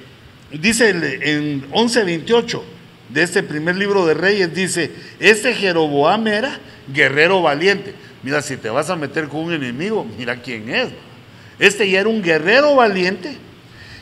dice 0.51 0.89
en 0.89 1.65
11:28 1.72 2.61
de 3.09 3.24
este 3.24 3.41
primer 3.41 3.76
libro 3.76 4.05
de 4.05 4.13
Reyes, 4.13 4.53
dice, 4.53 4.91
este 5.20 5.53
Jeroboam 5.53 6.28
era 6.28 6.59
guerrero 6.93 7.41
valiente. 7.41 7.95
Mira, 8.22 8.41
si 8.41 8.57
te 8.57 8.70
vas 8.70 8.89
a 8.89 8.95
meter 8.95 9.28
con 9.28 9.41
un 9.41 9.53
enemigo, 9.53 10.05
mira 10.17 10.41
quién 10.41 10.70
es. 10.70 10.89
Este 11.57 11.89
ya 11.89 12.01
era 12.01 12.09
un 12.09 12.22
guerrero 12.22 12.76
valiente. 12.76 13.38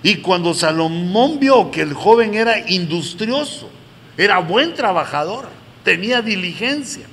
Y 0.04 0.18
cuando 0.18 0.54
Salomón 0.54 1.40
vio 1.40 1.72
que 1.72 1.82
el 1.82 1.94
joven 1.94 2.34
era 2.36 2.70
industrioso, 2.70 3.70
era 4.16 4.40
buen 4.40 4.74
trabajador, 4.74 5.50
tenía 5.84 6.22
diligencia, 6.22 7.06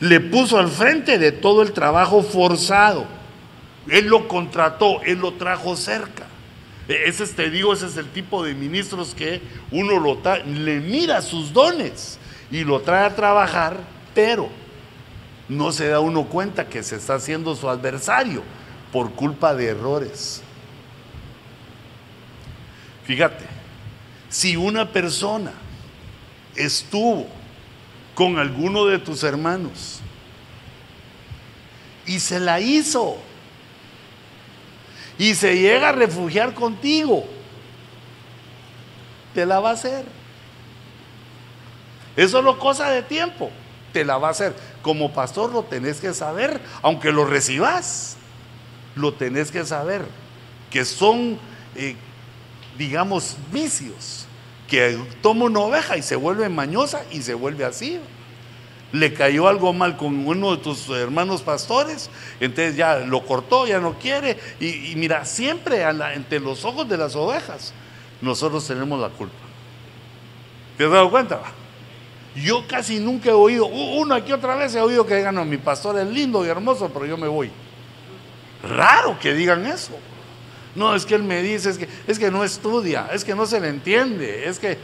le 0.00 0.20
puso 0.20 0.58
al 0.58 0.68
frente 0.68 1.18
de 1.18 1.32
todo 1.32 1.62
el 1.62 1.72
trabajo 1.72 2.22
forzado. 2.22 3.06
Él 3.88 4.06
lo 4.06 4.28
contrató, 4.28 5.02
él 5.02 5.18
lo 5.18 5.34
trajo 5.34 5.76
cerca. 5.76 6.26
E, 6.88 7.04
ese 7.06 7.24
es, 7.24 7.34
te 7.34 7.50
digo, 7.50 7.72
ese 7.72 7.86
es 7.86 7.96
el 7.96 8.08
tipo 8.08 8.44
de 8.44 8.54
ministros 8.54 9.14
que 9.14 9.40
uno 9.70 9.98
lo 9.98 10.20
le 10.46 10.80
mira 10.80 11.22
sus 11.22 11.52
dones 11.52 12.18
y 12.50 12.64
lo 12.64 12.80
trae 12.80 13.06
a 13.06 13.16
trabajar, 13.16 13.78
pero 14.14 14.48
no 15.48 15.72
se 15.72 15.88
da 15.88 16.00
uno 16.00 16.24
cuenta 16.24 16.68
que 16.68 16.82
se 16.82 16.96
está 16.96 17.14
haciendo 17.16 17.54
su 17.54 17.68
adversario 17.68 18.42
por 18.92 19.12
culpa 19.12 19.54
de 19.54 19.68
errores. 19.68 20.42
Fíjate, 23.04 23.44
si 24.30 24.56
una 24.56 24.90
persona 24.90 25.52
estuvo 26.56 27.26
con 28.14 28.38
alguno 28.38 28.86
de 28.86 28.98
tus 28.98 29.22
hermanos 29.22 30.00
y 32.06 32.20
se 32.20 32.40
la 32.40 32.60
hizo 32.60 33.18
y 35.18 35.34
se 35.34 35.58
llega 35.58 35.90
a 35.90 35.92
refugiar 35.92 36.54
contigo, 36.54 37.26
te 39.34 39.44
la 39.44 39.60
va 39.60 39.70
a 39.70 39.74
hacer. 39.74 40.04
Eso 42.16 42.38
es 42.38 42.44
lo 42.44 42.58
cosa 42.58 42.90
de 42.90 43.02
tiempo, 43.02 43.50
te 43.94 44.04
la 44.04 44.18
va 44.18 44.28
a 44.28 44.30
hacer. 44.32 44.54
Como 44.82 45.14
pastor 45.14 45.50
lo 45.52 45.62
tenés 45.62 46.00
que 46.00 46.12
saber, 46.12 46.60
aunque 46.82 47.12
lo 47.12 47.24
recibas, 47.24 48.16
lo 48.96 49.14
tenés 49.14 49.50
que 49.50 49.64
saber, 49.64 50.04
que 50.70 50.84
son, 50.84 51.38
eh, 51.76 51.96
digamos, 52.76 53.36
vicios 53.50 54.26
que 54.68 54.98
toma 55.22 55.46
una 55.46 55.60
oveja 55.60 55.96
y 55.96 56.02
se 56.02 56.16
vuelve 56.16 56.48
mañosa 56.48 57.04
y 57.10 57.22
se 57.22 57.34
vuelve 57.34 57.64
así. 57.64 58.00
Le 58.92 59.14
cayó 59.14 59.48
algo 59.48 59.72
mal 59.72 59.96
con 59.96 60.26
uno 60.26 60.56
de 60.56 60.62
tus 60.62 60.88
hermanos 60.90 61.42
pastores, 61.42 62.10
entonces 62.38 62.76
ya 62.76 62.98
lo 62.98 63.24
cortó, 63.24 63.66
ya 63.66 63.78
no 63.78 63.94
quiere. 63.94 64.38
Y, 64.60 64.94
mira, 64.96 65.24
siempre 65.24 65.82
entre 66.14 66.40
los 66.40 66.64
ojos 66.64 66.88
de 66.88 66.96
las 66.96 67.16
ovejas, 67.16 67.72
nosotros 68.20 68.66
tenemos 68.66 69.00
la 69.00 69.08
culpa. 69.08 69.34
¿Te 70.76 70.84
has 70.84 70.90
dado 70.90 71.10
cuenta? 71.10 71.42
Yo 72.34 72.66
casi 72.66 72.98
nunca 72.98 73.30
he 73.30 73.32
oído, 73.32 73.66
uno 73.66 74.14
aquí 74.14 74.32
otra 74.32 74.56
vez 74.56 74.74
he 74.74 74.80
oído 74.80 75.06
que 75.06 75.16
digan, 75.16 75.34
no, 75.34 75.44
mi 75.44 75.56
pastor 75.56 75.98
es 75.98 76.06
lindo 76.08 76.44
y 76.44 76.48
hermoso, 76.48 76.90
pero 76.92 77.06
yo 77.06 77.16
me 77.16 77.28
voy. 77.28 77.50
Raro 78.62 79.18
que 79.18 79.34
digan 79.34 79.66
eso. 79.66 79.92
No, 80.74 80.94
es 80.94 81.06
que 81.06 81.14
él 81.14 81.22
me 81.22 81.42
dice, 81.42 81.70
es 81.70 81.78
que, 81.78 81.88
es 82.06 82.18
que 82.18 82.30
no 82.30 82.42
estudia, 82.42 83.08
es 83.12 83.24
que 83.24 83.34
no 83.34 83.46
se 83.46 83.60
le 83.60 83.68
entiende, 83.68 84.48
es 84.48 84.58
que... 84.58 84.76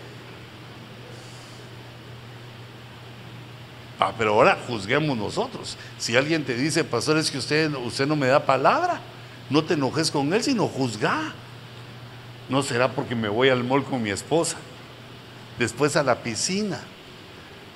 Ah, 3.99 4.13
pero 4.17 4.35
ahora 4.35 4.57
juzguemos 4.67 5.17
nosotros. 5.17 5.77
Si 5.99 6.17
alguien 6.17 6.45
te 6.45 6.55
dice, 6.55 6.85
pastor, 6.85 7.19
es 7.19 7.31
que 7.31 7.39
usted, 7.39 7.75
usted 7.75 8.07
no 8.07 8.17
me 8.17 8.29
da 8.29 8.47
palabra, 8.47 9.01
no 9.51 9.65
te 9.65 9.75
enojes 9.75 10.11
con 10.11 10.33
él, 10.33 10.43
sino 10.43 10.69
juzga. 10.69 11.35
No 12.49 12.63
será 12.63 12.93
porque 12.93 13.15
me 13.15 13.29
voy 13.29 13.49
al 13.49 13.65
mall 13.65 13.85
con 13.85 14.03
mi 14.03 14.11
esposa, 14.11 14.57
después 15.59 15.97
a 15.97 16.03
la 16.03 16.17
piscina, 16.23 16.81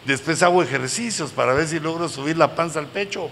después 0.06 0.42
hago 0.42 0.62
ejercicios 0.62 1.30
para 1.30 1.54
ver 1.54 1.66
si 1.66 1.80
logro 1.80 2.08
subir 2.08 2.36
la 2.36 2.54
panza 2.54 2.78
al 2.78 2.86
pecho. 2.86 3.30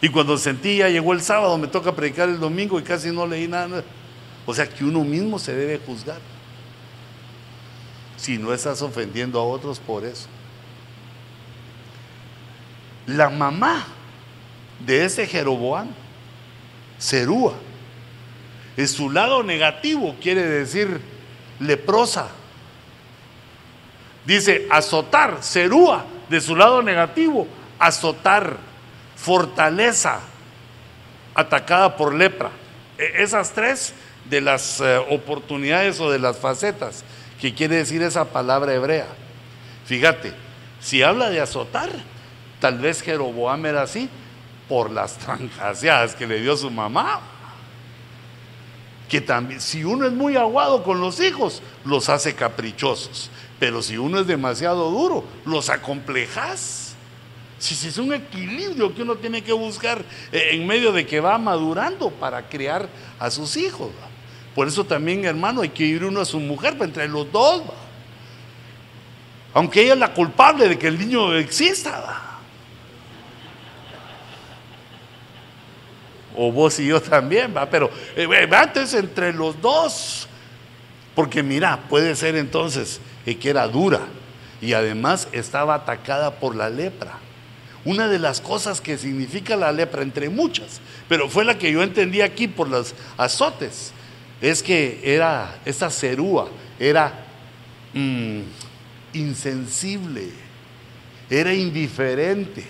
Y 0.00 0.08
cuando 0.08 0.36
sentí, 0.36 0.78
ya 0.78 0.88
llegó 0.88 1.12
el 1.12 1.22
sábado, 1.22 1.56
me 1.56 1.68
toca 1.68 1.94
predicar 1.94 2.28
el 2.28 2.40
domingo 2.40 2.78
y 2.80 2.82
casi 2.82 3.10
no 3.10 3.24
leí 3.24 3.46
nada. 3.46 3.84
O 4.44 4.52
sea 4.52 4.68
que 4.68 4.84
uno 4.84 5.04
mismo 5.04 5.38
se 5.38 5.54
debe 5.54 5.78
juzgar. 5.78 6.18
Si 8.16 8.36
no 8.36 8.52
estás 8.52 8.82
ofendiendo 8.82 9.38
a 9.38 9.44
otros 9.44 9.78
por 9.78 10.04
eso. 10.04 10.26
La 13.06 13.30
mamá 13.30 13.86
de 14.84 15.04
ese 15.04 15.26
Jeroboam, 15.26 15.88
Serúa, 16.98 17.54
en 18.76 18.88
su 18.88 19.10
lado 19.10 19.42
negativo 19.44 20.16
quiere 20.20 20.44
decir 20.44 21.00
leprosa. 21.60 22.28
Dice 24.24 24.66
azotar, 24.70 25.38
Serúa, 25.40 26.04
de 26.28 26.40
su 26.40 26.54
lado 26.54 26.82
negativo, 26.82 27.46
azotar 27.78 28.56
fortaleza 29.16 30.20
atacada 31.34 31.96
por 31.96 32.14
lepra. 32.14 32.50
E, 32.98 33.22
esas 33.22 33.52
tres 33.52 33.94
de 34.24 34.40
las 34.40 34.80
eh, 34.80 34.98
oportunidades 35.10 36.00
o 36.00 36.10
de 36.10 36.18
las 36.18 36.38
facetas 36.38 37.04
que 37.40 37.54
quiere 37.54 37.76
decir 37.76 38.02
esa 38.02 38.26
palabra 38.26 38.72
hebrea. 38.72 39.08
Fíjate, 39.84 40.32
si 40.80 41.02
habla 41.02 41.28
de 41.30 41.40
azotar, 41.40 41.90
tal 42.60 42.78
vez 42.78 43.02
Jeroboam 43.02 43.66
era 43.66 43.82
así 43.82 44.08
por 44.68 44.90
las 44.90 45.18
trancaseadas 45.18 46.14
que 46.14 46.26
le 46.26 46.40
dio 46.40 46.56
su 46.56 46.70
mamá. 46.70 47.20
que 49.08 49.20
también, 49.20 49.60
si 49.60 49.84
uno 49.84 50.06
es 50.06 50.12
muy 50.12 50.36
aguado 50.36 50.82
con 50.82 50.98
los 50.98 51.20
hijos, 51.20 51.62
los 51.84 52.08
hace 52.08 52.34
caprichosos. 52.34 53.30
Pero 53.62 53.80
si 53.80 53.96
uno 53.96 54.18
es 54.18 54.26
demasiado 54.26 54.90
duro, 54.90 55.22
los 55.44 55.70
acomplejas. 55.70 56.96
Si, 57.60 57.86
es 57.86 57.96
un 57.96 58.12
equilibrio 58.12 58.92
que 58.92 59.02
uno 59.02 59.14
tiene 59.14 59.40
que 59.40 59.52
buscar 59.52 60.04
eh, 60.32 60.48
en 60.50 60.66
medio 60.66 60.90
de 60.90 61.06
que 61.06 61.20
va 61.20 61.38
madurando 61.38 62.10
para 62.10 62.48
criar 62.48 62.88
a 63.20 63.30
sus 63.30 63.56
hijos. 63.56 63.90
Por 64.52 64.66
eso 64.66 64.84
también, 64.84 65.24
hermano, 65.24 65.60
hay 65.62 65.68
que 65.68 65.84
ir 65.84 66.02
uno 66.02 66.20
a 66.20 66.24
su 66.24 66.40
mujer, 66.40 66.72
para 66.72 66.86
entre 66.86 67.06
los 67.06 67.30
dos. 67.30 67.62
Aunque 69.54 69.82
ella 69.82 69.92
es 69.92 70.00
la 70.00 70.12
culpable 70.12 70.68
de 70.68 70.76
que 70.76 70.88
el 70.88 70.98
niño 70.98 71.32
exista. 71.36 72.40
o 76.34 76.50
vos 76.50 76.80
y 76.80 76.86
yo 76.88 77.00
también, 77.00 77.54
¿va? 77.56 77.70
pero 77.70 77.92
eh, 78.16 78.26
antes 78.50 78.92
entre 78.94 79.32
los 79.32 79.60
dos, 79.60 80.26
porque 81.14 81.44
mira, 81.44 81.78
puede 81.88 82.16
ser 82.16 82.34
entonces 82.34 83.00
que 83.24 83.50
era 83.50 83.68
dura 83.68 84.00
y 84.60 84.72
además 84.72 85.28
estaba 85.32 85.74
atacada 85.74 86.32
por 86.32 86.54
la 86.54 86.70
lepra. 86.70 87.18
Una 87.84 88.08
de 88.08 88.18
las 88.18 88.40
cosas 88.40 88.80
que 88.80 88.96
significa 88.96 89.56
la 89.56 89.72
lepra, 89.72 90.02
entre 90.02 90.28
muchas, 90.28 90.80
pero 91.08 91.28
fue 91.28 91.44
la 91.44 91.58
que 91.58 91.72
yo 91.72 91.82
entendí 91.82 92.20
aquí 92.20 92.46
por 92.46 92.68
los 92.68 92.94
azotes, 93.16 93.92
es 94.40 94.62
que 94.62 95.00
era 95.02 95.56
esa 95.64 95.90
cerúa, 95.90 96.48
era 96.78 97.26
mm, 97.92 98.40
insensible, 99.12 100.30
era 101.28 101.52
indiferente 101.52 102.64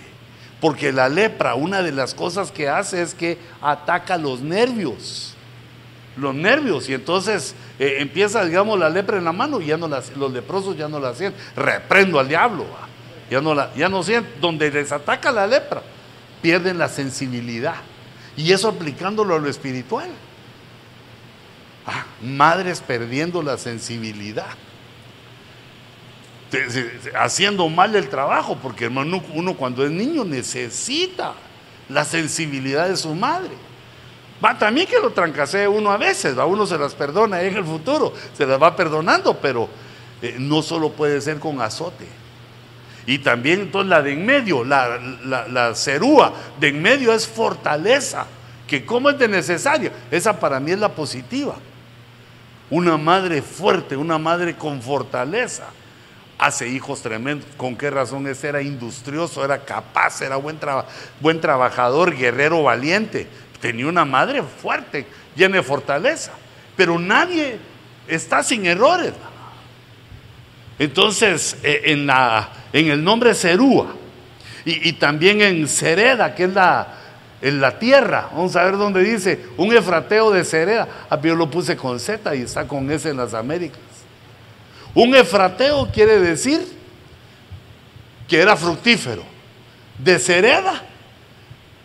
porque 0.63 0.93
la 0.93 1.09
lepra, 1.09 1.55
una 1.55 1.81
de 1.81 1.91
las 1.91 2.13
cosas 2.13 2.49
que 2.49 2.69
hace 2.69 3.01
es 3.01 3.13
que 3.13 3.37
ataca 3.59 4.17
los 4.17 4.39
nervios. 4.39 5.32
Los 6.15 6.35
nervios. 6.35 6.89
Y 6.89 6.93
entonces 6.93 7.55
eh, 7.79 7.97
empieza, 7.99 8.45
digamos, 8.45 8.77
la 8.79 8.89
lepra 8.89 9.17
en 9.17 9.25
la 9.25 9.31
mano 9.31 9.61
y 9.61 9.67
ya 9.67 9.77
no 9.77 9.87
los 9.87 10.31
leprosos 10.31 10.77
ya 10.77 10.87
no 10.87 10.99
la 10.99 11.09
hacían. 11.09 11.33
Reprendo 11.55 12.19
al 12.19 12.27
diablo. 12.27 12.65
Ya 13.29 13.41
no, 13.41 13.55
la, 13.55 13.73
ya 13.75 13.89
no 13.89 14.03
sienten. 14.03 14.39
Donde 14.39 14.69
les 14.71 14.91
ataca 14.91 15.31
la 15.31 15.47
lepra, 15.47 15.81
pierden 16.41 16.77
la 16.77 16.89
sensibilidad. 16.89 17.75
Y 18.37 18.51
eso 18.51 18.69
aplicándolo 18.69 19.35
a 19.35 19.39
lo 19.39 19.49
espiritual. 19.49 20.09
Ah, 21.85 22.05
madres 22.21 22.81
perdiendo 22.81 23.41
la 23.41 23.57
sensibilidad 23.57 24.55
haciendo 27.19 27.67
mal 27.69 27.95
el 27.95 28.09
trabajo, 28.09 28.57
porque 28.61 28.85
hermano, 28.85 29.23
uno 29.33 29.55
cuando 29.55 29.85
es 29.85 29.91
niño 29.91 30.23
necesita 30.23 31.33
la 31.89 32.05
sensibilidad 32.05 32.87
de 32.89 32.97
su 32.97 33.13
madre. 33.15 33.51
Va 34.43 34.57
también 34.57 34.87
que 34.87 34.99
lo 34.99 35.11
trancasee 35.11 35.67
uno 35.67 35.91
a 35.91 35.97
veces, 35.97 36.37
a 36.37 36.45
uno 36.45 36.65
se 36.65 36.77
las 36.77 36.93
perdona 36.95 37.41
en 37.41 37.55
el 37.55 37.63
futuro, 37.63 38.13
se 38.35 38.45
las 38.45 38.61
va 38.61 38.75
perdonando, 38.75 39.37
pero 39.39 39.69
eh, 40.21 40.35
no 40.37 40.61
solo 40.61 40.91
puede 40.91 41.21
ser 41.21 41.39
con 41.39 41.61
azote. 41.61 42.07
Y 43.05 43.19
también 43.19 43.61
entonces 43.61 43.89
la 43.89 44.01
de 44.01 44.13
en 44.13 44.25
medio, 44.25 44.63
la, 44.63 44.97
la, 45.47 45.75
cerúa 45.75 46.33
de 46.59 46.69
en 46.69 46.81
medio 46.81 47.13
es 47.13 47.27
fortaleza, 47.27 48.25
que 48.67 48.85
como 48.85 49.09
es 49.09 49.19
de 49.19 49.27
necesario, 49.27 49.91
esa 50.09 50.39
para 50.39 50.59
mí 50.59 50.71
es 50.71 50.79
la 50.79 50.89
positiva. 50.89 51.55
Una 52.69 52.97
madre 52.97 53.41
fuerte, 53.41 53.95
una 53.95 54.17
madre 54.17 54.55
con 54.55 54.81
fortaleza 54.81 55.65
hace 56.37 56.67
hijos 56.67 57.01
tremendos. 57.01 57.47
¿Con 57.57 57.75
qué 57.75 57.89
razón? 57.89 58.25
Ese 58.27 58.49
era 58.49 58.61
industrioso, 58.61 59.43
era 59.43 59.63
capaz, 59.63 60.21
era 60.21 60.37
buen, 60.37 60.57
buen 61.19 61.39
trabajador, 61.39 62.15
guerrero 62.15 62.63
valiente. 62.63 63.27
Tenía 63.63 63.87
una 63.87 64.03
madre 64.03 64.43
fuerte, 64.43 65.05
llena 65.37 65.55
de 65.55 65.63
fortaleza. 65.63 66.33
Pero 66.75 66.99
nadie 66.99 67.57
está 68.09 68.43
sin 68.43 68.65
errores. 68.65 69.13
Entonces, 70.77 71.55
eh, 71.63 71.83
en, 71.85 72.05
la, 72.05 72.49
en 72.73 72.91
el 72.91 73.01
nombre 73.01 73.33
Cerúa 73.33 73.95
y, 74.65 74.91
también 74.91 75.41
en 75.41 75.65
Cereda, 75.69 76.35
que 76.35 76.43
es 76.43 76.53
la, 76.53 76.87
en 77.41 77.61
la 77.61 77.79
tierra, 77.79 78.27
vamos 78.33 78.53
a 78.57 78.65
ver 78.65 78.75
dónde 78.75 79.01
dice 79.01 79.45
un 79.55 79.73
efrateo 79.73 80.29
de 80.31 80.43
Cereda. 80.43 80.83
A 81.09 81.15
ah, 81.15 81.21
yo 81.21 81.33
lo 81.33 81.49
puse 81.49 81.77
con 81.77 82.01
Z 82.01 82.35
y 82.35 82.41
está 82.41 82.67
con 82.67 82.91
S 82.91 83.09
en 83.09 83.15
las 83.15 83.33
Américas. 83.33 83.79
Un 84.93 85.15
efrateo 85.15 85.89
quiere 85.89 86.19
decir 86.19 86.67
que 88.27 88.41
era 88.41 88.57
fructífero. 88.57 89.23
De 90.03 90.19
cereda, 90.19 90.83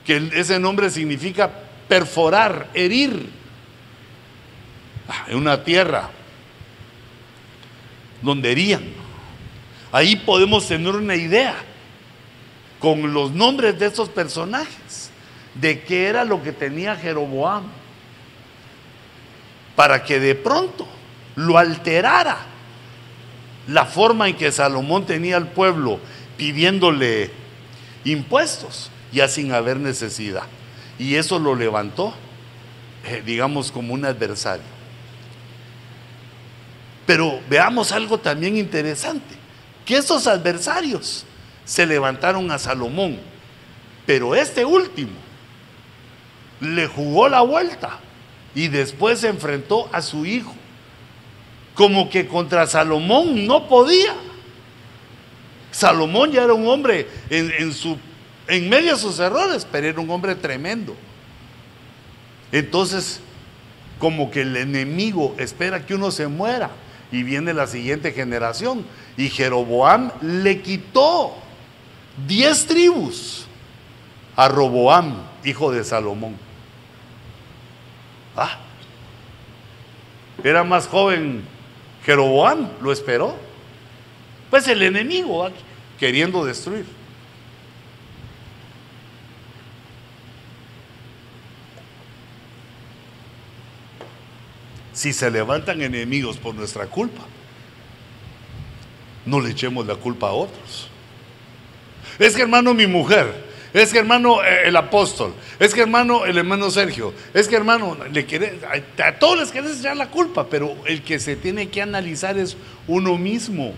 que 0.04 0.30
ese 0.34 0.58
nombre 0.58 0.90
significa 0.90 1.67
perforar, 1.88 2.68
herir. 2.74 3.30
Ah, 5.08 5.24
en 5.28 5.38
una 5.38 5.64
tierra 5.64 6.10
donde 8.20 8.52
herían. 8.52 8.82
Ahí 9.90 10.16
podemos 10.16 10.68
tener 10.68 10.94
una 10.94 11.16
idea 11.16 11.56
con 12.78 13.12
los 13.12 13.32
nombres 13.32 13.78
de 13.78 13.86
esos 13.86 14.08
personajes 14.10 15.10
de 15.54 15.80
qué 15.82 16.06
era 16.06 16.24
lo 16.24 16.42
que 16.42 16.52
tenía 16.52 16.94
Jeroboam 16.94 17.64
para 19.74 20.04
que 20.04 20.20
de 20.20 20.34
pronto 20.34 20.86
lo 21.36 21.56
alterara 21.56 22.38
la 23.68 23.84
forma 23.84 24.28
en 24.28 24.36
que 24.36 24.52
Salomón 24.52 25.06
tenía 25.06 25.36
al 25.36 25.48
pueblo 25.48 26.00
pidiéndole 26.36 27.30
impuestos, 28.04 28.90
ya 29.12 29.28
sin 29.28 29.52
haber 29.52 29.78
necesidad. 29.78 30.44
Y 30.98 31.14
eso 31.14 31.38
lo 31.38 31.54
levantó, 31.54 32.14
eh, 33.04 33.22
digamos, 33.24 33.70
como 33.70 33.94
un 33.94 34.04
adversario. 34.04 34.64
Pero 37.06 37.40
veamos 37.48 37.92
algo 37.92 38.18
también 38.18 38.56
interesante, 38.56 39.34
que 39.84 39.96
esos 39.96 40.26
adversarios 40.26 41.24
se 41.64 41.86
levantaron 41.86 42.50
a 42.50 42.58
Salomón, 42.58 43.18
pero 44.04 44.34
este 44.34 44.64
último 44.64 45.12
le 46.60 46.86
jugó 46.86 47.28
la 47.28 47.40
vuelta 47.42 47.98
y 48.54 48.68
después 48.68 49.20
se 49.20 49.28
enfrentó 49.28 49.88
a 49.92 50.02
su 50.02 50.26
hijo 50.26 50.54
como 51.78 52.10
que 52.10 52.26
contra 52.26 52.66
Salomón 52.66 53.46
no 53.46 53.68
podía. 53.68 54.12
Salomón 55.70 56.32
ya 56.32 56.42
era 56.42 56.52
un 56.52 56.66
hombre 56.66 57.06
en, 57.30 57.72
su, 57.72 57.96
en 58.48 58.68
medio 58.68 58.94
de 58.94 59.00
sus 59.00 59.18
errores, 59.18 59.66
pero 59.70 59.86
era 59.86 60.00
un 60.00 60.10
hombre 60.10 60.34
tremendo. 60.34 60.96
Entonces, 62.50 63.20
como 63.98 64.30
que 64.30 64.42
el 64.42 64.56
enemigo 64.56 65.34
espera 65.38 65.84
que 65.84 65.94
uno 65.94 66.10
se 66.10 66.28
muera 66.28 66.70
y 67.12 67.22
viene 67.22 67.52
la 67.52 67.66
siguiente 67.66 68.12
generación. 68.12 68.84
Y 69.16 69.28
Jeroboam 69.28 70.10
le 70.22 70.62
quitó 70.62 71.34
diez 72.26 72.66
tribus 72.66 73.46
a 74.34 74.48
Roboam, 74.48 75.16
hijo 75.44 75.70
de 75.72 75.84
Salomón. 75.84 76.36
Ah, 78.36 78.58
era 80.44 80.62
más 80.62 80.86
joven 80.86 81.42
Jeroboam 82.04 82.68
lo 82.80 82.90
esperó. 82.90 83.36
Pues 84.48 84.66
el 84.68 84.82
enemigo 84.82 85.46
queriendo 85.98 86.44
destruir. 86.44 86.86
Si 94.98 95.12
se 95.12 95.30
levantan 95.30 95.80
enemigos 95.80 96.38
por 96.38 96.56
nuestra 96.56 96.86
culpa, 96.86 97.22
no 99.24 99.40
le 99.40 99.50
echemos 99.50 99.86
la 99.86 99.94
culpa 99.94 100.30
a 100.30 100.32
otros. 100.32 100.88
Es 102.18 102.34
que 102.34 102.42
hermano, 102.42 102.74
mi 102.74 102.88
mujer, 102.88 103.32
es 103.72 103.92
que 103.92 104.00
hermano 104.00 104.42
eh, 104.42 104.62
el 104.64 104.74
apóstol, 104.74 105.34
es 105.60 105.72
que 105.72 105.82
hermano 105.82 106.26
el 106.26 106.36
hermano 106.36 106.68
Sergio, 106.72 107.14
es 107.32 107.46
que 107.46 107.54
hermano, 107.54 107.96
le 108.12 108.26
quiere, 108.26 108.58
a 108.98 109.12
todos 109.20 109.38
les 109.38 109.52
quieres 109.52 109.78
echar 109.78 109.96
la 109.96 110.10
culpa, 110.10 110.48
pero 110.48 110.74
el 110.84 111.00
que 111.04 111.20
se 111.20 111.36
tiene 111.36 111.68
que 111.68 111.80
analizar 111.80 112.36
es 112.36 112.56
uno 112.88 113.16
mismo. 113.16 113.74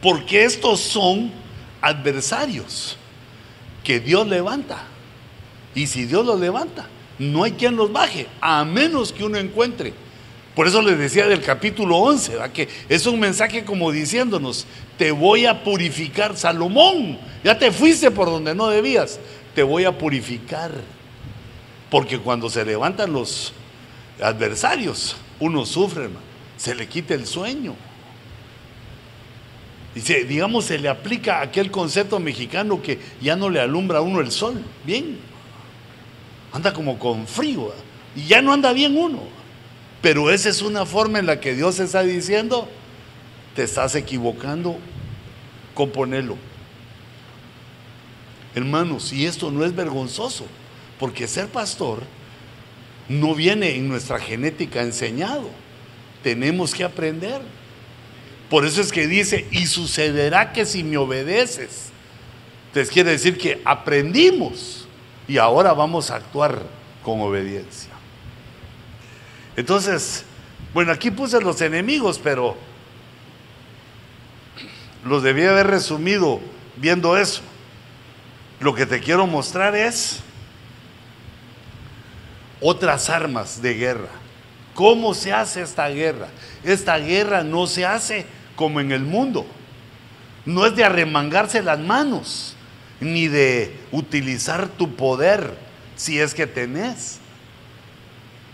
Porque 0.00 0.44
estos 0.44 0.78
son 0.78 1.32
adversarios 1.80 2.96
que 3.82 3.98
Dios 3.98 4.24
levanta. 4.28 4.84
Y 5.74 5.88
si 5.88 6.04
Dios 6.04 6.24
los 6.24 6.38
levanta, 6.38 6.86
no 7.18 7.44
hay 7.44 7.52
quien 7.52 7.76
los 7.76 7.92
baje, 7.92 8.26
a 8.40 8.64
menos 8.64 9.12
que 9.12 9.24
uno 9.24 9.38
encuentre 9.38 9.92
por 10.54 10.68
eso 10.68 10.80
les 10.82 10.98
decía 10.98 11.26
del 11.26 11.40
capítulo 11.40 11.96
11, 11.96 12.38
que 12.52 12.68
es 12.88 13.06
un 13.06 13.18
mensaje 13.18 13.64
como 13.64 13.90
diciéndonos, 13.90 14.66
te 14.96 15.10
voy 15.10 15.46
a 15.46 15.64
purificar, 15.64 16.36
Salomón, 16.36 17.18
ya 17.42 17.58
te 17.58 17.72
fuiste 17.72 18.12
por 18.12 18.26
donde 18.28 18.54
no 18.54 18.68
debías, 18.68 19.18
te 19.54 19.64
voy 19.64 19.84
a 19.84 19.98
purificar. 19.98 20.70
Porque 21.90 22.18
cuando 22.18 22.48
se 22.48 22.64
levantan 22.64 23.12
los 23.12 23.52
adversarios, 24.22 25.16
uno 25.40 25.66
sufre, 25.66 26.08
se 26.56 26.74
le 26.74 26.86
quita 26.86 27.14
el 27.14 27.26
sueño. 27.26 27.74
Dice, 29.92 30.24
digamos, 30.24 30.66
se 30.66 30.78
le 30.78 30.88
aplica 30.88 31.40
aquel 31.40 31.70
concepto 31.72 32.20
mexicano 32.20 32.80
que 32.80 33.00
ya 33.20 33.34
no 33.34 33.50
le 33.50 33.60
alumbra 33.60 33.98
a 33.98 34.02
uno 34.02 34.20
el 34.20 34.30
sol. 34.30 34.62
Bien, 34.84 35.18
anda 36.54 36.72
como 36.72 37.00
con 37.00 37.26
frío 37.26 37.74
y 38.14 38.28
ya 38.28 38.40
no 38.40 38.52
anda 38.52 38.72
bien 38.72 38.96
uno. 38.96 39.18
Pero 40.00 40.30
esa 40.30 40.48
es 40.48 40.62
una 40.62 40.86
forma 40.86 41.18
en 41.18 41.26
la 41.26 41.40
que 41.40 41.54
Dios 41.54 41.80
está 41.80 42.04
diciendo, 42.04 42.68
te 43.56 43.64
estás 43.64 43.96
equivocando, 43.96 44.78
componelo. 45.74 46.36
Hermanos, 48.54 49.12
y 49.12 49.26
esto 49.26 49.50
no 49.50 49.64
es 49.64 49.74
vergonzoso, 49.74 50.46
porque 51.00 51.26
ser 51.26 51.48
pastor 51.48 52.04
no 53.08 53.34
viene 53.34 53.74
en 53.74 53.88
nuestra 53.88 54.20
genética 54.20 54.82
enseñado. 54.82 55.50
Tenemos 56.22 56.72
que 56.72 56.84
aprender. 56.84 57.40
Por 58.48 58.64
eso 58.64 58.80
es 58.80 58.92
que 58.92 59.08
dice, 59.08 59.48
y 59.50 59.66
sucederá 59.66 60.52
que 60.52 60.66
si 60.66 60.84
me 60.84 60.98
obedeces. 60.98 61.90
Entonces 62.68 62.92
quiere 62.92 63.10
decir 63.10 63.36
que 63.38 63.60
aprendimos 63.64 64.83
y 65.26 65.38
ahora 65.38 65.72
vamos 65.72 66.10
a 66.10 66.16
actuar 66.16 66.62
con 67.02 67.20
obediencia. 67.20 67.90
Entonces, 69.56 70.24
bueno, 70.72 70.92
aquí 70.92 71.10
puse 71.10 71.40
los 71.40 71.60
enemigos, 71.60 72.18
pero 72.22 72.56
los 75.04 75.22
debía 75.22 75.50
haber 75.50 75.68
resumido 75.68 76.40
viendo 76.76 77.16
eso. 77.16 77.42
Lo 78.60 78.74
que 78.74 78.86
te 78.86 79.00
quiero 79.00 79.26
mostrar 79.26 79.76
es 79.76 80.20
otras 82.60 83.10
armas 83.10 83.60
de 83.60 83.74
guerra. 83.74 84.08
¿Cómo 84.74 85.14
se 85.14 85.32
hace 85.32 85.62
esta 85.62 85.88
guerra? 85.88 86.28
Esta 86.64 86.98
guerra 86.98 87.44
no 87.44 87.66
se 87.66 87.86
hace 87.86 88.26
como 88.56 88.80
en 88.80 88.90
el 88.90 89.02
mundo. 89.02 89.46
No 90.44 90.66
es 90.66 90.74
de 90.74 90.84
arremangarse 90.84 91.62
las 91.62 91.78
manos, 91.78 92.53
ni 93.04 93.28
de 93.28 93.76
utilizar 93.92 94.68
tu 94.68 94.96
poder 94.96 95.54
si 95.94 96.18
es 96.18 96.34
que 96.34 96.46
tenés. 96.46 97.18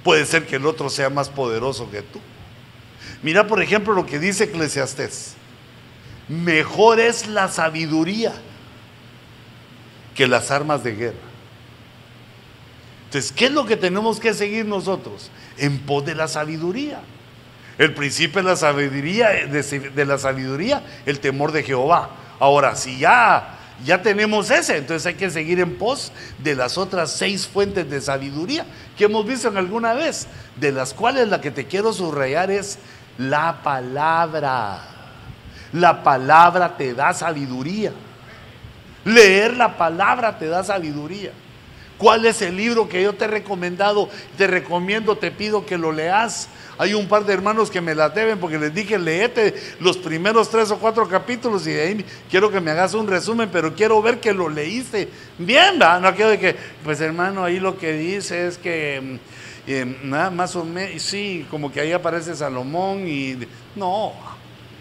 Puede 0.03 0.27
ser 0.27 0.47
que 0.47 0.57
el 0.57 0.67
otro 0.67 0.91
sea 0.91 1.09
más 1.09 1.29
poderoso 1.29 1.91
que 1.91 2.03
tú. 2.03 2.21
Mira, 3.23 3.47
por 3.47 3.63
ejemplo, 3.63 3.95
lo 3.95 4.07
que 4.07 4.19
dice 4.19 4.45
Eclesiastés. 4.45 5.35
Mejor 6.29 7.01
es 7.01 7.27
la 7.27 7.49
sabiduría 7.49 8.33
que 10.15 10.27
las 10.27 10.51
armas 10.51 10.83
de 10.85 10.95
guerra. 10.95 11.31
Entonces, 13.07 13.33
¿qué 13.33 13.47
es 13.47 13.53
lo 13.53 13.67
que 13.67 13.77
tenemos 13.77 14.21
que 14.21 14.35
seguir 14.35 14.67
nosotros? 14.67 15.31
En 15.59 15.79
pos 15.81 16.05
de 16.05 16.15
la 16.15 16.29
sabiduría. 16.29 17.01
El 17.79 17.95
principio 17.95 18.43
de 18.43 18.49
la 18.49 18.57
sabiduría, 18.57 19.31
de, 19.31 20.05
la 20.05 20.19
sabiduría, 20.19 20.83
el 21.07 21.19
temor 21.19 21.51
de 21.51 21.63
Jehová. 21.63 22.11
Ahora, 22.39 22.77
si 22.77 22.99
ya, 22.99 23.60
ya 23.85 24.03
tenemos 24.03 24.51
ese, 24.51 24.77
entonces 24.77 25.07
hay 25.07 25.15
que 25.15 25.31
seguir 25.31 25.61
en 25.61 25.77
pos 25.77 26.13
de 26.39 26.55
las 26.55 26.77
otras 26.77 27.13
seis 27.13 27.47
fuentes 27.47 27.89
de 27.89 28.01
sabiduría 28.01 28.67
que 28.97 29.05
hemos 29.05 29.27
visto 29.27 29.49
en 29.49 29.57
alguna 29.57 29.95
vez, 29.95 30.27
de 30.57 30.73
las 30.73 30.93
cuales 30.93 31.29
la 31.29 31.41
que 31.41 31.51
te 31.51 31.67
quiero 31.67 31.93
subrayar 31.93 32.51
es 32.51 32.79
la 33.19 33.63
palabra. 33.63 34.83
La 35.73 36.03
palabra 36.03 36.77
te 36.77 36.95
da 36.95 37.15
sabiduría. 37.15 37.93
Leer 39.05 39.57
la 39.57 39.77
palabra 39.77 40.39
te 40.39 40.47
da 40.47 40.63
sabiduría. 40.63 41.33
¿Cuál 42.01 42.25
es 42.25 42.41
el 42.41 42.57
libro 42.57 42.89
que 42.89 43.03
yo 43.03 43.13
te 43.13 43.27
he 43.27 43.29
recomendado? 43.29 44.09
Te 44.39 44.47
recomiendo, 44.47 45.19
te 45.19 45.31
pido 45.31 45.67
que 45.67 45.77
lo 45.77 45.93
leas. 45.93 46.49
Hay 46.79 46.95
un 46.95 47.07
par 47.07 47.27
de 47.27 47.35
hermanos 47.35 47.71
que 47.71 47.83
me 47.83 47.95
la 47.95 48.09
deben 48.09 48.39
porque 48.39 48.59
les 48.59 48.75
dije, 48.75 48.99
leete 48.99 49.55
los 49.81 49.99
primeros 49.99 50.49
tres 50.49 50.71
o 50.71 50.79
cuatro 50.79 51.07
capítulos 51.07 51.67
y 51.67 51.73
de 51.73 51.83
ahí 51.83 52.07
quiero 52.31 52.51
que 52.51 52.59
me 52.59 52.71
hagas 52.71 52.95
un 52.95 53.07
resumen, 53.07 53.51
pero 53.53 53.75
quiero 53.75 54.01
ver 54.01 54.19
que 54.19 54.33
lo 54.33 54.49
leíste 54.49 55.11
bien, 55.37 55.79
¿verdad? 55.79 56.01
No 56.01 56.15
quiero 56.15 56.31
de 56.31 56.39
que, 56.39 56.57
pues 56.83 57.03
hermano, 57.03 57.45
ahí 57.45 57.61
lo 57.61 57.77
que 57.77 57.93
dice 57.93 58.47
es 58.47 58.57
que, 58.57 58.99
mm, 58.99 59.17
eh, 59.67 59.97
nada 60.03 60.31
más 60.31 60.57
o 60.57 60.65
menos, 60.65 61.03
sí, 61.03 61.47
como 61.51 61.71
que 61.71 61.81
ahí 61.81 61.93
aparece 61.93 62.35
Salomón 62.35 63.07
y, 63.07 63.37
no, 63.77 64.15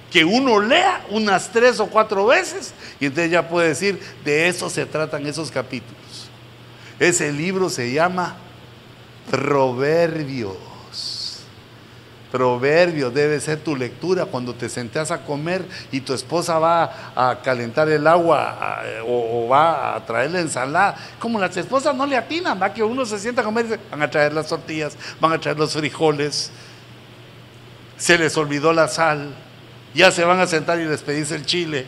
que 0.09 0.23
uno 0.23 0.61
lea 0.61 1.05
unas 1.09 1.51
tres 1.51 1.81
o 1.81 1.87
cuatro 1.87 2.27
veces 2.27 2.73
y 2.97 3.07
entonces 3.07 3.29
ya 3.29 3.49
puede 3.49 3.67
decir, 3.67 3.99
de 4.23 4.47
eso 4.47 4.69
se 4.69 4.85
tratan 4.85 5.27
esos 5.27 5.51
capítulos. 5.51 5.98
Ese 6.99 7.31
libro 7.31 7.69
se 7.69 7.91
llama 7.93 8.35
Proverbios. 9.31 10.57
Proverbios 12.31 13.11
debe 13.11 13.39
ser 13.39 13.59
tu 13.59 13.75
lectura 13.75 14.25
cuando 14.25 14.53
te 14.53 14.69
sentas 14.69 15.09
a 15.09 15.23
comer 15.23 15.65
y 15.91 16.01
tu 16.01 16.13
esposa 16.13 16.59
va 16.59 17.11
a 17.15 17.41
calentar 17.41 17.89
el 17.89 18.05
agua 18.05 18.83
o, 19.07 19.47
va 19.47 19.95
a 19.95 20.05
traer 20.05 20.31
la 20.31 20.41
ensalada. 20.41 20.95
Como 21.17 21.39
las 21.39 21.57
esposas 21.57 21.95
no 21.95 22.05
le 22.05 22.17
atinan, 22.17 22.61
va 22.61 22.71
que 22.71 22.83
uno 22.83 23.05
se 23.05 23.17
sienta 23.17 23.41
a 23.41 23.45
comer 23.45 23.65
y 23.65 23.89
van 23.89 24.03
a 24.03 24.09
traer 24.09 24.33
las 24.33 24.47
tortillas, 24.47 24.95
van 25.19 25.33
a 25.33 25.39
traer 25.39 25.57
los 25.57 25.73
frijoles, 25.73 26.51
se 27.97 28.17
les 28.17 28.37
olvidó 28.37 28.73
la 28.73 28.87
sal, 28.87 29.33
ya 29.95 30.11
se 30.11 30.23
van 30.23 30.39
a 30.39 30.45
sentar 30.45 30.79
y 30.79 30.85
les 30.85 31.01
pedís 31.01 31.31
el 31.31 31.45
chile. 31.45 31.87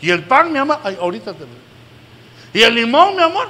Y 0.00 0.10
el 0.10 0.22
pan, 0.24 0.50
mi 0.52 0.58
mamá, 0.58 0.80
ahorita 1.00 1.34
te 1.34 1.44
y 2.54 2.62
el 2.62 2.74
limón, 2.74 3.16
mi 3.16 3.22
amor. 3.22 3.48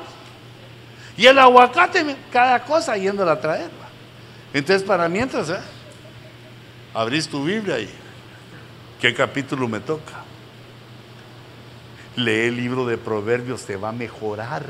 Y 1.16 1.26
el 1.26 1.38
aguacate, 1.38 2.16
cada 2.32 2.64
cosa 2.64 2.96
yéndola 2.96 3.32
a 3.32 3.40
traer. 3.40 3.70
Entonces, 4.52 4.82
para 4.82 5.08
mientras, 5.08 5.50
¿eh? 5.50 5.60
abrís 6.94 7.28
tu 7.28 7.44
Biblia 7.44 7.78
y 7.78 7.88
¿qué 9.00 9.14
capítulo 9.14 9.68
me 9.68 9.80
toca? 9.80 10.24
Lee 12.16 12.46
el 12.46 12.56
libro 12.56 12.86
de 12.86 12.96
Proverbios, 12.96 13.64
te 13.64 13.76
va 13.76 13.90
a 13.90 13.92
mejorar. 13.92 14.64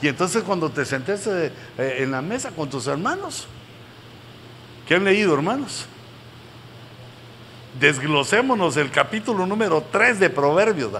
Y 0.00 0.08
entonces 0.08 0.42
cuando 0.42 0.70
te 0.70 0.84
sentes 0.84 1.26
eh, 1.26 1.52
en 1.76 2.10
la 2.10 2.22
mesa 2.22 2.50
con 2.50 2.70
tus 2.70 2.86
hermanos, 2.86 3.46
¿qué 4.88 4.94
han 4.94 5.04
leído, 5.04 5.34
hermanos? 5.34 5.86
Desglosémonos 7.78 8.76
el 8.76 8.90
capítulo 8.90 9.46
número 9.46 9.84
3 9.92 10.20
de 10.20 10.30
Proverbios. 10.30 10.92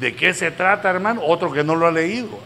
¿De 0.00 0.14
qué 0.14 0.34
se 0.34 0.50
trata, 0.50 0.90
hermano? 0.90 1.22
Otro 1.24 1.52
que 1.52 1.62
no 1.62 1.76
lo 1.76 1.86
ha 1.86 1.92
leído. 1.92 2.38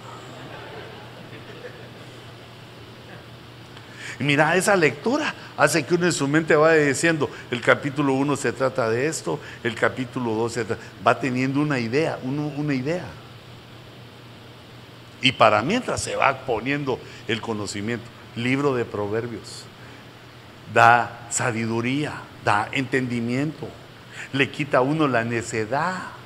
Mira, 4.18 4.56
esa 4.56 4.74
lectura 4.74 5.32
hace 5.56 5.84
que 5.86 5.94
uno 5.94 6.06
en 6.06 6.12
su 6.12 6.26
mente 6.26 6.56
vaya 6.56 6.82
diciendo, 6.82 7.30
el 7.52 7.60
capítulo 7.60 8.14
1 8.14 8.36
se 8.36 8.52
trata 8.52 8.90
de 8.90 9.06
esto, 9.06 9.38
el 9.62 9.76
capítulo 9.76 10.32
2 10.32 10.52
se 10.52 10.64
trata, 10.64 10.82
va 11.06 11.20
teniendo 11.20 11.60
una 11.60 11.78
idea, 11.78 12.18
una 12.24 12.74
idea. 12.74 13.04
Y 15.22 15.32
para 15.32 15.62
mientras 15.62 16.00
se 16.00 16.16
va 16.16 16.36
poniendo 16.46 16.98
el 17.28 17.40
conocimiento, 17.40 18.04
libro 18.34 18.74
de 18.74 18.84
proverbios, 18.84 19.64
da 20.74 21.26
sabiduría, 21.30 22.12
da 22.44 22.68
entendimiento, 22.72 23.68
le 24.32 24.50
quita 24.50 24.78
a 24.78 24.80
uno 24.80 25.06
la 25.06 25.24
necedad 25.24 26.17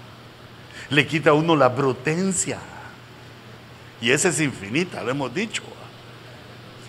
le 0.92 1.06
quita 1.06 1.30
a 1.30 1.32
uno 1.32 1.56
la 1.56 1.70
brutencia. 1.70 2.58
Y 4.00 4.10
esa 4.10 4.28
es 4.28 4.40
infinita, 4.40 5.02
lo 5.02 5.10
hemos 5.10 5.34
dicho. 5.34 5.62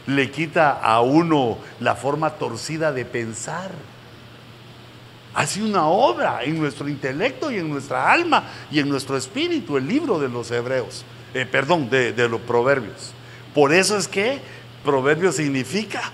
Le 0.08 0.30
quita 0.30 0.72
a 0.72 1.00
uno 1.00 1.58
la 1.80 1.96
forma 1.96 2.32
torcida 2.32 2.92
de 2.92 3.06
pensar. 3.06 3.72
Hace 5.34 5.64
una 5.64 5.88
obra 5.88 6.44
en 6.44 6.60
nuestro 6.60 6.90
intelecto 6.90 7.50
y 7.50 7.58
en 7.58 7.70
nuestra 7.70 8.12
alma 8.12 8.44
y 8.70 8.80
en 8.80 8.90
nuestro 8.90 9.16
espíritu, 9.16 9.78
el 9.78 9.88
libro 9.88 10.20
de 10.20 10.28
los 10.28 10.52
hebreos, 10.52 11.06
eh, 11.34 11.46
perdón, 11.46 11.90
de, 11.90 12.12
los 12.28 12.42
proverbios. 12.42 13.14
Por 13.56 13.74
eso 13.74 13.98
es 13.98 14.10
que 14.10 14.40
proverbio 14.84 15.32
significa 15.32 16.12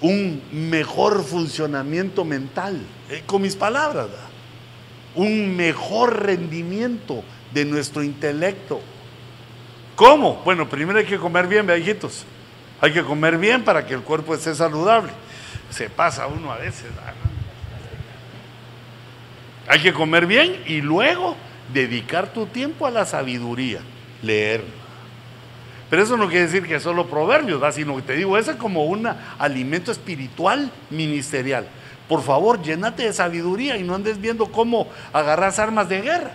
un 0.00 0.40
mejor 0.52 1.24
funcionamiento 1.24 2.24
mental, 2.24 2.80
eh, 3.10 3.24
con 3.26 3.42
mis 3.42 3.56
palabras 3.56 4.06
un 5.16 5.56
mejor 5.56 6.24
rendimiento 6.24 7.24
de 7.52 7.64
nuestro 7.64 8.02
intelecto. 8.02 8.80
¿Cómo? 9.96 10.42
Bueno, 10.44 10.68
primero 10.68 10.98
hay 10.98 11.06
que 11.06 11.18
comer 11.18 11.46
bien, 11.46 11.66
viejitos. 11.66 12.24
Hay 12.80 12.92
que 12.92 13.02
comer 13.02 13.38
bien 13.38 13.64
para 13.64 13.86
que 13.86 13.94
el 13.94 14.02
cuerpo 14.02 14.34
esté 14.34 14.54
saludable. 14.54 15.10
Se 15.70 15.88
pasa 15.88 16.26
uno 16.26 16.52
a 16.52 16.58
veces. 16.58 16.86
Hay 19.66 19.80
que 19.80 19.92
comer 19.92 20.26
bien 20.26 20.62
y 20.66 20.80
luego 20.80 21.36
dedicar 21.72 22.32
tu 22.32 22.46
tiempo 22.46 22.86
a 22.86 22.90
la 22.90 23.04
sabiduría, 23.04 23.80
leer. 24.22 24.62
Pero 25.88 26.02
eso 26.02 26.16
no 26.16 26.28
quiere 26.28 26.46
decir 26.46 26.66
que 26.66 26.78
solo 26.78 27.06
proverbios, 27.06 27.74
sino 27.74 27.96
que 27.96 28.02
te 28.02 28.16
digo, 28.16 28.36
eso 28.36 28.50
es 28.50 28.56
como 28.56 28.84
un 28.84 29.08
alimento 29.38 29.92
espiritual 29.92 30.70
ministerial. 30.90 31.66
Por 32.08 32.22
favor, 32.22 32.62
llénate 32.62 33.04
de 33.04 33.12
sabiduría 33.12 33.76
y 33.76 33.82
no 33.82 33.94
andes 33.94 34.20
viendo 34.20 34.46
cómo 34.46 34.88
agarras 35.12 35.58
armas 35.58 35.88
de 35.88 36.00
guerra. 36.02 36.32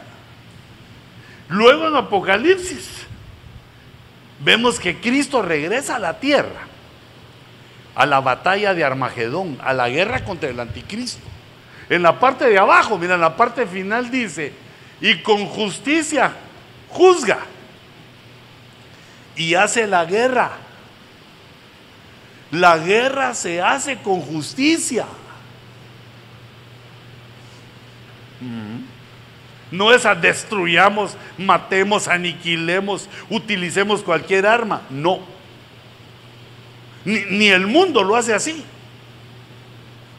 Luego 1.48 1.88
en 1.88 1.96
Apocalipsis 1.96 3.06
vemos 4.44 4.80
que 4.80 5.00
Cristo 5.00 5.42
regresa 5.42 5.96
a 5.96 6.00
la 6.00 6.20
tierra, 6.20 6.68
a 7.96 8.06
la 8.06 8.20
batalla 8.20 8.74
de 8.74 8.84
Armagedón, 8.84 9.58
a 9.64 9.74
la 9.74 9.90
guerra 9.90 10.24
contra 10.24 10.50
el 10.50 10.60
anticristo. 10.60 11.26
En 11.90 12.04
la 12.04 12.20
parte 12.20 12.46
de 12.46 12.58
abajo, 12.58 12.98
mira, 12.98 13.16
en 13.16 13.22
la 13.22 13.36
parte 13.36 13.66
final 13.66 14.10
dice, 14.10 14.54
y 15.02 15.18
con 15.22 15.46
justicia 15.46 16.32
juzga 16.90 17.40
y 19.36 19.56
hace 19.56 19.88
la 19.88 20.06
guerra. 20.06 20.52
La 22.52 22.78
guerra 22.78 23.34
se 23.34 23.62
hace 23.62 23.98
con 23.98 24.22
justicia. 24.22 25.06
No 29.72 29.94
es 29.94 30.06
a 30.06 30.14
destruyamos, 30.14 31.16
matemos, 31.38 32.10
aniquilemos, 32.10 33.08
utilicemos 33.30 34.04
cualquier 34.04 34.46
arma. 34.46 34.82
No. 34.90 35.20
Ni, 37.06 37.48
el 37.48 37.66
mundo 37.68 38.04
lo 38.04 38.16
hace 38.16 38.34
así. 38.34 38.64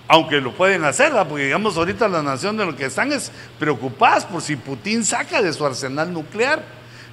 Aunque 0.08 0.40
lo 0.40 0.52
pueden 0.52 0.84
hacer, 0.84 1.12
porque 1.28 1.44
digamos 1.44 1.76
ahorita 1.76 2.08
la 2.08 2.22
nación 2.22 2.56
de 2.56 2.66
lo 2.66 2.74
que 2.74 2.86
están 2.86 3.12
es 3.12 3.30
preocupadas 3.58 4.24
por 4.24 4.42
si 4.42 4.56
Putin 4.56 5.04
saca 5.04 5.40
de 5.40 5.52
su 5.52 5.64
arsenal 5.64 6.12
nuclear. 6.12 6.64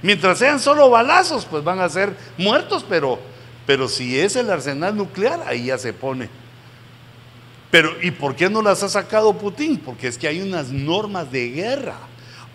Mientras 0.02 0.38
sean 0.38 0.58
solo 0.60 0.88
balazos, 0.90 1.44
pues 1.44 1.62
van 1.62 1.80
a 1.80 1.88
ser 1.88 2.16
muertos, 2.38 2.84
pero, 2.88 3.18
pero 3.66 3.86
si 3.86 4.18
es 4.18 4.34
el 4.36 4.50
arsenal 4.50 4.96
nuclear, 4.96 5.42
ahí 5.46 5.66
ya 5.66 5.78
se 5.78 5.92
pone. 5.92 6.28
Pero 7.70 7.90
¿y 8.02 8.10
por 8.10 8.34
qué 8.34 8.50
no 8.50 8.62
las 8.62 8.82
ha 8.82 8.88
sacado 8.88 9.32
Putin? 9.34 9.78
Porque 9.78 10.08
es 10.08 10.18
que 10.18 10.26
hay 10.26 10.40
unas 10.40 10.70
normas 10.70 11.30
de 11.30 11.50
guerra, 11.50 11.96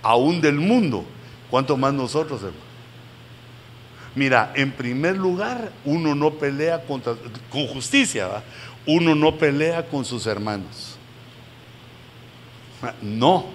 aún 0.05 0.39
del 0.39 0.55
mundo. 0.55 1.03
¿Cuánto 1.49 1.75
más 1.75 1.93
nosotros? 1.93 2.41
Mira, 4.13 4.53
en 4.55 4.71
primer 4.71 5.17
lugar, 5.17 5.71
uno 5.83 6.15
no 6.15 6.31
pelea 6.35 6.83
contra, 6.83 7.15
con 7.49 7.67
justicia, 7.67 8.27
¿va? 8.27 8.43
uno 8.85 9.15
no 9.15 9.35
pelea 9.35 9.85
con 9.87 10.05
sus 10.05 10.27
hermanos. 10.27 10.97
No. 13.01 13.45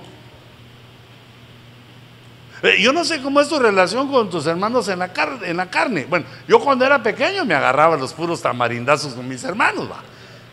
Eh, 2.63 2.83
yo 2.83 2.93
no 2.93 3.05
sé 3.05 3.23
cómo 3.23 3.41
es 3.41 3.49
tu 3.49 3.59
relación 3.59 4.11
con 4.11 4.29
tus 4.29 4.47
hermanos 4.47 4.89
en 4.89 4.99
la, 4.99 5.11
en 5.45 5.57
la 5.57 5.71
carne. 5.71 6.05
Bueno, 6.11 6.27
yo 6.49 6.59
cuando 6.59 6.85
era 6.85 7.03
pequeño 7.03 7.45
me 7.45 7.55
agarraba 7.55 7.97
los 7.97 8.13
puros 8.13 8.43
tamarindazos 8.43 9.15
con 9.15 9.27
mis 9.27 9.45
hermanos. 9.45 9.91
¿va? 9.91 10.03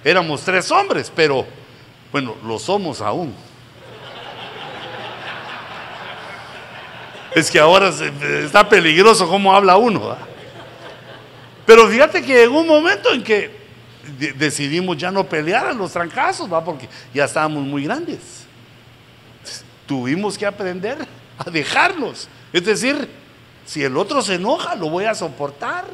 Éramos 0.04 0.42
tres 0.42 0.72
hombres, 0.72 1.12
pero 1.14 1.46
bueno, 2.12 2.36
lo 2.46 2.60
somos 2.60 3.02
aún. 3.02 3.34
Es 7.34 7.52
que 7.52 7.60
ahora 7.60 7.90
está 8.44 8.68
peligroso 8.68 9.28
cómo 9.28 9.54
habla 9.54 9.78
uno. 9.78 10.16
Pero 11.66 11.88
fíjate 11.88 12.22
que 12.22 12.34
llegó 12.34 12.62
un 12.62 12.68
momento 12.68 13.12
en 13.12 13.24
que 13.24 13.52
decidimos 14.38 14.98
ya 14.98 15.12
no 15.12 15.26
pelear 15.26 15.68
a 15.68 15.74
los 15.74 15.92
trancazos, 15.92 16.50
porque 16.64 16.88
ya 17.14 17.26
estábamos 17.26 17.64
muy 17.64 17.84
grandes. 17.84 18.46
Tuvimos 19.86 20.38
que 20.38 20.46
aprender 20.46 20.98
a 21.38 21.50
dejarnos. 21.50 22.30
Es 22.54 22.64
decir, 22.64 23.10
si 23.66 23.84
el 23.84 23.98
otro 23.98 24.22
se 24.22 24.36
enoja, 24.36 24.76
lo 24.76 24.90
voy 24.90 25.06
a 25.06 25.14
soportar. 25.14 25.86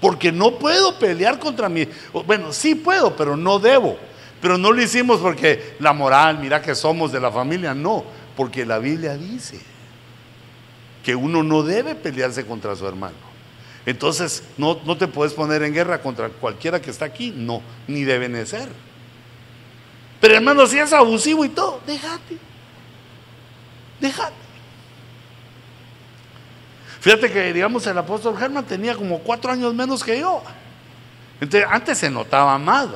Porque 0.00 0.32
no 0.32 0.58
puedo 0.58 0.98
pelear 0.98 1.38
contra 1.38 1.68
mí. 1.68 1.86
Bueno, 2.26 2.52
sí 2.52 2.74
puedo, 2.74 3.16
pero 3.16 3.36
no 3.36 3.58
debo. 3.58 3.98
Pero 4.40 4.56
no 4.56 4.72
lo 4.72 4.82
hicimos 4.82 5.20
porque 5.20 5.76
la 5.78 5.92
moral, 5.92 6.38
mira 6.38 6.62
que 6.62 6.74
somos 6.74 7.12
de 7.12 7.20
la 7.20 7.30
familia. 7.30 7.74
No, 7.74 8.04
porque 8.36 8.64
la 8.64 8.78
Biblia 8.78 9.14
dice 9.16 9.69
que 11.02 11.14
uno 11.14 11.42
no 11.42 11.62
debe 11.62 11.94
pelearse 11.94 12.46
contra 12.46 12.76
su 12.76 12.86
hermano. 12.86 13.16
Entonces, 13.86 14.42
no, 14.58 14.78
no 14.84 14.96
te 14.96 15.08
puedes 15.08 15.32
poner 15.32 15.62
en 15.62 15.72
guerra 15.72 16.00
contra 16.00 16.28
cualquiera 16.28 16.80
que 16.80 16.90
está 16.90 17.06
aquí. 17.06 17.32
No, 17.34 17.62
ni 17.86 18.04
deben 18.04 18.46
ser. 18.46 18.68
Pero 20.20 20.34
hermano, 20.34 20.66
si 20.66 20.78
es 20.78 20.92
abusivo 20.92 21.44
y 21.44 21.48
todo, 21.48 21.80
déjate. 21.86 22.36
Déjate. 24.00 24.34
Fíjate 27.00 27.32
que, 27.32 27.52
digamos, 27.54 27.86
el 27.86 27.96
apóstol 27.96 28.36
Germán 28.36 28.64
tenía 28.66 28.94
como 28.94 29.20
cuatro 29.20 29.50
años 29.50 29.72
menos 29.72 30.04
que 30.04 30.20
yo. 30.20 30.42
Entonces, 31.40 31.66
antes 31.70 31.96
se 31.96 32.10
notaba 32.10 32.58
más. 32.58 32.88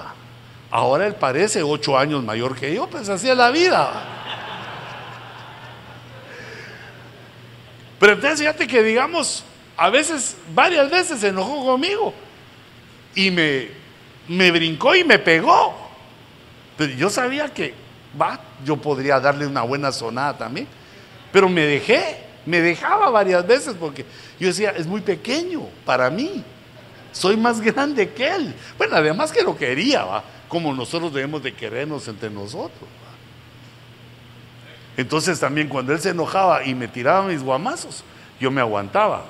Ahora 0.71 1.07
él 1.07 1.15
parece 1.15 1.63
ocho 1.63 1.97
años 1.97 2.23
mayor 2.23 2.55
que 2.55 2.75
yo, 2.75 2.87
pues 2.87 3.09
así 3.09 3.31
es 3.31 3.37
la 3.37 3.51
vida. 3.51 4.24
Pero 7.99 8.13
entonces, 8.15 8.41
fíjate 8.41 8.67
que, 8.67 8.83
digamos, 8.83 9.45
a 9.77 9.91
veces, 9.91 10.37
varias 10.55 10.91
veces 10.91 11.21
se 11.21 11.29
enojó 11.29 11.65
conmigo 11.65 12.15
y 13.15 13.31
me, 13.31 13.69
me 14.29 14.51
brincó 14.51 14.95
y 14.95 15.05
me 15.05 15.19
pegó. 15.19 15.75
Pero 16.77 16.93
yo 16.95 17.11
sabía 17.11 17.49
que, 17.53 17.75
va, 18.21 18.41
yo 18.65 18.77
podría 18.77 19.21
darle 19.21 19.47
una 19.47 19.63
buena 19.63 19.93
sonada 19.93 20.37
también. 20.37 20.67
Pero 21.33 21.49
me 21.49 21.63
dejé. 21.63 22.25
Me 22.47 22.61
dejaba 22.61 23.09
varias 23.09 23.47
veces 23.47 23.75
porque 23.79 24.05
yo 24.39 24.49
decía, 24.49 24.75
es 24.77 24.87
muy 24.87 25.01
pequeño 25.01 25.63
para 25.87 26.11
mí. 26.11 26.45
Soy 27.13 27.37
más 27.37 27.61
grande 27.61 28.11
que 28.11 28.29
él. 28.29 28.55
Bueno, 28.77 28.97
además 28.97 29.33
que 29.33 29.43
lo 29.43 29.57
quería, 29.57 30.05
¿va? 30.05 30.25
como 30.49 30.73
nosotros 30.75 31.13
debemos 31.13 31.43
de 31.43 31.55
querernos 31.55 32.07
entre 32.07 32.31
nosotros. 32.31 32.89
Entonces 34.97 35.41
también 35.41 35.69
cuando 35.69 35.93
él 35.93 36.01
se 36.01 36.11
enojaba 36.11 36.65
y 36.65 36.75
me 36.75 36.89
tiraba 36.89 37.27
mis 37.27 37.43
guamazos, 37.43 38.05
yo 38.41 38.51
me 38.51 38.61
aguantaba. 38.61 39.23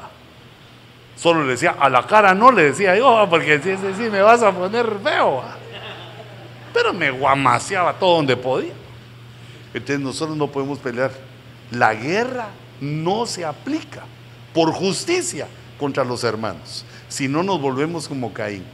Solo 1.17 1.45
le 1.45 1.53
decía, 1.53 1.77
a 1.79 1.89
la 1.89 2.07
cara 2.07 2.35
no 2.35 2.51
le 2.51 2.65
decía 2.65 2.97
yo, 2.97 3.27
porque 3.31 3.61
si, 3.61 3.77
si, 3.77 3.95
si 3.95 4.11
me 4.11 4.21
vas 4.21 4.43
a 4.43 4.53
poner 4.53 4.87
feo. 5.03 5.43
Pero 6.73 6.93
me 6.93 7.11
guamaseaba 7.11 7.95
todo 7.95 8.17
donde 8.17 8.37
podía. 8.37 8.73
Entonces 9.73 10.01
nosotros 10.01 10.37
no 10.37 10.49
podemos 10.49 10.79
pelear. 10.79 11.13
La 11.71 11.95
guerra 11.95 12.49
no 12.81 13.27
se 13.27 13.45
aplica 13.45 14.03
por 14.53 14.73
justicia 14.73 15.47
contra 15.79 16.05
los 16.05 16.23
hermanos, 16.25 16.85
si 17.09 17.27
no 17.29 17.43
nos 17.43 17.61
volvemos 17.61 18.09
como 18.09 18.33
Caín. 18.33 18.65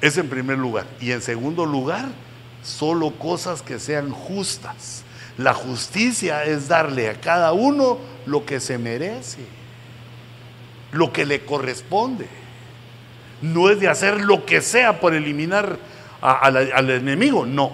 Es 0.00 0.18
en 0.18 0.28
primer 0.28 0.58
lugar. 0.58 0.84
Y 1.00 1.12
en 1.12 1.22
segundo 1.22 1.64
lugar, 1.64 2.06
solo 2.62 3.12
cosas 3.12 3.62
que 3.62 3.78
sean 3.78 4.10
justas. 4.10 5.04
La 5.38 5.54
justicia 5.54 6.44
es 6.44 6.68
darle 6.68 7.08
a 7.08 7.20
cada 7.20 7.52
uno 7.52 7.98
lo 8.26 8.44
que 8.44 8.60
se 8.60 8.78
merece, 8.78 9.44
lo 10.92 11.12
que 11.12 11.24
le 11.24 11.44
corresponde. 11.44 12.28
No 13.40 13.70
es 13.70 13.80
de 13.80 13.88
hacer 13.88 14.20
lo 14.20 14.44
que 14.44 14.60
sea 14.60 15.00
por 15.00 15.14
eliminar 15.14 15.78
al 16.20 16.90
enemigo, 16.90 17.44
no. 17.44 17.72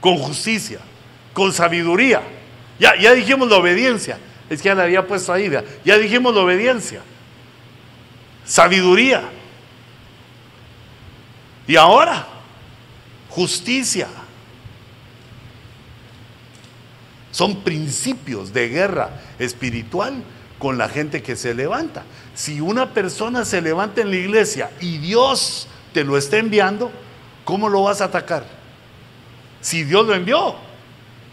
Con 0.00 0.18
justicia, 0.18 0.78
con 1.32 1.52
sabiduría 1.52 2.22
ya, 2.78 2.96
ya 2.96 3.12
dijimos 3.12 3.48
la 3.48 3.56
obediencia. 3.56 4.18
Es 4.50 4.60
que 4.60 4.68
ya 4.68 4.74
la 4.74 4.84
había 4.84 5.06
puesto 5.06 5.32
ahí. 5.32 5.50
Ya 5.84 5.98
dijimos 5.98 6.34
la 6.34 6.42
obediencia. 6.42 7.02
Sabiduría. 8.44 9.22
Y 11.66 11.76
ahora, 11.76 12.26
justicia. 13.34 14.06
Son 17.32 17.62
principios 17.62 18.52
de 18.52 18.68
guerra 18.68 19.10
espiritual 19.40 20.22
con 20.60 20.78
la 20.78 20.88
gente 20.88 21.20
que 21.20 21.34
se 21.34 21.52
levanta. 21.52 22.04
Si 22.34 22.60
una 22.60 22.94
persona 22.94 23.44
se 23.44 23.60
levanta 23.60 24.02
en 24.02 24.10
la 24.10 24.16
iglesia 24.16 24.70
y 24.80 24.98
Dios 24.98 25.66
te 25.92 26.04
lo 26.04 26.16
está 26.16 26.38
enviando, 26.38 26.92
¿cómo 27.44 27.68
lo 27.68 27.82
vas 27.82 28.00
a 28.00 28.04
atacar? 28.04 28.44
Si 29.60 29.82
Dios 29.82 30.06
lo 30.06 30.14
envió, 30.14 30.54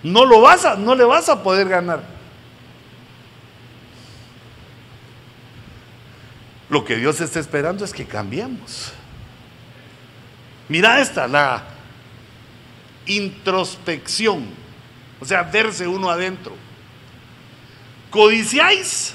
no 0.02 0.26
lo 0.26 0.42
vas 0.42 0.66
a, 0.66 0.76
no 0.76 0.96
le 0.96 1.04
vas 1.04 1.30
a 1.30 1.44
poder 1.44 1.70
ganar. 1.70 2.02
Lo 6.68 6.84
que 6.84 6.96
Dios 6.96 7.22
está 7.22 7.40
esperando 7.40 7.86
es 7.86 7.94
que 7.94 8.06
cambiemos. 8.06 8.92
Mira 10.68 11.00
esta, 11.00 11.28
la 11.28 11.71
introspección, 13.16 14.46
o 15.20 15.26
sea, 15.26 15.44
verse 15.44 15.88
uno 15.88 16.10
adentro. 16.10 16.56
Codiciáis 18.10 19.14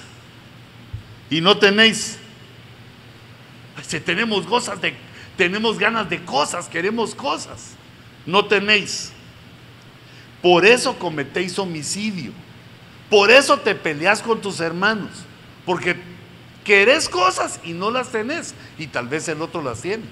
y 1.29 1.41
no 1.41 1.59
tenéis. 1.59 2.19
Si 3.87 4.01
tenemos 4.01 4.47
cosas 4.47 4.81
de, 4.81 4.95
tenemos 5.37 5.79
ganas 5.79 6.09
de 6.09 6.25
cosas, 6.25 6.69
queremos 6.69 7.15
cosas, 7.15 7.75
no 8.25 8.47
tenéis. 8.47 9.13
Por 10.43 10.65
eso 10.65 10.99
cometéis 10.99 11.59
homicidio. 11.59 12.33
Por 13.11 13.31
eso 13.31 13.59
te 13.59 13.75
peleas 13.75 14.23
con 14.23 14.41
tus 14.41 14.61
hermanos. 14.61 15.11
Porque 15.65 15.97
querés 16.65 17.09
cosas 17.09 17.61
y 17.65 17.73
no 17.73 17.91
las 17.91 18.11
tenés. 18.11 18.55
Y 18.79 18.87
tal 18.87 19.09
vez 19.09 19.29
el 19.29 19.43
otro 19.43 19.63
las 19.63 19.83
tiene. 19.83 20.05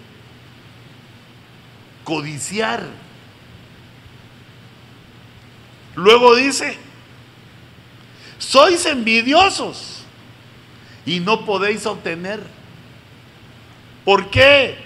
Codiciar. 2.05 2.85
Luego 5.95 6.34
dice, 6.34 6.76
sois 8.38 8.84
envidiosos 8.86 10.03
y 11.07 11.20
no 11.20 11.45
podéis 11.45 11.86
obtener. 11.86 12.40
¿Por 14.05 14.30
qué? 14.30 14.76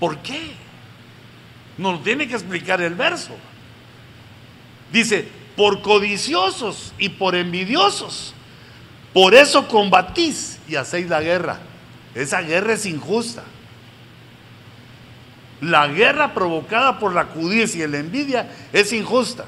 ¿Por 0.00 0.18
qué? 0.18 0.52
Nos 1.78 2.02
tiene 2.02 2.26
que 2.26 2.34
explicar 2.34 2.80
el 2.80 2.94
verso. 2.94 3.36
Dice, 4.90 5.28
por 5.56 5.82
codiciosos 5.82 6.92
y 6.98 7.10
por 7.10 7.34
envidiosos. 7.34 8.34
Por 9.12 9.34
eso 9.34 9.68
combatís 9.68 10.58
y 10.68 10.76
hacéis 10.76 11.08
la 11.08 11.20
guerra. 11.20 11.60
Esa 12.14 12.40
guerra 12.40 12.74
es 12.74 12.86
injusta. 12.86 13.44
La 15.62 15.86
guerra 15.86 16.34
provocada 16.34 16.98
por 16.98 17.14
la 17.14 17.28
codicia 17.28 17.84
y 17.84 17.88
la 17.88 17.98
envidia 17.98 18.50
es 18.72 18.92
injusta. 18.92 19.44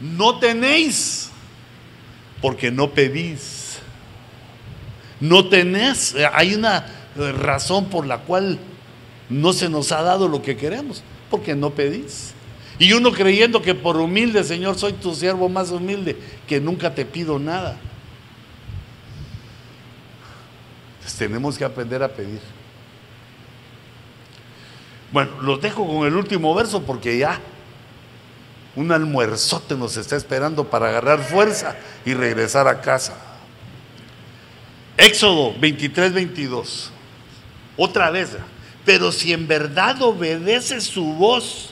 No 0.00 0.38
tenéis 0.38 1.28
porque 2.40 2.70
no 2.70 2.90
pedís. 2.90 3.80
No 5.18 5.48
tenés. 5.48 6.14
Hay 6.32 6.54
una 6.54 6.86
razón 7.36 7.86
por 7.86 8.06
la 8.06 8.18
cual 8.18 8.60
no 9.28 9.52
se 9.52 9.68
nos 9.68 9.90
ha 9.90 10.02
dado 10.02 10.28
lo 10.28 10.40
que 10.40 10.56
queremos, 10.56 11.02
porque 11.30 11.56
no 11.56 11.70
pedís. 11.70 12.32
Y 12.78 12.92
uno 12.92 13.10
creyendo 13.10 13.60
que 13.60 13.74
por 13.74 13.96
humilde, 13.96 14.44
Señor, 14.44 14.78
soy 14.78 14.92
tu 14.92 15.14
siervo 15.16 15.48
más 15.48 15.70
humilde, 15.72 16.16
que 16.46 16.60
nunca 16.60 16.94
te 16.94 17.04
pido 17.04 17.40
nada. 17.40 17.76
Entonces 20.94 21.18
tenemos 21.18 21.58
que 21.58 21.64
aprender 21.64 22.04
a 22.04 22.08
pedir. 22.08 22.40
Bueno, 25.12 25.30
los 25.42 25.60
dejo 25.60 25.86
con 25.86 26.06
el 26.06 26.14
último 26.14 26.54
verso 26.54 26.82
porque 26.82 27.18
ya 27.18 27.40
un 28.76 28.92
almuerzote 28.92 29.74
nos 29.74 29.96
está 29.96 30.16
esperando 30.16 30.64
para 30.64 30.88
agarrar 30.88 31.22
fuerza 31.22 31.76
y 32.04 32.14
regresar 32.14 32.68
a 32.68 32.80
casa. 32.80 33.14
Éxodo 34.96 35.54
23, 35.58 36.12
22. 36.12 36.92
Otra 37.76 38.10
vez. 38.10 38.36
Pero 38.84 39.12
si 39.12 39.32
en 39.32 39.48
verdad 39.48 40.00
obedeces 40.02 40.84
su 40.84 41.04
voz 41.04 41.70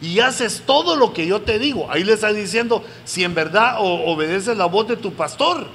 y 0.00 0.20
haces 0.20 0.62
todo 0.64 0.96
lo 0.96 1.12
que 1.12 1.26
yo 1.26 1.42
te 1.42 1.58
digo, 1.58 1.90
ahí 1.90 2.04
le 2.04 2.14
está 2.14 2.32
diciendo, 2.32 2.84
si 3.04 3.24
en 3.24 3.34
verdad 3.34 3.76
obedeces 3.78 4.56
la 4.56 4.66
voz 4.66 4.88
de 4.88 4.96
tu 4.96 5.12
pastor 5.12 5.66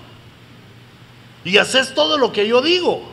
y 1.44 1.58
haces 1.58 1.94
todo 1.94 2.18
lo 2.18 2.32
que 2.32 2.48
yo 2.48 2.62
digo, 2.62 3.04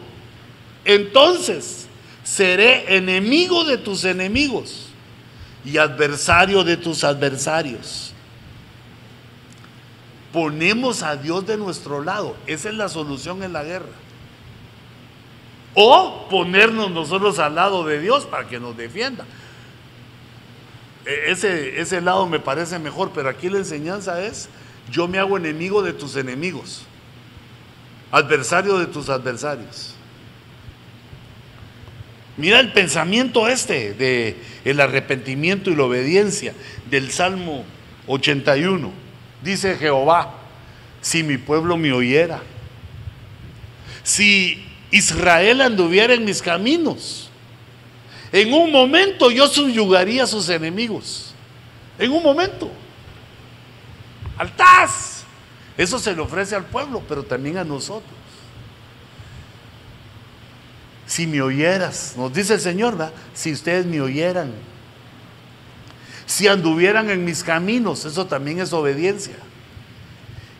entonces 0.84 1.81
seré 2.24 2.96
enemigo 2.96 3.64
de 3.64 3.78
tus 3.78 4.04
enemigos 4.04 4.88
y 5.64 5.78
adversario 5.78 6.64
de 6.64 6.76
tus 6.76 7.04
adversarios. 7.04 8.12
Ponemos 10.32 11.02
a 11.02 11.16
Dios 11.16 11.46
de 11.46 11.56
nuestro 11.56 12.02
lado. 12.02 12.36
Esa 12.46 12.70
es 12.70 12.74
la 12.74 12.88
solución 12.88 13.42
en 13.42 13.52
la 13.52 13.64
guerra. 13.64 13.86
O 15.74 16.26
ponernos 16.28 16.90
nosotros 16.90 17.38
al 17.38 17.54
lado 17.54 17.84
de 17.84 18.00
Dios 18.00 18.24
para 18.24 18.48
que 18.48 18.58
nos 18.58 18.76
defienda. 18.76 19.24
E, 21.04 21.30
ese, 21.30 21.80
ese 21.80 22.00
lado 22.00 22.26
me 22.26 22.40
parece 22.40 22.78
mejor, 22.78 23.10
pero 23.14 23.28
aquí 23.28 23.48
la 23.48 23.58
enseñanza 23.58 24.22
es, 24.22 24.48
yo 24.90 25.08
me 25.08 25.18
hago 25.18 25.36
enemigo 25.36 25.82
de 25.82 25.92
tus 25.92 26.16
enemigos, 26.16 26.82
adversario 28.10 28.78
de 28.78 28.86
tus 28.86 29.08
adversarios. 29.08 29.94
Mira 32.42 32.58
el 32.58 32.72
pensamiento 32.72 33.46
este 33.46 33.94
de 33.94 34.36
el 34.64 34.80
arrepentimiento 34.80 35.70
y 35.70 35.76
la 35.76 35.84
obediencia 35.84 36.52
del 36.90 37.12
Salmo 37.12 37.64
81. 38.08 38.90
Dice 39.44 39.76
Jehová, 39.76 40.40
si 41.00 41.22
mi 41.22 41.38
pueblo 41.38 41.76
me 41.76 41.92
oyera, 41.92 42.42
si 44.02 44.60
Israel 44.90 45.60
anduviera 45.60 46.14
en 46.14 46.24
mis 46.24 46.42
caminos, 46.42 47.30
en 48.32 48.52
un 48.52 48.72
momento 48.72 49.30
yo 49.30 49.46
subyugaría 49.46 50.24
a 50.24 50.26
sus 50.26 50.48
enemigos. 50.48 51.36
En 51.96 52.10
un 52.10 52.24
momento. 52.24 52.72
Altaz. 54.36 55.22
Eso 55.78 55.96
se 55.96 56.12
le 56.12 56.20
ofrece 56.20 56.56
al 56.56 56.64
pueblo, 56.64 57.04
pero 57.08 57.22
también 57.22 57.58
a 57.58 57.62
nosotros 57.62 58.21
si 61.12 61.26
me 61.26 61.42
oyeras, 61.42 62.14
nos 62.16 62.32
dice 62.32 62.54
el 62.54 62.60
Señor, 62.60 63.12
si 63.34 63.52
ustedes 63.52 63.84
me 63.84 64.00
oyeran, 64.00 64.50
si 66.24 66.48
anduvieran 66.48 67.10
en 67.10 67.22
mis 67.22 67.44
caminos, 67.44 68.06
eso 68.06 68.26
también 68.26 68.60
es 68.60 68.72
obediencia. 68.72 69.36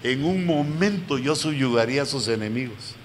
En 0.03 0.23
un 0.27 0.45
momento 0.45 1.17
yo 1.17 1.35
subyugaría 1.37 2.03
a 2.03 2.07
sus 2.07 2.29
enemigos. 2.29 2.97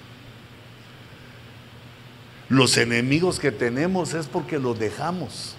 Los 2.50 2.76
enemigos 2.76 3.40
que 3.40 3.50
tenemos 3.50 4.12
es 4.12 4.26
porque 4.26 4.58
los 4.58 4.78
dejamos, 4.78 5.54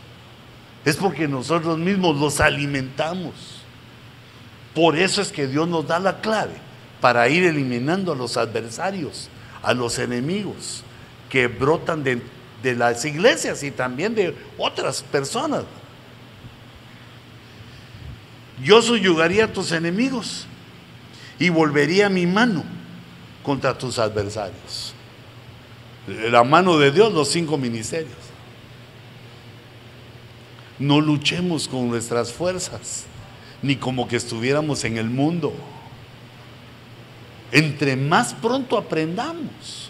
es 0.85 0.95
porque 0.95 1.27
nosotros 1.27 1.79
mismos 1.79 2.17
los 2.17 2.39
alimentamos. 2.39 3.63
Por 4.75 4.95
eso 4.95 5.23
es 5.23 5.31
que 5.31 5.47
Dios 5.47 5.67
nos 5.67 5.87
da 5.87 5.97
la 5.97 6.21
clave 6.21 6.53
para 7.01 7.27
ir 7.29 7.45
eliminando 7.45 8.11
a 8.11 8.15
los 8.15 8.37
adversarios, 8.37 9.29
a 9.63 9.73
los 9.73 9.97
enemigos 9.97 10.83
que 11.29 11.47
brotan 11.47 12.03
de, 12.03 12.21
las 12.75 13.05
iglesias 13.05 13.63
y 13.63 13.71
también 13.71 14.15
de 14.15 14.35
otras 14.57 15.01
personas. 15.01 15.63
Yo 18.61 18.81
subyugaría 18.81 19.45
a 19.45 19.53
tus 19.53 19.71
enemigos 19.71 20.45
y 21.37 21.47
volvería 21.49 22.09
mi 22.09 22.25
mano 22.25 22.63
contra 23.43 23.77
tus 23.77 23.97
adversarios. 23.99 24.93
La 26.07 26.43
mano 26.43 26.77
de 26.77 26.91
Dios, 26.91 27.13
los 27.13 27.29
cinco 27.29 27.57
ministerios. 27.57 28.17
No 30.77 30.99
luchemos 30.99 31.67
con 31.67 31.87
nuestras 31.87 32.33
fuerzas, 32.33 33.05
ni 33.61 33.75
como 33.75 34.07
que 34.07 34.15
estuviéramos 34.17 34.83
en 34.83 34.97
el 34.97 35.09
mundo. 35.09 35.53
Entre 37.51 37.95
más 37.95 38.33
pronto 38.33 38.77
aprendamos 38.77 39.88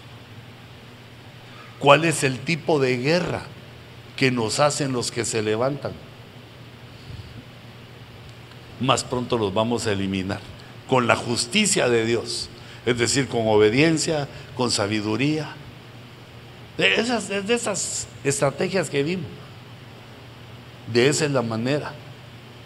¿Cuál 1.80 2.04
es 2.04 2.24
el 2.24 2.38
tipo 2.38 2.78
de 2.78 2.98
guerra 2.98 3.42
que 4.16 4.30
nos 4.30 4.60
hacen 4.60 4.92
los 4.92 5.10
que 5.10 5.24
se 5.24 5.42
levantan? 5.42 5.92
Más 8.78 9.02
pronto 9.02 9.38
los 9.38 9.52
vamos 9.52 9.86
a 9.86 9.92
eliminar 9.92 10.40
con 10.88 11.06
la 11.06 11.16
justicia 11.16 11.88
de 11.88 12.04
Dios, 12.04 12.50
es 12.84 12.98
decir, 12.98 13.28
con 13.28 13.48
obediencia, 13.48 14.28
con 14.56 14.70
sabiduría. 14.70 15.54
De 16.76 16.96
esas, 16.96 17.28
de 17.28 17.54
esas 17.54 18.08
estrategias 18.24 18.90
que 18.90 19.02
vimos. 19.02 19.30
De 20.92 21.08
esa 21.08 21.24
es 21.24 21.30
la 21.30 21.42
manera 21.42 21.92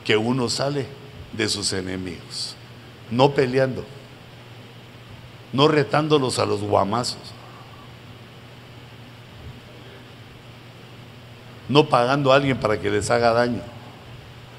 que 0.04 0.16
uno 0.16 0.48
sale 0.48 0.86
de 1.32 1.48
sus 1.48 1.72
enemigos. 1.72 2.56
No 3.10 3.32
peleando, 3.32 3.84
no 5.52 5.68
retándolos 5.68 6.38
a 6.38 6.46
los 6.46 6.62
guamazos, 6.62 7.33
no 11.68 11.88
pagando 11.88 12.32
a 12.32 12.36
alguien 12.36 12.58
para 12.58 12.78
que 12.80 12.90
les 12.90 13.10
haga 13.10 13.32
daño, 13.32 13.62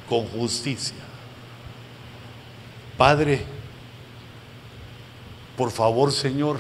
con 0.09 0.25
justicia. 0.27 0.95
Padre, 2.97 3.43
por 5.57 5.71
favor 5.71 6.11
Señor, 6.11 6.57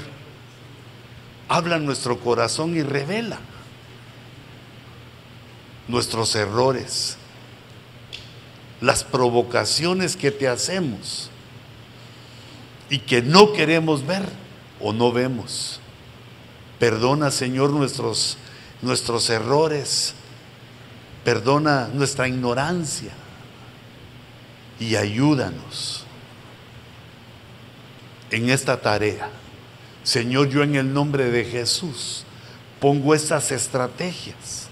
habla 1.47 1.79
nuestro 1.79 2.19
corazón 2.19 2.75
y 2.75 2.83
revela 2.83 3.39
nuestros 5.87 6.35
errores, 6.35 7.17
las 8.81 9.03
provocaciones 9.03 10.15
que 10.15 10.31
te 10.31 10.47
hacemos 10.47 11.29
y 12.89 12.99
que 12.99 13.21
no 13.21 13.53
queremos 13.53 14.05
ver 14.05 14.27
o 14.81 14.93
no 14.93 15.11
vemos. 15.11 15.79
Perdona, 16.79 17.31
Señor, 17.31 17.69
nuestros, 17.69 18.37
nuestros 18.81 19.29
errores 19.29 20.15
Perdona 21.25 21.89
nuestra 21.91 22.27
ignorancia 22.27 23.11
y 24.79 24.95
ayúdanos 24.95 26.03
en 28.29 28.51
esta 28.51 28.79
tarea. 28.79 29.27
Señor, 30.03 30.49
yo 30.49 30.61
en 30.61 30.75
el 30.75 30.93
nombre 30.93 31.31
de 31.31 31.43
Jesús 31.43 32.25
pongo 32.79 33.15
estas 33.15 33.51
estrategias 33.51 34.67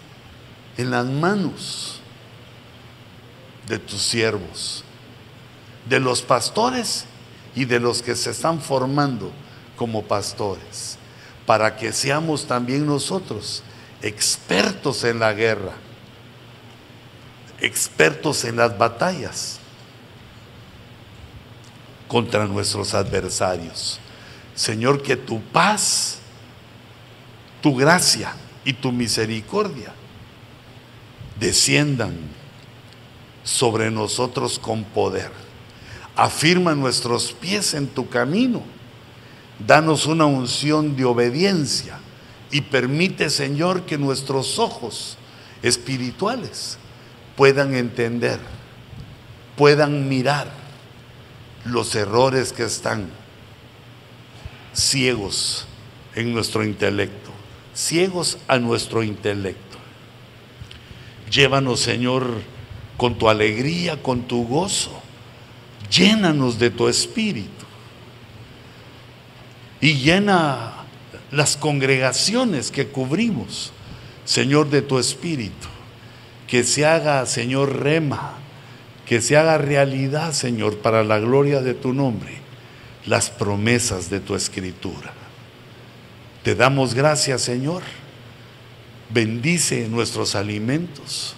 en 0.77 0.91
las 0.91 1.07
manos 1.07 1.99
de 3.67 3.79
tus 3.79 4.03
siervos, 4.03 4.83
de 5.89 5.99
los 5.99 6.21
pastores 6.21 7.05
y 7.55 7.65
de 7.65 7.79
los 7.79 8.03
que 8.03 8.15
se 8.15 8.29
están 8.29 8.61
formando 8.61 9.31
como 9.75 10.03
pastores, 10.03 10.99
para 11.47 11.75
que 11.75 11.91
seamos 11.93 12.45
también 12.45 12.85
nosotros 12.85 13.63
expertos 14.03 15.03
en 15.03 15.17
la 15.17 15.33
guerra 15.33 15.73
expertos 17.63 18.43
en 18.43 18.57
las 18.57 18.77
batallas 18.77 19.57
contra 22.09 22.45
nuestros 22.45 22.93
adversarios. 22.93 23.99
Señor, 24.53 25.01
que 25.01 25.15
tu 25.15 25.41
paz, 25.41 26.19
tu 27.61 27.75
gracia 27.75 28.35
y 28.65 28.73
tu 28.73 28.91
misericordia 28.91 29.93
desciendan 31.39 32.15
sobre 33.43 33.89
nosotros 33.89 34.59
con 34.59 34.83
poder. 34.83 35.31
Afirma 36.17 36.75
nuestros 36.75 37.31
pies 37.31 37.73
en 37.73 37.87
tu 37.87 38.09
camino. 38.09 38.61
Danos 39.65 40.05
una 40.05 40.25
unción 40.25 40.97
de 40.97 41.05
obediencia 41.05 41.97
y 42.51 42.61
permite, 42.61 43.29
Señor, 43.29 43.83
que 43.83 43.97
nuestros 43.97 44.59
ojos 44.59 45.17
espirituales 45.61 46.77
puedan 47.35 47.75
entender, 47.75 48.39
puedan 49.57 50.07
mirar 50.09 50.47
los 51.65 51.95
errores 51.95 52.53
que 52.53 52.63
están 52.63 53.09
ciegos 54.73 55.65
en 56.15 56.33
nuestro 56.33 56.63
intelecto, 56.63 57.31
ciegos 57.73 58.37
a 58.47 58.57
nuestro 58.59 59.03
intelecto. 59.03 59.77
Llévanos, 61.31 61.79
Señor, 61.79 62.41
con 62.97 63.17
tu 63.17 63.29
alegría, 63.29 64.01
con 64.01 64.23
tu 64.23 64.45
gozo. 64.45 65.01
Llénanos 65.89 66.59
de 66.59 66.69
tu 66.69 66.87
espíritu. 66.87 67.49
Y 69.81 69.95
llena 69.95 70.73
las 71.31 71.57
congregaciones 71.57 72.71
que 72.71 72.87
cubrimos, 72.87 73.71
Señor, 74.25 74.69
de 74.69 74.81
tu 74.81 74.99
espíritu. 74.99 75.67
Que 76.47 76.63
se 76.63 76.85
haga, 76.85 77.25
Señor, 77.25 77.81
rema, 77.81 78.33
que 79.05 79.21
se 79.21 79.37
haga 79.37 79.57
realidad, 79.57 80.33
Señor, 80.33 80.79
para 80.79 81.03
la 81.03 81.19
gloria 81.19 81.61
de 81.61 81.73
tu 81.73 81.93
nombre, 81.93 82.33
las 83.05 83.29
promesas 83.29 84.09
de 84.09 84.19
tu 84.19 84.35
escritura. 84.35 85.13
Te 86.43 86.55
damos 86.55 86.93
gracias, 86.93 87.41
Señor. 87.41 87.83
Bendice 89.09 89.87
nuestros 89.89 90.35
alimentos, 90.35 91.35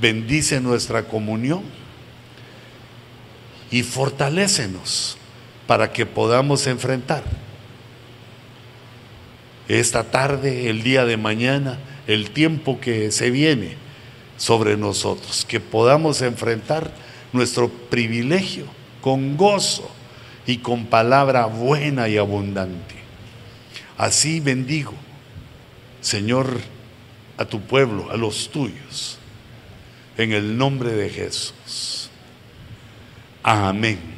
bendice 0.00 0.60
nuestra 0.60 1.04
comunión 1.04 1.62
y 3.70 3.82
fortalécenos 3.82 5.16
para 5.66 5.92
que 5.92 6.06
podamos 6.06 6.66
enfrentar 6.66 7.24
esta 9.66 10.04
tarde, 10.04 10.68
el 10.68 10.82
día 10.82 11.04
de 11.04 11.16
mañana, 11.16 11.78
el 12.06 12.30
tiempo 12.30 12.80
que 12.80 13.10
se 13.10 13.30
viene 13.30 13.83
sobre 14.36 14.76
nosotros, 14.76 15.44
que 15.44 15.60
podamos 15.60 16.22
enfrentar 16.22 16.90
nuestro 17.32 17.68
privilegio 17.68 18.66
con 19.00 19.36
gozo 19.36 19.90
y 20.46 20.58
con 20.58 20.86
palabra 20.86 21.46
buena 21.46 22.08
y 22.08 22.16
abundante. 22.16 22.94
Así 23.96 24.40
bendigo, 24.40 24.94
Señor, 26.00 26.60
a 27.36 27.44
tu 27.44 27.60
pueblo, 27.60 28.10
a 28.10 28.16
los 28.16 28.50
tuyos, 28.50 29.18
en 30.16 30.32
el 30.32 30.56
nombre 30.56 30.92
de 30.92 31.10
Jesús. 31.10 32.10
Amén. 33.42 34.13